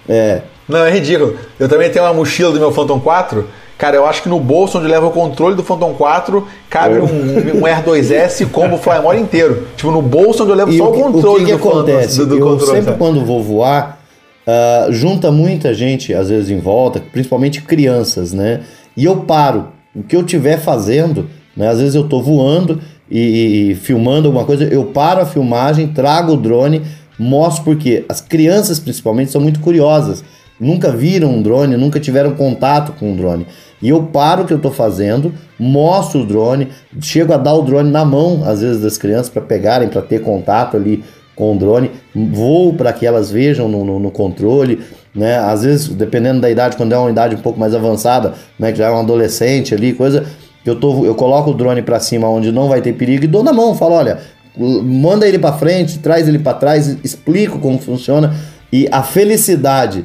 [0.09, 0.41] É.
[0.69, 1.37] Não, é ridículo.
[1.61, 3.47] Eu também tenho uma mochila do meu Phantom 4.
[3.77, 7.59] Cara, eu acho que no bolso onde leva o controle do Phantom 4 cabe um,
[7.59, 9.67] um R2S combo Flymore inteiro.
[9.77, 11.59] Tipo, no bolso onde eu levo E só o que, o controle que que do
[11.59, 11.79] Phantom.
[11.79, 12.19] acontece?
[12.19, 12.99] Do, do eu controle, sempre sabe?
[12.99, 14.01] quando vou voar,
[14.47, 18.61] ah, junta muita gente, às vezes em volta, principalmente crianças, né?
[18.97, 19.69] E eu paro.
[19.95, 21.69] O que eu estiver fazendo, né?
[21.69, 22.81] Às vezes eu tô voando
[23.11, 26.83] e, e filmando alguma coisa, eu paro a filmagem, trago o drone,
[27.19, 30.25] mostro porque as crianças principalmente são muito curiosas.
[30.61, 33.47] Nunca viram um drone, nunca tiveram contato com um drone.
[33.83, 36.69] E eu paro o que eu tô fazendo, mostro o drone,
[37.01, 40.21] chego a dar o drone na mão, às vezes, das crianças, para pegarem, para ter
[40.23, 41.03] contato ali
[41.35, 44.81] com o drone, vou para que elas vejam no, no- no controle,
[45.13, 45.37] né?
[45.39, 48.71] Às vezes, dependendo da idade, quando é uma idade um pouco mais avançada, né?
[48.71, 50.25] Que já é um adolescente ali, coisa,
[50.65, 53.43] eu, tô, eu coloco o drone para cima onde não vai ter perigo e dou
[53.43, 54.19] na mão, falo, olha,
[54.57, 58.33] manda ele para frente, traz ele para trás, explico como funciona
[58.73, 60.05] e a felicidade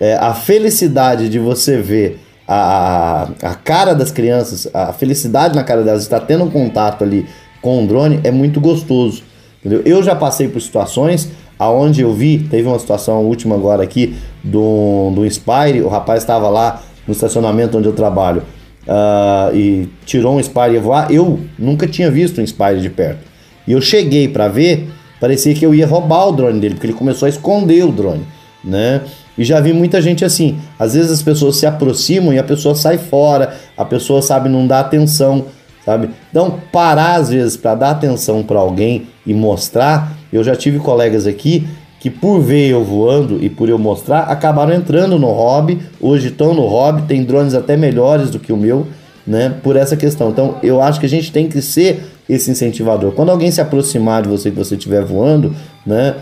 [0.00, 5.82] é, a felicidade de você ver a, a, cara das crianças, a felicidade na cara
[5.82, 7.26] delas, estar tendo um contato ali
[7.62, 9.22] com o drone é muito gostoso.
[9.60, 9.82] Entendeu?
[9.84, 15.12] Eu já passei por situações aonde eu vi, teve uma situação última agora aqui do,
[15.14, 18.42] do Inspire, o rapaz estava lá no estacionamento onde eu trabalho
[18.86, 21.10] ah, e tirou um Inspire voar.
[21.10, 23.20] Eu nunca tinha visto um Inspire de perto.
[23.66, 24.88] E eu cheguei para ver,
[25.20, 28.26] parecia que eu ia roubar o drone dele, porque ele começou a esconder o drone,
[28.62, 29.00] né?
[29.36, 30.58] E já vi muita gente assim.
[30.78, 34.66] Às vezes as pessoas se aproximam e a pessoa sai fora, a pessoa sabe não
[34.66, 35.46] dá atenção,
[35.84, 36.10] sabe?
[36.30, 41.26] Então, parar às vezes para dar atenção para alguém e mostrar, eu já tive colegas
[41.26, 41.66] aqui
[42.04, 46.52] que por ver eu voando e por eu mostrar, acabaram entrando no hobby, hoje estão
[46.52, 48.86] no hobby, tem drones até melhores do que o meu,
[49.26, 49.54] né?
[49.62, 50.28] Por essa questão.
[50.28, 53.12] Então, eu acho que a gente tem que ser esse incentivador.
[53.12, 55.54] Quando alguém se aproximar de você que você estiver voando,
[55.86, 56.16] né?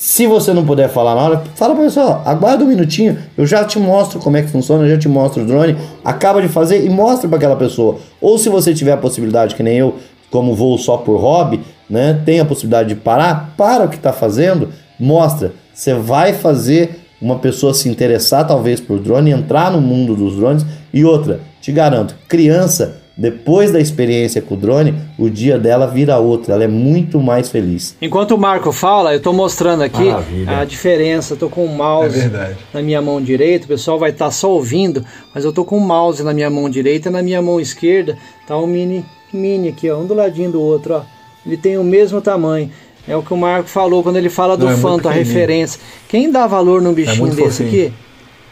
[0.00, 3.44] Se você não puder falar na hora, fala pra pessoa, ó, aguarda um minutinho, eu
[3.44, 6.48] já te mostro como é que funciona, eu já te mostro o drone, acaba de
[6.48, 7.98] fazer e mostra para aquela pessoa.
[8.18, 9.96] Ou se você tiver a possibilidade, que nem eu,
[10.30, 14.10] como vou só por hobby, né, tem a possibilidade de parar, para o que está
[14.10, 15.52] fazendo, mostra.
[15.74, 20.64] Você vai fazer uma pessoa se interessar talvez por drone, entrar no mundo dos drones.
[20.94, 26.16] E outra, te garanto, criança depois da experiência com o drone, o dia dela vira
[26.16, 27.94] outro, ela é muito mais feliz.
[28.00, 30.60] Enquanto o Marco fala, eu estou mostrando aqui Maravilha.
[30.60, 31.34] a diferença.
[31.34, 35.04] Estou com o mouse É na minha mão direita, o pessoal vai estar só ouvindo,
[35.34, 38.16] mas eu estou com o mouse na minha mão direita, na minha mão esquerda
[38.46, 41.02] tá um mini, mini aqui, ó, um do ladinho do outro, ó.
[41.44, 42.70] Ele tem o mesmo tamanho.
[43.06, 45.78] É o que o Marco falou quando ele fala do Não, é Phantom, a referência.
[46.08, 47.86] Quem dá valor num bichinho muito desse fofinho.
[47.88, 47.94] aqui?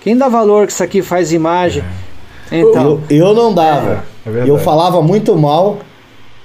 [0.02, 1.82] Quem dá valor que isso aqui faz imagem?
[2.52, 4.04] Então, eu, eu não dava.
[4.34, 5.78] É, eu falava muito mal.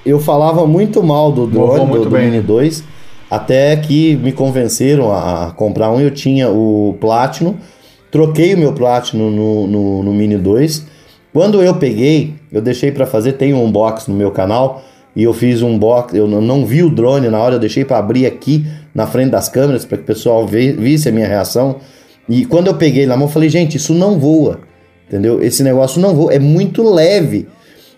[0.06, 2.44] Eu falava muito mal do drone, do, do bem, Mini né?
[2.44, 2.84] 2.
[3.32, 6.00] Até que me convenceram a, a comprar um.
[6.00, 7.56] Eu tinha o Platinum.
[8.12, 10.86] Troquei o meu Platinum no, no, no Mini 2.
[11.34, 13.34] Quando eu peguei, eu deixei para fazer.
[13.34, 14.84] Tem um unbox no meu canal.
[15.16, 16.16] E eu fiz um box.
[16.16, 17.56] Eu não- vi o drone na hora.
[17.56, 19.86] Eu deixei para abrir aqui na frente das câmeras.
[19.86, 21.78] para que o pessoal visse a minha reação.
[22.28, 24.60] E quando eu peguei na mão, eu falei: gente, isso não voa.
[25.08, 25.42] Entendeu?
[25.42, 26.34] Esse negócio não voa.
[26.34, 27.48] É muito leve.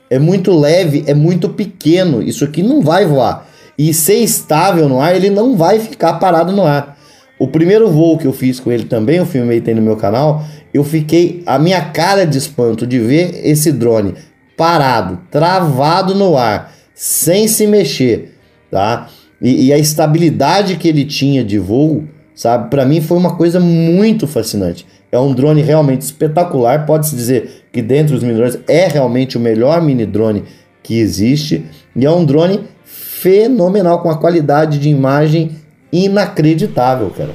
[0.09, 2.21] É muito leve, é muito pequeno.
[2.21, 3.47] Isso aqui não vai voar.
[3.77, 6.97] E ser estável no ar, ele não vai ficar parado no ar.
[7.37, 10.45] O primeiro voo que eu fiz com ele também, eu filmei tem no meu canal,
[10.73, 14.13] eu fiquei a minha cara de espanto de ver esse drone
[14.55, 18.37] parado, travado no ar, sem se mexer,
[18.71, 19.09] tá?
[19.41, 22.69] E, e a estabilidade que ele tinha de voo, sabe?
[22.69, 24.85] Para mim foi uma coisa muito fascinante.
[25.15, 26.85] É um drone realmente espetacular.
[26.85, 30.43] Pode-se dizer que dentre os mini drones é realmente o melhor mini drone
[30.83, 31.65] que existe.
[31.95, 35.51] E é um drone fenomenal, com uma qualidade de imagem
[35.91, 37.31] inacreditável, cara.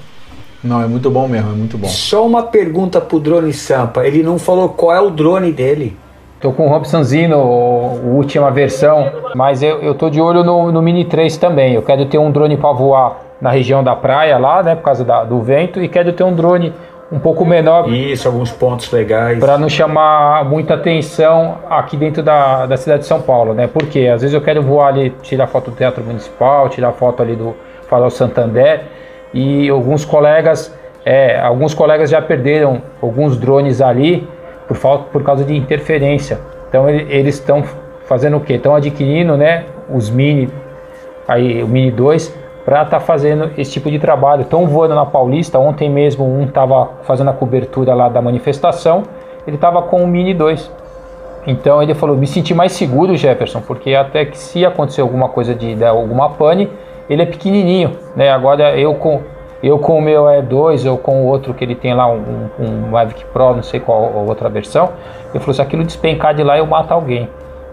[0.63, 1.89] Não, é muito bom mesmo, é muito bom.
[1.89, 4.07] Só uma pergunta pro drone Sampa.
[4.07, 5.97] Ele não falou qual é o drone dele.
[6.41, 10.81] Tô com o Robsonzino, o- última versão, mas eu, eu tô de olho no, no
[10.83, 11.75] Mini 3 também.
[11.75, 15.05] Eu quero ter um drone para voar na região da praia lá, né, por causa
[15.05, 16.73] da- do vento, e quero ter um drone
[17.13, 19.39] um pouco menor Isso, alguns pontos legais.
[19.39, 23.67] para não chamar muita atenção aqui dentro da, da cidade de São Paulo, né?
[23.67, 27.35] Porque às vezes eu quero voar ali, tirar foto do Teatro Municipal, tirar foto ali
[27.35, 27.55] do
[27.89, 28.83] Farol Santander,
[29.35, 30.75] e alguns colegas,
[31.05, 34.29] é, alguns colegas já perderam alguns drones ali
[34.69, 36.39] por falta, por causa de interferência.
[36.69, 37.65] Então ele, eles estão
[38.05, 38.53] fazendo o que?
[38.53, 40.49] Estão adquirindo, né, os mini,
[41.27, 44.43] aí o mini 2 para estar tá fazendo esse tipo de trabalho.
[44.43, 45.59] Estão voando na Paulista.
[45.59, 49.03] Ontem mesmo um estava fazendo a cobertura lá da manifestação.
[49.47, 50.71] Ele estava com o mini 2.
[51.47, 55.55] Então ele falou: me senti mais seguro, Jefferson, porque até que se acontecer alguma coisa
[55.55, 56.71] de, de alguma pane,
[57.09, 58.31] ele é pequenininho, né?
[58.31, 59.23] Agora eu com
[59.63, 62.91] eu com o meu E2 ou com o outro que ele tem lá, um, um
[62.91, 64.91] Mavic Pro, não sei qual outra versão,
[65.31, 67.29] ele falou: se aquilo despencar de lá, eu mato alguém.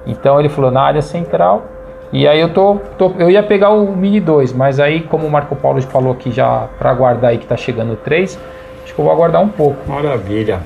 [0.06, 1.64] Então ele falou: na área central.
[2.12, 5.32] E aí eu tô, tô eu ia pegar o Mini 2, mas aí como o
[5.32, 8.40] Marco Paulo falou aqui já para aguardar aí que tá chegando o 3,
[8.84, 9.90] acho que eu vou aguardar um pouco.
[9.90, 10.62] Maravilha.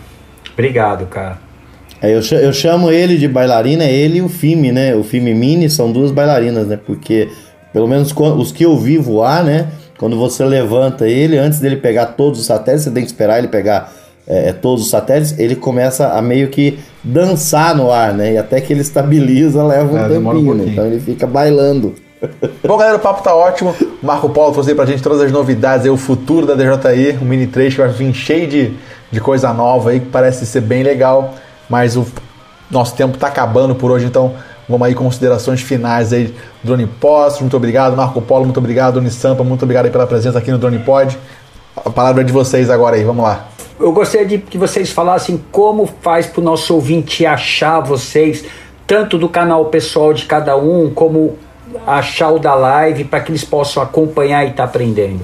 [0.53, 1.37] Obrigado, cara.
[2.01, 4.95] É, eu, eu chamo ele de bailarina, ele e o Fime, né?
[4.95, 6.79] O Fime Mini são duas bailarinas, né?
[6.83, 7.29] Porque,
[7.71, 9.67] pelo menos os que eu vi voar, né?
[9.97, 13.47] Quando você levanta ele, antes dele pegar todos os satélites, você tem que esperar ele
[13.47, 13.93] pegar
[14.27, 18.33] é, é, todos os satélites, ele começa a meio que dançar no ar, né?
[18.33, 20.65] E até que ele estabiliza, leva um é, tempinho, um né?
[20.67, 21.95] Então ele fica bailando.
[22.63, 23.75] Bom, galera, o papo tá ótimo.
[24.01, 27.17] O Marco Paulo trouxe aí pra gente todas as novidades, aí, o futuro da DJI,
[27.21, 28.71] o Mini 3 que vai vir cheio de,
[29.11, 31.33] de coisa nova aí, que parece ser bem legal
[31.71, 32.05] mas o
[32.69, 34.33] nosso tempo está acabando por hoje, então
[34.67, 39.63] vamos aí considerações finais aí Drone Post, muito obrigado, Marco Polo, muito obrigado, Unisampa, muito
[39.63, 41.17] obrigado aí pela presença aqui no Drone Pod.
[41.77, 43.50] A palavra é de vocês agora aí, vamos lá.
[43.81, 48.45] Eu gostaria de que vocês falassem como faz para o nosso ouvinte achar vocês,
[48.85, 51.35] tanto do canal pessoal de cada um, como
[51.87, 55.21] achar o da live, para que eles possam acompanhar e estar tá aprendendo.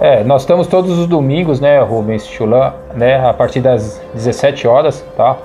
[0.00, 5.04] É, nós estamos todos os domingos, né, Rubens Chulan, né, a partir das 17 horas,
[5.16, 5.36] tá?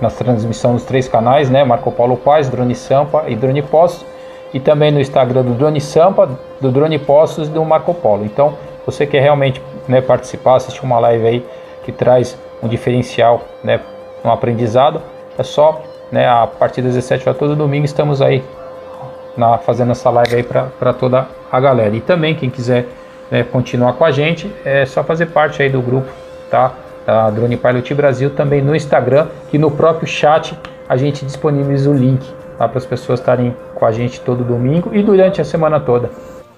[0.00, 1.64] na transmissão nos três canais, né?
[1.64, 4.06] Marco Paulo Paz, Drone Sampa e Drone Postos,
[4.52, 8.24] e também no Instagram do Drone Sampa, do Drone Postos e do Marco Polo.
[8.24, 8.54] Então,
[8.86, 11.44] você quer realmente né, participar, assistir uma live aí
[11.88, 13.80] que traz um diferencial, né,
[14.22, 15.00] um aprendizado,
[15.38, 15.80] é só,
[16.12, 18.44] né, a partir das 17 horas todo domingo estamos aí
[19.34, 21.96] na, fazendo essa live aí para toda a galera.
[21.96, 22.84] E também quem quiser
[23.30, 26.08] né, continuar com a gente, é só fazer parte aí do grupo,
[26.50, 26.74] tá?
[27.06, 31.94] da Drone Pilot Brasil, também no Instagram e no próprio chat a gente disponibiliza o
[31.94, 32.22] link
[32.58, 36.10] para as pessoas estarem com a gente todo domingo e durante a semana toda.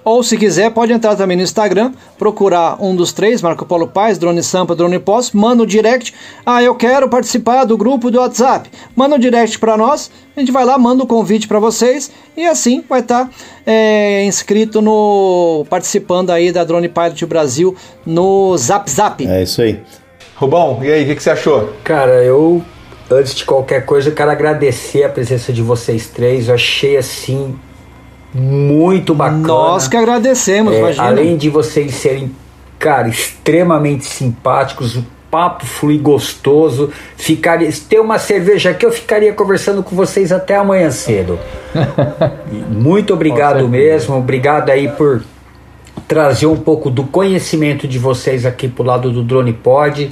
[0.03, 4.17] Ou se quiser, pode entrar também no Instagram, procurar um dos três, Marco Polo Paz,
[4.17, 6.13] Drone Sampa, Drone Pós, manda um direct.
[6.43, 8.69] Ah, eu quero participar do grupo do WhatsApp.
[8.95, 12.11] Manda um direct para nós, a gente vai lá, manda o um convite para vocês
[12.35, 13.31] e assim vai estar tá,
[13.65, 15.65] é, inscrito no.
[15.69, 19.27] participando aí da Drone Pilot Brasil no Zap Zap.
[19.27, 19.79] É isso aí.
[20.35, 21.71] Rubão, e aí, o que, que, você achou?
[21.83, 22.63] Cara, eu,
[23.11, 26.47] antes de qualquer coisa, eu quero agradecer a presença de vocês três.
[26.47, 27.55] Eu achei assim
[28.33, 29.47] muito bacana.
[29.47, 30.95] Nós que agradecemos, é.
[30.97, 32.31] Além de vocês serem,
[32.79, 36.91] cara, extremamente simpáticos, o papo flui gostoso.
[37.15, 41.39] Ficaria, ter uma cerveja aqui, eu ficaria conversando com vocês até amanhã cedo.
[42.69, 44.17] muito obrigado mesmo.
[44.17, 45.23] Obrigado aí por
[46.07, 50.11] trazer um pouco do conhecimento de vocês aqui para o lado do Drone Pod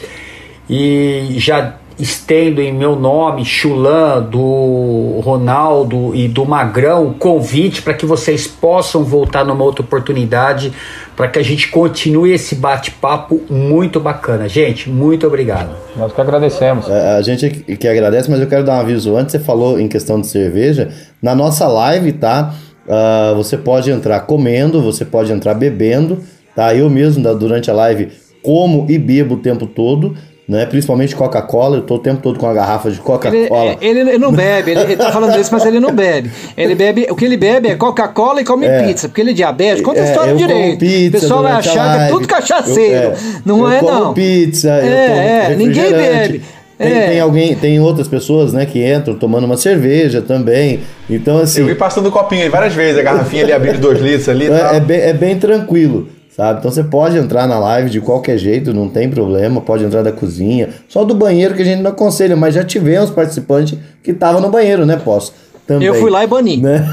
[0.70, 8.06] e já estendo em meu nome, Chulan, do Ronaldo e do Magrão, convite para que
[8.06, 10.72] vocês possam voltar numa outra oportunidade
[11.16, 14.48] para que a gente continue esse bate-papo muito bacana.
[14.48, 15.76] Gente, muito obrigado.
[15.98, 16.90] Nós que agradecemos.
[16.90, 19.34] A, a gente que agradece, mas eu quero dar um aviso antes.
[19.34, 20.90] Você falou em questão de cerveja.
[21.22, 22.56] Na nossa live, tá?
[22.88, 26.24] Uh, você pode entrar comendo, você pode entrar bebendo,
[26.56, 26.74] tá?
[26.74, 28.10] Eu mesmo, durante a live,
[28.42, 30.16] como e bebo o tempo todo.
[30.50, 30.66] Né?
[30.66, 33.78] Principalmente Coca-Cola, eu tô o tempo todo com a garrafa de Coca-Cola.
[33.80, 36.32] Ele, ele, ele, não bebe, ele, ele tá falando isso, mas ele não bebe.
[36.58, 39.34] Ele bebe, o que ele bebe é Coca-Cola e come é, pizza, porque ele é
[39.34, 39.88] diabético.
[39.88, 40.80] Conta a é, história direito.
[40.80, 42.96] Pizza o pessoal vai achar que é tudo cachaceiro.
[42.96, 43.16] Eu, é,
[43.46, 44.12] não é, não.
[44.16, 46.42] pizza, é, é, ninguém bebe.
[46.80, 47.08] Tem, é.
[47.10, 50.80] tem, alguém, tem outras pessoas, né, que entram tomando uma cerveja também.
[51.08, 51.62] Então, assim.
[51.62, 54.48] Eu vi passando o copinho aí várias vezes, a garrafinha ali abrindo dois litros ali.
[54.48, 56.08] É, é, bem, é bem tranquilo,
[56.40, 56.60] sabe?
[56.60, 60.12] Então você pode entrar na live de qualquer jeito, não tem problema, pode entrar da
[60.14, 60.70] cozinha.
[60.88, 64.50] Só do banheiro que a gente não aconselha, mas já tivemos participantes que estavam no
[64.50, 65.34] banheiro, né, Posso?
[65.68, 66.58] Também, eu fui lá e bani.
[66.58, 66.88] Né?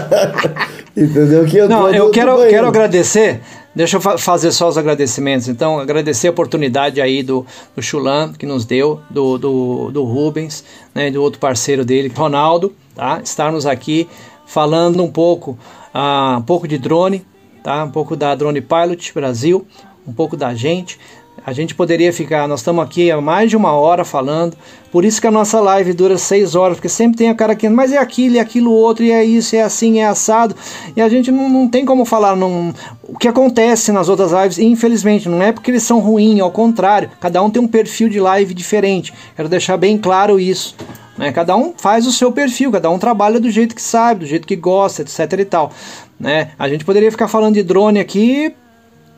[0.96, 1.44] Entendeu?
[1.44, 3.40] Que eu não, eu quero, quero agradecer
[3.74, 5.48] Deixa eu fa fazer só os agradecimentos.
[5.48, 10.64] Então, agradecer a oportunidade aí do, do Chulan, que nos deu, do, do, do Rubens,
[10.94, 13.20] né, do outro parceiro dele, Ronaldo, tá?
[13.22, 14.08] Estarmos aqui
[14.46, 15.58] falando um pouco,
[15.92, 17.26] uh, um pouco de drone,
[17.64, 17.82] tá?
[17.82, 19.66] Um pouco da Drone Pilot Brasil,
[20.06, 21.00] um pouco da gente,
[21.46, 24.56] A gente poderia ficar, nós estamos aqui há mais de uma hora falando,
[24.90, 27.68] por isso que a nossa live dura seis horas, porque sempre tem o cara que,
[27.68, 30.56] mas é aquilo, é aquilo outro, e é isso, é assim, é assado,
[30.96, 32.72] e a gente não, não tem como falar não,
[33.02, 37.10] o que acontece nas outras lives, infelizmente, não é porque eles são ruins, ao contrário,
[37.20, 40.74] cada um tem um perfil de live diferente, quero deixar bem claro isso.
[41.16, 41.30] Né?
[41.30, 44.48] Cada um faz o seu perfil, cada um trabalha do jeito que sabe, do jeito
[44.48, 45.70] que gosta, etc e tal.
[46.18, 46.52] Né?
[46.58, 48.54] A gente poderia ficar falando de drone aqui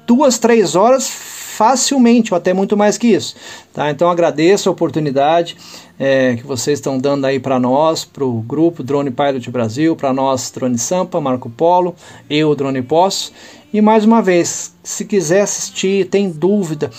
[0.07, 3.35] duas, três horas facilmente, ou até muito mais que isso.
[3.73, 3.91] Tá?
[3.91, 5.57] Então agradeço a oportunidade
[5.99, 10.13] é, que vocês estão dando aí para nós, para o grupo Drone Pilot Brasil, para
[10.13, 11.95] nós Drone Sampa, Marco Polo,
[12.29, 13.33] eu, Drone Posso.
[13.73, 16.91] E mais uma vez, se quiser assistir, tem dúvida,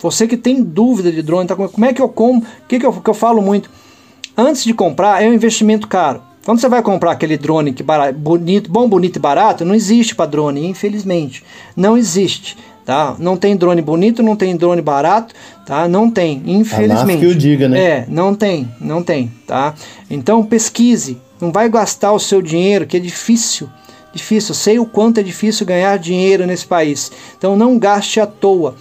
[0.00, 2.40] você que tem dúvida de drone, tá, como é que eu como?
[2.40, 3.70] O que, que, eu, que eu falo muito?
[4.36, 6.22] Antes de comprar, é um investimento caro.
[6.44, 10.14] Quando você vai comprar aquele drone que barato, bonito, bom, bonito e barato, não existe
[10.14, 11.44] para drone, infelizmente.
[11.76, 12.56] Não existe
[12.90, 13.14] tá?
[13.20, 15.32] Não tem drone bonito, não tem drone barato,
[15.64, 15.86] tá?
[15.86, 17.20] Não tem, infelizmente.
[17.20, 17.80] que o diga, né?
[17.80, 19.74] É, não tem, não tem, tá?
[20.10, 23.68] Então pesquise, não vai gastar o seu dinheiro, que é difícil,
[24.12, 24.54] difícil.
[24.54, 27.12] Sei o quanto é difícil ganhar dinheiro nesse país.
[27.38, 28.74] Então não gaste à toa.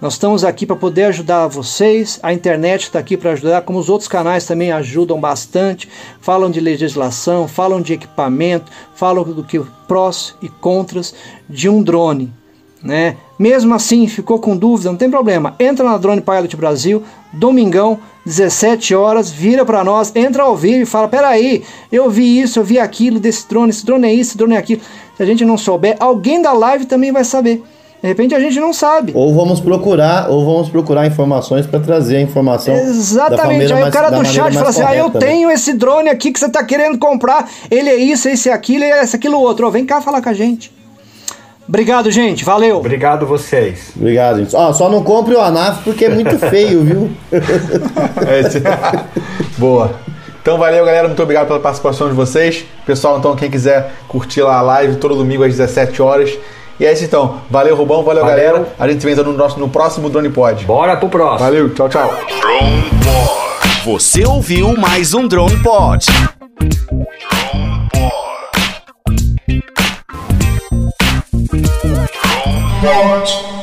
[0.00, 2.18] Nós estamos aqui para poder ajudar vocês.
[2.22, 5.88] A internet está aqui para ajudar, como os outros canais também ajudam bastante.
[6.20, 11.14] Falam de legislação, falam de equipamento, falam do que prós e contras
[11.48, 12.32] de um drone
[12.82, 13.16] né?
[13.38, 15.54] Mesmo assim, ficou com dúvida, não tem problema.
[15.58, 17.02] Entra na Drone Pilot Brasil,
[17.32, 22.58] domingão, 17 horas, vira para nós, entra ao vivo e fala: "Peraí, eu vi isso,
[22.58, 24.80] eu vi aquilo desse drone, esse drone é isso, esse drone é aquilo".
[25.16, 27.62] Se a gente não souber, alguém da live também vai saber.
[28.02, 29.12] De repente a gente não sabe.
[29.14, 32.74] Ou vamos procurar, ou vamos procurar informações para trazer a informação.
[32.74, 33.72] Exatamente.
[33.72, 35.20] Aí mais, o cara do chat fala assim: "Ah, eu né?
[35.20, 37.48] tenho esse drone aqui que você está querendo comprar.
[37.70, 39.66] Ele é isso, esse é aquilo, é esse aquilo outro.
[39.66, 40.72] Oh, vem cá falar com a gente".
[41.68, 42.44] Obrigado, gente.
[42.44, 42.78] Valeu.
[42.78, 43.92] Obrigado vocês.
[43.94, 44.56] Obrigado, gente.
[44.56, 47.10] Ó, só não compre o ANAF porque é muito feio, viu?
[48.40, 48.60] Esse...
[49.56, 49.94] Boa.
[50.42, 51.06] Então valeu, galera.
[51.06, 52.64] Muito obrigado pela participação de vocês.
[52.84, 56.36] Pessoal, então, quem quiser curtir lá a live todo domingo às 17 horas.
[56.80, 57.42] E é isso então.
[57.50, 58.02] Valeu, Rubão.
[58.02, 58.36] Valeu, valeu.
[58.36, 58.72] galera.
[58.78, 60.64] A gente se vê no, nosso, no próximo Drone Pod.
[60.64, 61.38] Bora pro próximo.
[61.38, 61.74] Valeu.
[61.74, 62.08] Tchau, tchau.
[62.40, 63.84] Drone Pod.
[63.84, 66.06] Você ouviu mais um Drone Pod.
[71.50, 72.38] Drone
[72.80, 73.59] Pod.